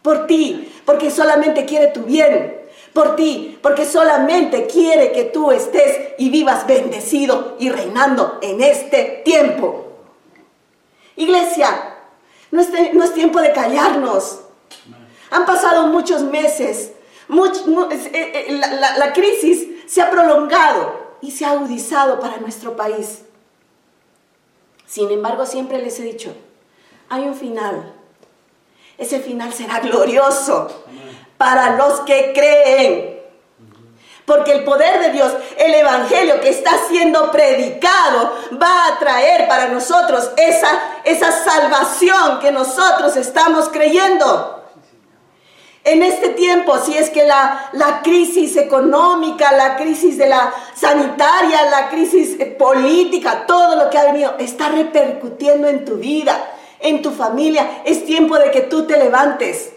Por 0.00 0.26
ti, 0.26 0.72
porque 0.86 1.10
solamente 1.10 1.66
quiere 1.66 1.88
tu 1.88 2.04
bien. 2.04 2.58
Por 2.94 3.14
ti, 3.14 3.58
porque 3.60 3.84
solamente 3.84 4.66
quiere 4.66 5.12
que 5.12 5.24
tú 5.24 5.50
estés 5.50 6.14
y 6.16 6.30
vivas 6.30 6.66
bendecido 6.66 7.56
y 7.58 7.68
reinando 7.68 8.38
en 8.40 8.62
este 8.62 9.20
tiempo. 9.26 9.88
Iglesia, 11.16 11.68
no 12.50 12.62
es, 12.62 12.94
no 12.94 13.04
es 13.04 13.12
tiempo 13.12 13.42
de 13.42 13.52
callarnos. 13.52 14.40
Han 15.30 15.46
pasado 15.46 15.88
muchos 15.88 16.22
meses. 16.22 16.92
Eh, 17.28 18.12
eh, 18.12 18.60
la, 18.98 19.12
crisis 19.12 19.66
se 19.86 20.00
ha 20.00 20.10
prolongado 20.10 21.16
y 21.20 21.32
se 21.32 21.44
ha 21.44 21.52
agudizado 21.52 22.20
para 22.20 22.36
nuestro 22.38 22.76
país. 22.76 23.22
Sin 24.86 25.10
embargo, 25.10 25.44
siempre 25.44 25.78
les 25.78 25.98
he 25.98 26.04
dicho, 26.04 26.32
hay 27.08 27.22
un 27.22 27.34
final. 27.34 27.92
Ese 28.96 29.20
final 29.20 29.52
será 29.52 29.80
glorioso 29.80 30.84
para 31.36 31.76
los 31.76 32.00
que 32.00 32.32
creen. 32.32 33.16
Porque 34.24 34.52
el 34.52 34.64
poder 34.64 35.00
de 35.00 35.12
Dios, 35.12 35.32
el 35.56 35.74
Evangelio 35.74 36.40
que 36.40 36.48
está 36.48 36.72
siendo 36.88 37.30
predicado, 37.30 38.36
va 38.60 38.88
a 38.88 38.98
traer 38.98 39.46
para 39.46 39.68
nosotros 39.68 40.30
esa, 40.36 40.68
esa 41.04 41.30
salvación 41.30 42.40
que 42.40 42.50
nosotros 42.50 43.16
estamos 43.16 43.68
creyendo. 43.68 44.55
En 45.86 46.02
este 46.02 46.30
tiempo, 46.30 46.76
si 46.78 46.98
es 46.98 47.10
que 47.10 47.24
la, 47.24 47.70
la, 47.74 48.02
crisis 48.02 48.56
económica, 48.56 49.52
la 49.52 49.76
crisis 49.76 50.18
de 50.18 50.28
la 50.28 50.52
sanitaria, 50.74 51.70
la 51.70 51.90
crisis 51.90 52.40
eh, 52.40 52.46
política, 52.46 53.46
todo 53.46 53.76
lo 53.76 53.88
que 53.88 53.96
ha 53.96 54.06
venido 54.06 54.34
está 54.40 54.68
repercutiendo 54.68 55.68
en 55.68 55.84
tu 55.84 55.94
vida, 55.94 56.44
en 56.80 57.02
tu 57.02 57.12
familia, 57.12 57.82
es 57.84 58.04
tiempo 58.04 58.36
de 58.36 58.50
que 58.50 58.62
tú 58.62 58.84
te 58.88 58.98
levantes. 58.98 59.74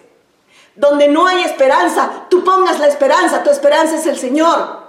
Donde 0.75 1.07
no 1.09 1.27
hay 1.27 1.43
esperanza, 1.43 2.25
tú 2.27 2.43
pongas 2.43 2.79
la 2.79 2.87
esperanza, 2.87 3.43
tu 3.43 3.51
esperanza 3.51 3.97
es 3.97 4.07
el 4.07 4.17
Señor. 4.17 4.79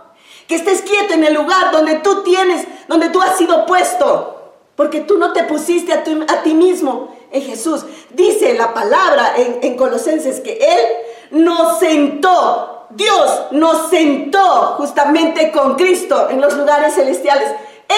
Que 0.48 0.54
estés 0.54 0.80
quieto 0.80 1.12
en 1.12 1.24
el 1.24 1.34
lugar 1.34 1.70
donde 1.70 1.96
tú 1.96 2.22
tienes, 2.22 2.66
donde 2.88 3.10
tú 3.10 3.20
has 3.20 3.36
sido 3.36 3.66
puesto. 3.66 4.54
Porque 4.74 5.02
tú 5.02 5.18
no 5.18 5.34
te 5.34 5.44
pusiste 5.44 5.92
a, 5.92 6.02
a 6.32 6.42
ti 6.42 6.54
mismo 6.54 7.14
en 7.30 7.42
Jesús. 7.42 7.84
Dice 8.08 8.54
la 8.54 8.72
palabra 8.72 9.34
en, 9.36 9.58
en 9.60 9.76
Colosenses 9.76 10.40
que 10.40 10.54
Él 10.54 11.09
nos 11.30 11.78
sentó, 11.78 12.86
Dios 12.90 13.46
nos 13.52 13.88
sentó 13.88 14.74
justamente 14.76 15.52
con 15.52 15.76
Cristo 15.76 16.28
en 16.30 16.40
los 16.40 16.54
lugares 16.54 16.94
celestiales. 16.94 17.52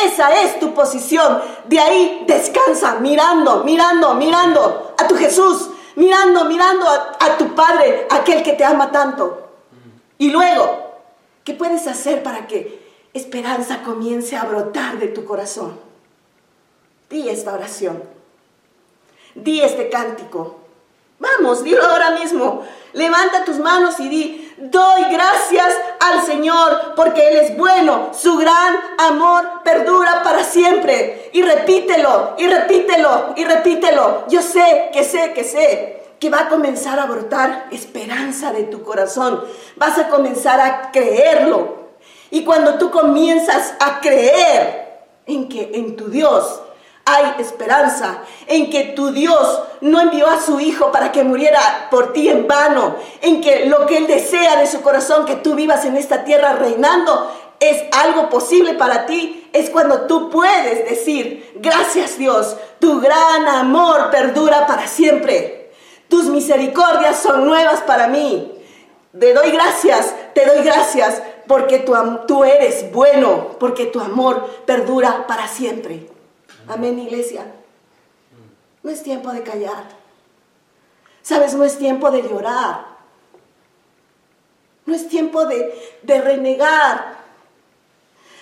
Esa 0.07 0.43
es 0.43 0.59
tu 0.59 0.73
posición. 0.75 1.41
De 1.67 1.79
ahí 1.79 2.25
descansa 2.27 2.97
mirando, 3.01 3.63
mirando, 3.65 4.15
mirando 4.15 4.95
a 4.97 5.07
tu 5.07 5.17
Jesús, 5.17 5.71
mirando, 5.97 6.45
mirando 6.47 6.87
a, 6.89 7.37
tu 7.37 7.55
Padre, 7.55 8.07
aquel 8.11 8.43
que 8.43 8.55
te 8.55 8.65
ama 8.65 8.91
tanto. 8.91 9.49
Y 10.19 10.31
luego, 10.31 10.93
¿qué 11.45 11.55
puedes 11.55 11.87
hacer 11.87 12.23
para 12.23 12.47
que 12.47 12.81
esperanza 13.13 13.83
comience 13.83 14.37
a 14.37 14.45
brotar 14.45 14.99
de 14.99 15.09
tu 15.09 15.25
corazón? 15.25 15.79
Di 17.11 17.29
esta 17.29 17.53
oración. 17.53 18.03
Di 19.35 19.61
este 19.61 19.91
cántico. 19.91 20.62
Vamos, 21.23 21.63
dilo 21.63 21.85
ahora 21.85 22.11
mismo. 22.11 22.65
Levanta 22.95 23.45
tus 23.45 23.59
manos 23.59 24.01
y 24.01 24.09
di, 24.09 24.55
doy 24.59 25.05
gracias 25.05 25.73
al 26.01 26.23
Señor 26.23 26.95
porque 26.97 27.29
Él 27.29 27.37
es 27.37 27.57
bueno, 27.57 28.11
su 28.13 28.37
gran 28.37 28.77
amor 28.99 29.63
perdura 29.63 30.25
para 30.25 30.43
siempre. 30.43 31.31
Y 31.33 31.43
repítelo, 31.43 32.35
y 32.39 32.49
repítelo, 32.49 33.35
y 33.37 33.45
repítelo. 33.45 34.25
Yo 34.29 34.43
sé, 34.43 34.91
que 34.93 35.05
sé, 35.05 35.33
que 35.33 35.45
sé 35.45 35.99
que 36.19 36.31
va 36.31 36.41
a 36.41 36.49
comenzar 36.49 36.99
a 36.99 37.07
brotar 37.07 37.67
esperanza 37.71 38.53
de 38.53 38.65
tu 38.65 38.83
corazón. 38.83 39.45
Vas 39.77 39.99
a 39.99 40.09
comenzar 40.09 40.61
a 40.61 40.91
creerlo. 40.93 41.91
Y 42.31 42.45
cuando 42.45 42.75
tú 42.75 42.91
comienzas 42.91 43.75
a 43.79 44.01
creer 44.01 45.03
en 45.27 45.49
que 45.49 45.71
en 45.75 45.97
tu 45.97 46.09
Dios 46.09 46.63
hay 47.13 47.35
esperanza 47.39 48.19
en 48.47 48.71
que 48.71 48.85
tu 48.85 49.13
Dios 49.13 49.63
no 49.81 50.01
envió 50.01 50.27
a 50.29 50.41
su 50.41 50.61
Hijo 50.61 50.93
para 50.93 51.13
que 51.13 51.25
muriera 51.25 51.89
por 51.91 52.13
ti 52.13 52.29
en 52.29 52.47
vano, 52.47 52.97
en 53.21 53.41
que 53.41 53.67
lo 53.67 53.87
que 53.87 53.99
Él 53.99 54.07
desea 54.07 54.57
de 54.57 54.67
su 54.67 54.81
corazón, 54.83 55.25
que 55.25 55.37
tú 55.37 55.55
vivas 55.55 55.85
en 55.85 55.97
esta 55.97 56.25
tierra 56.25 56.55
reinando, 56.55 57.31
es 57.61 57.83
algo 57.93 58.29
posible 58.29 58.75
para 58.75 59.07
ti, 59.07 59.49
es 59.53 59.71
cuando 59.71 60.03
tú 60.03 60.31
puedes 60.31 60.89
decir, 60.89 61.53
gracias 61.57 62.19
Dios, 62.19 62.57
tu 62.81 63.01
gran 63.01 63.47
amor 63.47 64.11
perdura 64.11 64.67
para 64.67 64.87
siempre. 64.87 65.71
Tus 66.09 66.25
misericordias 66.27 67.17
son 67.17 67.47
nuevas 67.47 67.81
para 67.83 68.09
mí. 68.09 68.53
Te 69.19 69.33
doy 69.33 69.51
gracias, 69.51 70.15
te 70.35 70.45
doy 70.47 70.65
gracias 70.65 71.23
porque 71.47 71.81
tú, 72.27 72.45
eres 72.45 72.93
bueno, 72.93 73.57
porque 73.59 73.87
tu 73.87 74.01
amor 74.01 74.47
perdura 74.67 75.27
para 75.27 75.47
siempre. 75.49 76.12
Amén, 76.69 76.99
iglesia. 76.99 77.47
No 78.83 78.91
es 78.91 79.03
tiempo 79.03 79.33
de 79.33 79.43
callar. 79.43 79.85
Sabes, 81.23 81.55
no 81.55 81.65
es 81.65 81.79
tiempo 81.79 82.11
de 82.11 82.23
llorar. 82.23 82.87
No 84.85 84.95
es 84.95 85.09
tiempo 85.09 85.47
de, 85.47 85.73
de 86.03 86.21
renegar. 86.21 87.17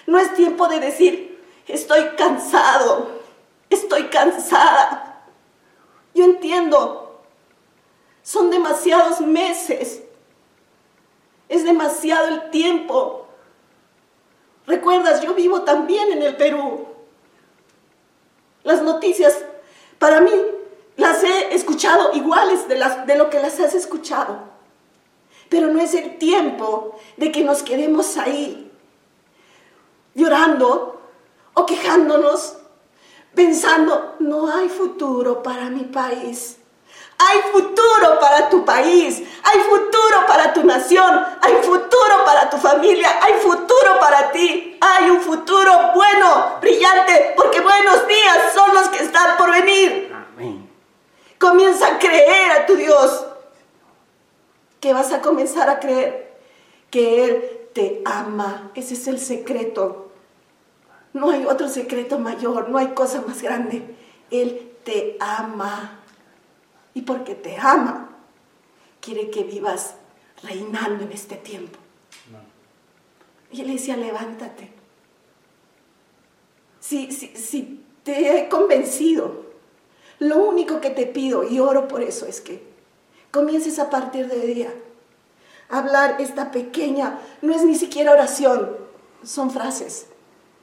No 0.07 0.19
es 0.19 0.35
tiempo 0.35 0.67
de 0.67 0.81
decir, 0.81 1.41
estoy 1.69 2.17
cansado, 2.17 3.21
estoy 3.69 4.09
cansada. 4.09 5.23
Yo 6.15 6.25
entiendo, 6.25 7.23
son 8.23 8.51
demasiados 8.51 9.21
meses, 9.21 10.03
es 11.49 11.65
demasiado 11.65 12.29
el 12.29 12.51
tiempo. 12.51 13.27
Recuerdas, 14.67 15.23
yo 15.23 15.35
vivo 15.35 15.63
también 15.63 16.11
en 16.13 16.23
el 16.23 16.37
Perú. 16.37 16.90
Las 18.71 18.83
noticias, 18.83 19.37
para 19.99 20.21
mí, 20.21 20.31
las 20.97 21.25
he 21.25 21.57
escuchado 21.57 22.13
iguales 22.13 22.69
de, 22.69 22.79
las, 22.79 23.05
de 23.05 23.17
lo 23.17 23.29
que 23.29 23.41
las 23.41 23.59
has 23.59 23.75
escuchado. 23.75 24.39
Pero 25.49 25.73
no 25.73 25.81
es 25.81 25.93
el 25.95 26.19
tiempo 26.19 26.97
de 27.17 27.33
que 27.33 27.43
nos 27.43 27.65
quedemos 27.65 28.17
ahí 28.17 28.71
llorando 30.15 31.03
o 31.55 31.67
quejándonos, 31.67 32.59
pensando, 33.35 34.15
no 34.21 34.47
hay 34.47 34.69
futuro 34.69 35.43
para 35.43 35.69
mi 35.69 35.83
país. 35.83 36.60
Hay 37.23 37.39
futuro 37.53 38.19
para 38.19 38.49
tu 38.49 38.65
país, 38.65 39.23
hay 39.43 39.61
futuro 39.61 40.27
para 40.27 40.55
tu 40.55 40.65
nación, 40.65 41.23
hay 41.43 41.53
futuro 41.63 42.25
para 42.25 42.49
tu 42.49 42.57
familia, 42.57 43.11
hay 43.21 43.35
futuro 43.35 44.01
para 44.01 44.33
ti, 44.33 44.79
hay 44.81 45.11
un 45.11 45.21
futuro 45.21 45.91
bueno, 45.95 46.57
brillante, 46.63 47.35
porque 47.37 47.61
buenos 47.61 48.07
días 48.07 48.39
son 48.55 48.75
los 48.75 48.89
que 48.89 49.05
están 49.05 49.37
por 49.37 49.53
venir. 49.53 50.11
Comienza 51.39 51.89
a 51.89 51.99
creer 51.99 52.53
a 52.53 52.65
tu 52.65 52.77
Dios, 52.77 53.27
que 54.81 54.95
vas 54.95 55.13
a 55.13 55.21
comenzar 55.21 55.69
a 55.69 55.79
creer 55.79 56.39
que 56.91 57.25
Él 57.27 57.69
te 57.75 58.01
ama. 58.07 58.71
Ese 58.75 58.95
es 58.95 59.07
el 59.09 59.21
secreto. 59.21 60.11
No 61.13 61.31
hay 61.31 61.45
otro 61.45 61.69
secreto 61.69 62.19
mayor, 62.19 62.71
no 62.71 62.79
hay 62.79 62.89
cosa 62.95 63.23
más 63.27 63.43
grande. 63.43 63.95
Él 64.31 64.73
te 64.85 65.19
ama. 65.21 66.00
Y 66.95 67.03
porque 67.03 67.35
te 67.35 67.57
ama, 67.57 68.11
quiere 69.01 69.31
que 69.31 69.45
vivas 69.45 69.95
reinando 70.43 71.05
en 71.05 71.13
este 71.13 71.37
tiempo. 71.37 71.79
Y 73.53 73.61
él 73.63 73.73
decía, 73.73 73.97
levántate. 73.97 74.73
Si, 76.81 77.13
si, 77.13 77.29
si 77.37 77.85
te 78.05 78.39
he 78.39 78.49
convencido, 78.49 79.45
lo 80.19 80.39
único 80.39 80.81
que 80.81 80.91
te 80.91 81.07
pido, 81.07 81.45
y 81.49 81.61
oro 81.61 81.89
por 81.89 82.03
eso, 82.03 82.27
es 82.27 82.41
que 82.41 82.63
comiences 83.31 83.79
a 83.79 83.91
partir 83.91 84.29
de 84.29 84.47
día 84.47 84.75
a 85.69 85.79
hablar 85.79 86.21
esta 86.21 86.51
pequeña, 86.51 87.21
no 87.43 87.55
es 87.55 87.65
ni 87.65 87.75
siquiera 87.75 88.13
oración, 88.13 88.77
son 89.23 89.51
frases. 89.51 90.07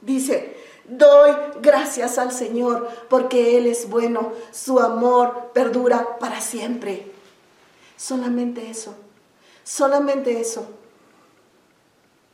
Dice, 0.02 0.57
Doy 0.88 1.32
gracias 1.62 2.18
al 2.18 2.32
Señor 2.32 2.88
porque 3.10 3.58
Él 3.58 3.68
es 3.68 3.90
bueno, 3.90 4.32
su 4.52 4.80
amor 4.80 5.52
perdura 5.54 6.18
para 6.18 6.40
siempre. 6.40 7.12
Solamente 7.98 8.70
eso, 8.70 8.96
solamente 9.64 10.40
eso. 10.40 10.66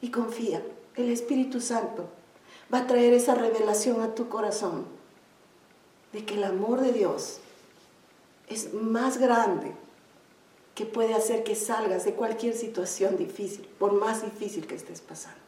Y 0.01 0.11
confía, 0.11 0.61
el 0.95 1.11
Espíritu 1.11 1.61
Santo 1.61 2.09
va 2.71 2.79
a 2.79 2.87
traer 2.87 3.13
esa 3.13 3.33
revelación 3.33 4.01
a 4.01 4.13
tu 4.13 4.29
corazón 4.29 4.85
de 6.11 6.25
que 6.25 6.35
el 6.35 6.43
amor 6.43 6.81
de 6.81 6.91
Dios 6.91 7.39
es 8.47 8.73
más 8.73 9.17
grande 9.17 9.71
que 10.75 10.85
puede 10.85 11.13
hacer 11.13 11.43
que 11.43 11.55
salgas 11.55 12.05
de 12.05 12.13
cualquier 12.13 12.55
situación 12.55 13.17
difícil, 13.17 13.67
por 13.79 13.93
más 13.93 14.23
difícil 14.23 14.67
que 14.67 14.75
estés 14.75 15.01
pasando. 15.01 15.42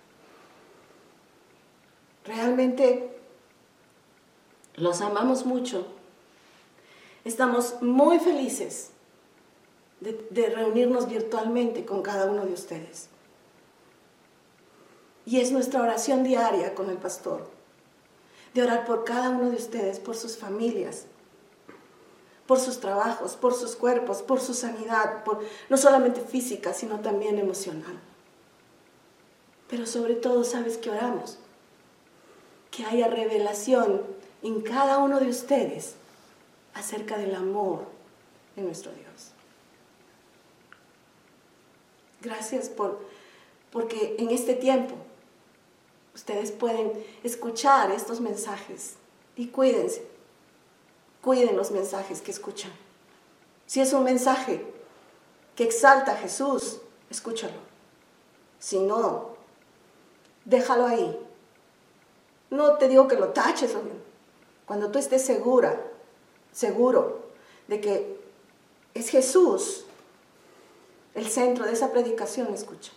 Realmente 2.25 3.15
los 4.75 5.01
amamos 5.01 5.45
mucho. 5.45 5.85
Estamos 7.23 7.81
muy 7.81 8.19
felices 8.19 8.91
de, 9.99 10.49
reunirnos 10.49 11.07
virtualmente 11.07 11.85
con 11.85 12.01
cada 12.01 12.25
uno 12.25 12.45
de 12.45 12.53
ustedes. 12.53 13.09
Y 15.25 15.39
es 15.39 15.51
nuestra 15.51 15.81
oración 15.81 16.23
diaria 16.23 16.75
con 16.75 16.89
el 16.89 16.97
pastor, 16.97 17.47
de 18.53 18.61
orar 18.61 18.85
por 18.85 19.03
cada 19.03 19.29
uno 19.29 19.49
de 19.49 19.55
ustedes, 19.55 19.99
por 19.99 20.15
sus 20.15 20.37
familias, 20.37 21.05
por 22.45 22.59
sus 22.59 22.79
trabajos, 22.79 23.35
por 23.35 23.55
sus 23.55 23.75
cuerpos, 23.75 24.21
por 24.21 24.39
su 24.39 24.53
sanidad, 24.53 25.23
por, 25.23 25.43
no 25.69 25.77
solamente 25.77 26.21
física, 26.21 26.73
sino 26.73 26.99
también 26.99 27.39
emocional. 27.39 27.99
Pero 29.67 29.87
sobre 29.87 30.13
todo, 30.13 30.43
¿sabes 30.43 30.77
que 30.77 30.91
oramos? 30.91 31.39
Que 32.75 32.85
haya 32.85 33.07
revelación 33.07 34.01
en 34.43 34.61
cada 34.61 34.97
uno 34.97 35.19
de 35.19 35.29
ustedes 35.29 35.95
acerca 36.73 37.17
del 37.17 37.33
amor 37.33 37.85
de 38.55 38.63
nuestro 38.63 38.91
Dios. 38.91 39.31
Gracias 42.21 42.67
por, 42.67 42.99
porque 43.71 44.15
en 44.19 44.29
este 44.31 44.55
tiempo 44.55 44.95
ustedes 46.13 46.51
pueden 46.51 46.91
escuchar 47.23 47.91
estos 47.91 48.19
mensajes 48.19 48.95
y 49.37 49.47
cuídense, 49.47 50.05
cuiden 51.21 51.55
los 51.55 51.71
mensajes 51.71 52.21
que 52.21 52.31
escuchan. 52.31 52.71
Si 53.67 53.79
es 53.79 53.93
un 53.93 54.03
mensaje 54.03 54.65
que 55.55 55.63
exalta 55.63 56.11
a 56.11 56.17
Jesús, 56.17 56.81
escúchalo. 57.09 57.59
Si 58.59 58.79
no, 58.79 59.35
déjalo 60.43 60.87
ahí 60.87 61.24
no 62.55 62.77
te 62.77 62.87
digo 62.87 63.07
que 63.07 63.15
lo 63.15 63.29
taches, 63.29 63.75
cuando 64.65 64.89
tú 64.89 64.97
estés 64.97 65.23
segura, 65.23 65.79
seguro 66.51 67.25
de 67.67 67.81
que 67.81 68.17
es 68.93 69.09
Jesús 69.09 69.85
el 71.13 71.27
centro 71.27 71.65
de 71.65 71.73
esa 71.73 71.91
predicación, 71.91 72.53
escucha. 72.53 72.91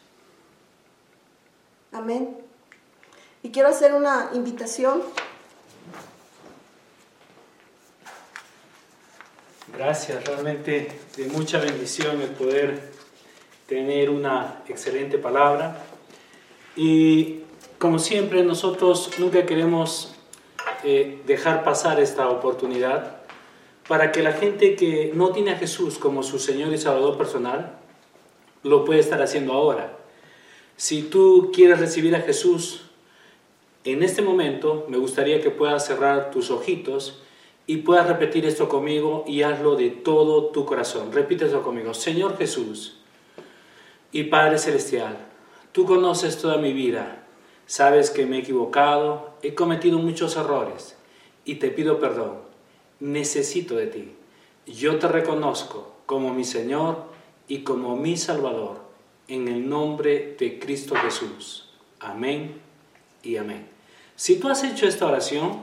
Amén. 1.92 2.36
Y 3.42 3.50
quiero 3.50 3.68
hacer 3.68 3.94
una 3.94 4.30
invitación. 4.34 5.02
Gracias, 9.72 10.24
realmente 10.24 11.00
de 11.16 11.26
mucha 11.28 11.60
bendición 11.60 12.20
el 12.20 12.30
poder 12.30 12.90
tener 13.68 14.10
una 14.10 14.62
excelente 14.66 15.18
palabra. 15.18 15.84
Y 16.74 17.42
como 17.78 18.00
siempre, 18.00 18.42
nosotros 18.42 19.10
nunca 19.18 19.46
queremos 19.46 20.12
eh, 20.82 21.22
dejar 21.26 21.62
pasar 21.62 22.00
esta 22.00 22.28
oportunidad 22.28 23.18
para 23.86 24.10
que 24.10 24.22
la 24.22 24.32
gente 24.32 24.74
que 24.74 25.12
no 25.14 25.30
tiene 25.30 25.52
a 25.52 25.56
Jesús 25.58 25.98
como 25.98 26.22
su 26.22 26.38
Señor 26.38 26.72
y 26.72 26.78
Salvador 26.78 27.16
personal, 27.16 27.78
lo 28.64 28.84
puede 28.84 29.00
estar 29.00 29.22
haciendo 29.22 29.52
ahora. 29.52 29.96
Si 30.76 31.02
tú 31.02 31.52
quieres 31.54 31.78
recibir 31.78 32.14
a 32.16 32.20
Jesús 32.20 32.82
en 33.84 34.02
este 34.02 34.22
momento, 34.22 34.84
me 34.88 34.98
gustaría 34.98 35.40
que 35.40 35.50
puedas 35.50 35.86
cerrar 35.86 36.30
tus 36.30 36.50
ojitos 36.50 37.22
y 37.66 37.78
puedas 37.78 38.08
repetir 38.08 38.44
esto 38.44 38.68
conmigo 38.68 39.24
y 39.26 39.42
hazlo 39.42 39.76
de 39.76 39.90
todo 39.90 40.46
tu 40.46 40.64
corazón. 40.64 41.12
Repite 41.12 41.46
eso 41.46 41.62
conmigo. 41.62 41.94
Señor 41.94 42.36
Jesús 42.36 42.98
y 44.10 44.24
Padre 44.24 44.58
Celestial, 44.58 45.16
tú 45.72 45.84
conoces 45.84 46.38
toda 46.38 46.58
mi 46.58 46.72
vida 46.72 47.17
Sabes 47.68 48.08
que 48.08 48.24
me 48.24 48.36
he 48.36 48.40
equivocado, 48.40 49.34
he 49.42 49.54
cometido 49.54 49.98
muchos 49.98 50.36
errores 50.36 50.96
y 51.44 51.56
te 51.56 51.68
pido 51.68 52.00
perdón. 52.00 52.38
Necesito 52.98 53.76
de 53.76 53.88
ti. 53.88 54.14
Yo 54.66 54.98
te 54.98 55.06
reconozco 55.06 55.92
como 56.06 56.32
mi 56.32 56.44
Señor 56.44 56.96
y 57.46 57.64
como 57.64 57.94
mi 57.94 58.16
Salvador, 58.16 58.78
en 59.28 59.48
el 59.48 59.68
nombre 59.68 60.34
de 60.38 60.58
Cristo 60.58 60.94
Jesús. 60.94 61.68
Amén 62.00 62.58
y 63.22 63.36
amén. 63.36 63.68
Si 64.16 64.40
tú 64.40 64.48
has 64.48 64.64
hecho 64.64 64.86
esta 64.86 65.04
oración, 65.04 65.60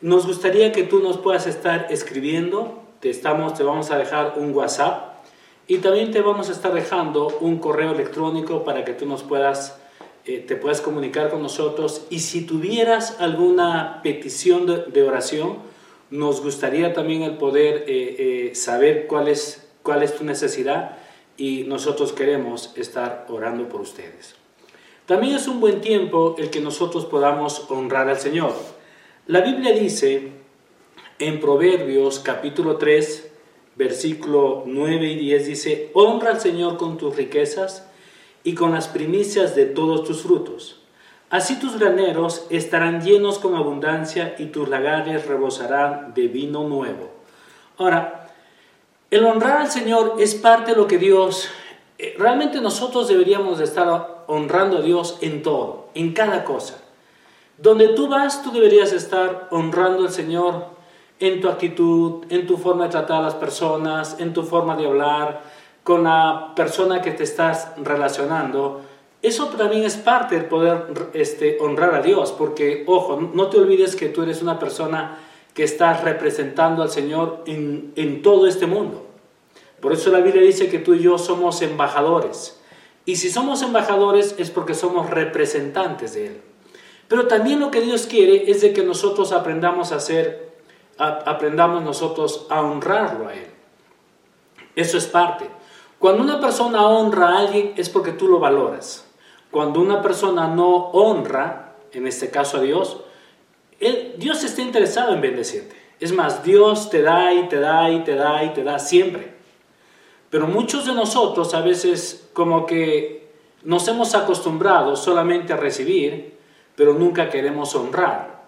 nos 0.00 0.26
gustaría 0.26 0.72
que 0.72 0.84
tú 0.84 1.00
nos 1.00 1.18
puedas 1.18 1.46
estar 1.46 1.88
escribiendo. 1.90 2.82
Te, 3.00 3.10
estamos, 3.10 3.52
te 3.52 3.62
vamos 3.62 3.90
a 3.90 3.98
dejar 3.98 4.38
un 4.38 4.54
WhatsApp 4.54 5.22
y 5.66 5.78
también 5.78 6.12
te 6.12 6.22
vamos 6.22 6.48
a 6.48 6.52
estar 6.52 6.72
dejando 6.72 7.28
un 7.40 7.58
correo 7.58 7.92
electrónico 7.92 8.64
para 8.64 8.86
que 8.86 8.94
tú 8.94 9.04
nos 9.04 9.22
puedas 9.22 9.81
eh, 10.24 10.38
te 10.38 10.54
puedas 10.54 10.80
comunicar 10.80 11.30
con 11.30 11.42
nosotros 11.42 12.06
y 12.08 12.20
si 12.20 12.42
tuvieras 12.42 13.20
alguna 13.20 14.00
petición 14.04 14.66
de, 14.66 15.02
oración, 15.02 15.58
nos 16.10 16.40
gustaría 16.40 16.92
también 16.92 17.22
el 17.22 17.38
poder 17.38 17.84
eh, 17.88 18.50
eh, 18.50 18.54
saber 18.54 19.08
cuál 19.08 19.26
es, 19.26 19.68
cuál 19.82 20.04
es 20.04 20.14
tu 20.14 20.22
necesidad 20.22 20.98
y 21.36 21.64
nosotros 21.64 22.12
queremos 22.12 22.72
estar 22.76 23.26
orando 23.28 23.68
por 23.68 23.80
ustedes. 23.80 24.36
También 25.06 25.34
es 25.34 25.48
un 25.48 25.58
buen 25.58 25.80
tiempo 25.80 26.36
el 26.38 26.50
que 26.50 26.60
nosotros 26.60 27.04
podamos 27.06 27.66
honrar 27.68 28.08
al 28.08 28.18
Señor. 28.18 28.54
La 29.26 29.40
Biblia 29.40 29.72
dice 29.72 30.28
en 31.18 31.40
Proverbios 31.40 32.20
capítulo 32.20 32.76
3, 32.76 33.28
versículo 33.74 34.62
9 34.66 35.04
y 35.04 35.16
10 35.16 35.46
dice, 35.46 35.90
honra 35.94 36.30
al 36.30 36.40
Señor 36.40 36.76
con 36.76 36.96
tus 36.96 37.16
riquezas 37.16 37.88
y 38.44 38.54
con 38.54 38.72
las 38.72 38.88
primicias 38.88 39.54
de 39.54 39.66
todos 39.66 40.04
tus 40.04 40.22
frutos. 40.22 40.80
Así 41.30 41.58
tus 41.58 41.78
graneros 41.78 42.46
estarán 42.50 43.00
llenos 43.02 43.38
con 43.38 43.54
abundancia 43.54 44.34
y 44.38 44.46
tus 44.46 44.68
lagares 44.68 45.26
rebosarán 45.26 46.12
de 46.14 46.28
vino 46.28 46.68
nuevo. 46.68 47.10
Ahora, 47.78 48.28
el 49.10 49.24
honrar 49.24 49.62
al 49.62 49.70
Señor 49.70 50.16
es 50.18 50.34
parte 50.34 50.72
de 50.72 50.76
lo 50.76 50.86
que 50.86 50.98
Dios, 50.98 51.48
eh, 51.98 52.14
realmente 52.18 52.60
nosotros 52.60 53.08
deberíamos 53.08 53.60
estar 53.60 54.24
honrando 54.26 54.78
a 54.78 54.82
Dios 54.82 55.18
en 55.20 55.42
todo, 55.42 55.88
en 55.94 56.12
cada 56.12 56.44
cosa. 56.44 56.82
Donde 57.58 57.88
tú 57.88 58.08
vas, 58.08 58.42
tú 58.42 58.50
deberías 58.50 58.92
estar 58.92 59.48
honrando 59.50 60.04
al 60.04 60.10
Señor 60.10 60.66
en 61.20 61.40
tu 61.40 61.48
actitud, 61.48 62.24
en 62.28 62.46
tu 62.46 62.56
forma 62.56 62.84
de 62.84 62.90
tratar 62.90 63.20
a 63.20 63.26
las 63.26 63.34
personas, 63.34 64.16
en 64.18 64.32
tu 64.32 64.42
forma 64.42 64.76
de 64.76 64.86
hablar, 64.86 65.42
con 65.84 66.04
la 66.04 66.52
persona 66.54 67.02
que 67.02 67.10
te 67.10 67.24
estás 67.24 67.72
relacionando, 67.76 68.82
eso 69.22 69.46
también 69.48 69.84
es 69.84 69.96
parte 69.96 70.34
del 70.34 70.46
poder 70.46 71.10
este, 71.12 71.58
honrar 71.60 71.94
a 71.94 72.02
Dios, 72.02 72.32
porque, 72.32 72.84
ojo, 72.86 73.20
no 73.32 73.48
te 73.48 73.58
olvides 73.58 73.94
que 73.94 74.08
tú 74.08 74.22
eres 74.22 74.42
una 74.42 74.58
persona 74.58 75.18
que 75.54 75.64
estás 75.64 76.02
representando 76.02 76.82
al 76.82 76.90
Señor 76.90 77.44
en, 77.46 77.92
en 77.96 78.22
todo 78.22 78.46
este 78.46 78.66
mundo. 78.66 79.06
Por 79.80 79.92
eso 79.92 80.10
la 80.10 80.20
Biblia 80.20 80.42
dice 80.42 80.68
que 80.68 80.78
tú 80.78 80.94
y 80.94 81.02
yo 81.02 81.18
somos 81.18 81.62
embajadores. 81.62 82.58
Y 83.04 83.16
si 83.16 83.30
somos 83.30 83.62
embajadores 83.62 84.36
es 84.38 84.50
porque 84.50 84.74
somos 84.74 85.10
representantes 85.10 86.14
de 86.14 86.26
Él. 86.28 86.40
Pero 87.08 87.26
también 87.26 87.60
lo 87.60 87.70
que 87.70 87.80
Dios 87.80 88.06
quiere 88.06 88.50
es 88.50 88.62
de 88.62 88.72
que 88.72 88.84
nosotros 88.84 89.32
aprendamos 89.32 89.92
a 89.92 89.96
hacer, 89.96 90.52
aprendamos 90.98 91.82
nosotros 91.82 92.46
a 92.48 92.62
honrarlo 92.62 93.28
a 93.28 93.34
Él. 93.34 93.48
Eso 94.76 94.96
es 94.96 95.06
parte. 95.06 95.46
Cuando 96.02 96.24
una 96.24 96.40
persona 96.40 96.84
honra 96.84 97.28
a 97.28 97.38
alguien 97.38 97.74
es 97.76 97.88
porque 97.88 98.10
tú 98.10 98.26
lo 98.26 98.40
valoras. 98.40 99.08
Cuando 99.52 99.78
una 99.78 100.02
persona 100.02 100.48
no 100.48 100.88
honra, 100.88 101.76
en 101.92 102.08
este 102.08 102.28
caso 102.28 102.56
a 102.56 102.60
Dios, 102.60 103.02
Dios 104.18 104.42
está 104.42 104.62
interesado 104.62 105.14
en 105.14 105.20
bendecirte. 105.20 105.76
Es 106.00 106.12
más, 106.12 106.42
Dios 106.42 106.90
te 106.90 107.02
da 107.02 107.32
y 107.32 107.48
te 107.48 107.60
da 107.60 107.88
y 107.88 108.02
te 108.02 108.16
da 108.16 108.42
y 108.42 108.48
te 108.52 108.64
da 108.64 108.80
siempre. 108.80 109.32
Pero 110.28 110.48
muchos 110.48 110.86
de 110.86 110.92
nosotros 110.92 111.54
a 111.54 111.60
veces 111.60 112.28
como 112.32 112.66
que 112.66 113.30
nos 113.62 113.86
hemos 113.86 114.16
acostumbrado 114.16 114.96
solamente 114.96 115.52
a 115.52 115.56
recibir, 115.56 116.36
pero 116.74 116.94
nunca 116.94 117.30
queremos 117.30 117.76
honrar. 117.76 118.42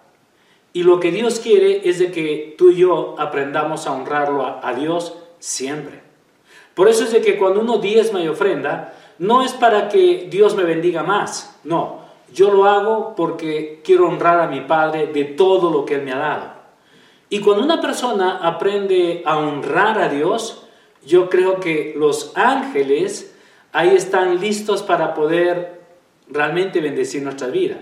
Y 0.73 0.83
lo 0.83 0.99
que 0.99 1.09
Dios 1.09 1.39
quiere 1.39 1.87
es 1.87 1.99
de 1.99 2.11
que 2.11 2.53
tú 2.57 2.71
y 2.71 2.75
yo 2.75 3.15
aprendamos 3.17 3.87
a 3.87 3.93
honrarlo 3.93 4.59
a 4.61 4.73
Dios 4.73 5.15
siempre. 5.39 6.04
Por 6.75 6.89
eso 6.89 7.05
es 7.05 7.11
de 7.11 7.21
que 7.21 7.37
cuando 7.37 7.61
uno 7.61 7.77
diezma 7.79 8.21
y 8.21 8.27
ofrenda, 8.27 8.93
no 9.17 9.43
es 9.43 9.53
para 9.53 9.87
que 9.87 10.27
Dios 10.29 10.55
me 10.55 10.63
bendiga 10.63 11.03
más, 11.03 11.57
no, 11.63 12.01
yo 12.33 12.51
lo 12.51 12.65
hago 12.65 13.15
porque 13.15 13.81
quiero 13.83 14.09
honrar 14.09 14.41
a 14.41 14.47
mi 14.47 14.61
Padre 14.61 15.07
de 15.07 15.23
todo 15.23 15.71
lo 15.71 15.85
que 15.85 15.95
Él 15.95 16.03
me 16.03 16.11
ha 16.11 16.17
dado. 16.17 16.55
Y 17.29 17.39
cuando 17.39 17.63
una 17.63 17.81
persona 17.81 18.39
aprende 18.41 19.23
a 19.25 19.37
honrar 19.37 19.99
a 19.99 20.09
Dios, 20.09 20.67
yo 21.05 21.29
creo 21.29 21.59
que 21.59 21.93
los 21.95 22.33
ángeles 22.35 23.35
ahí 23.71 23.95
están 23.95 24.39
listos 24.39 24.83
para 24.83 25.13
poder 25.13 25.81
realmente 26.27 26.81
bendecir 26.81 27.23
nuestra 27.23 27.47
vida. 27.47 27.77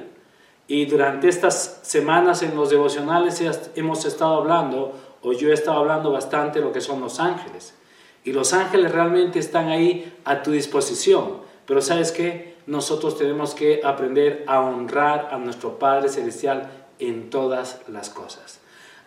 Y 0.68 0.86
durante 0.86 1.28
estas 1.28 1.82
semanas 1.84 2.41
en 2.41 2.56
los 2.56 2.70
devocionales 2.70 3.44
hemos 3.76 4.06
estado 4.06 4.36
hablando, 4.36 4.94
o 5.22 5.34
yo 5.34 5.50
he 5.50 5.54
estado 5.54 5.78
hablando 5.78 6.12
bastante 6.12 6.62
lo 6.62 6.72
que 6.72 6.82
son 6.82 7.02
los 7.02 7.20
ángeles. 7.20 7.76
Y 8.24 8.32
los 8.32 8.53
ángeles 8.53 8.91
realmente 8.91 9.39
están 9.39 9.69
ahí 9.69 10.13
a 10.24 10.43
tu 10.43 10.51
disposición. 10.51 11.38
Pero 11.65 11.82
sabes 11.82 12.11
qué? 12.11 12.55
Nosotros 12.67 13.17
tenemos 13.17 13.55
que 13.55 13.82
aprender 13.84 14.43
a 14.47 14.61
honrar 14.61 15.30
a 15.32 15.38
nuestro 15.38 15.80
Padre 15.80 16.09
Celestial 16.09 16.69
en 16.99 17.30
todas 17.30 17.82
las 17.88 18.09
cosas. 18.09 18.59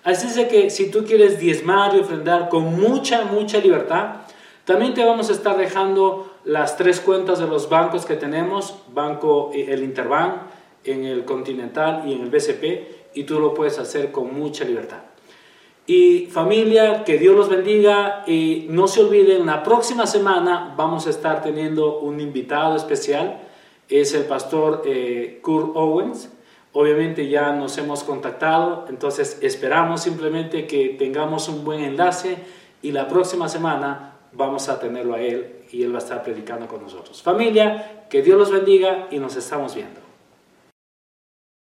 Así 0.04 0.26
es 0.28 0.46
que 0.48 0.70
si 0.70 0.90
tú 0.90 1.04
quieres 1.04 1.40
diezmar 1.40 1.94
y 1.94 2.00
ofrendar 2.00 2.48
con 2.48 2.78
mucha, 2.78 3.24
mucha 3.24 3.58
libertad, 3.58 4.16
también 4.64 4.94
te 4.94 5.04
vamos 5.04 5.30
a 5.30 5.32
estar 5.32 5.56
dejando 5.56 6.32
las 6.44 6.76
tres 6.76 7.00
cuentas 7.00 7.38
de 7.38 7.46
los 7.46 7.68
bancos 7.68 8.04
que 8.04 8.14
tenemos, 8.14 8.76
banco 8.92 9.50
eh, 9.54 9.66
el 9.68 9.82
Interbank, 9.82 10.42
en 10.84 11.04
el 11.04 11.24
Continental 11.24 12.02
y 12.06 12.12
en 12.12 12.22
el 12.22 12.30
BCP, 12.30 13.14
y 13.14 13.24
tú 13.24 13.40
lo 13.40 13.54
puedes 13.54 13.78
hacer 13.78 14.12
con 14.12 14.38
mucha 14.38 14.64
libertad. 14.64 14.98
Y 15.86 16.26
familia, 16.26 17.04
que 17.04 17.16
Dios 17.16 17.36
los 17.36 17.48
bendiga 17.48 18.24
y 18.26 18.66
no 18.70 18.88
se 18.88 19.02
olviden, 19.02 19.46
la 19.46 19.62
próxima 19.62 20.06
semana 20.06 20.74
vamos 20.76 21.06
a 21.06 21.10
estar 21.10 21.42
teniendo 21.42 22.00
un 22.00 22.20
invitado 22.20 22.74
especial, 22.76 23.42
es 23.88 24.12
el 24.14 24.24
pastor 24.24 24.82
eh, 24.84 25.38
Kurt 25.42 25.76
Owens. 25.76 26.30
Obviamente 26.72 27.28
ya 27.28 27.52
nos 27.52 27.78
hemos 27.78 28.02
contactado, 28.02 28.86
entonces 28.88 29.38
esperamos 29.42 30.02
simplemente 30.02 30.66
que 30.66 30.88
tengamos 30.98 31.48
un 31.48 31.64
buen 31.64 31.80
enlace 31.82 32.36
y 32.82 32.90
la 32.90 33.08
próxima 33.08 33.48
semana 33.48 34.16
vamos 34.32 34.68
a 34.68 34.78
tenerlo 34.78 35.14
a 35.14 35.20
él 35.20 35.62
y 35.70 35.84
él 35.84 35.92
va 35.92 36.00
a 36.00 36.02
estar 36.02 36.22
predicando 36.22 36.66
con 36.66 36.82
nosotros. 36.82 37.22
Familia, 37.22 38.06
que 38.10 38.22
Dios 38.22 38.36
los 38.36 38.50
bendiga 38.50 39.06
y 39.10 39.18
nos 39.18 39.36
estamos 39.36 39.74
viendo. 39.74 40.05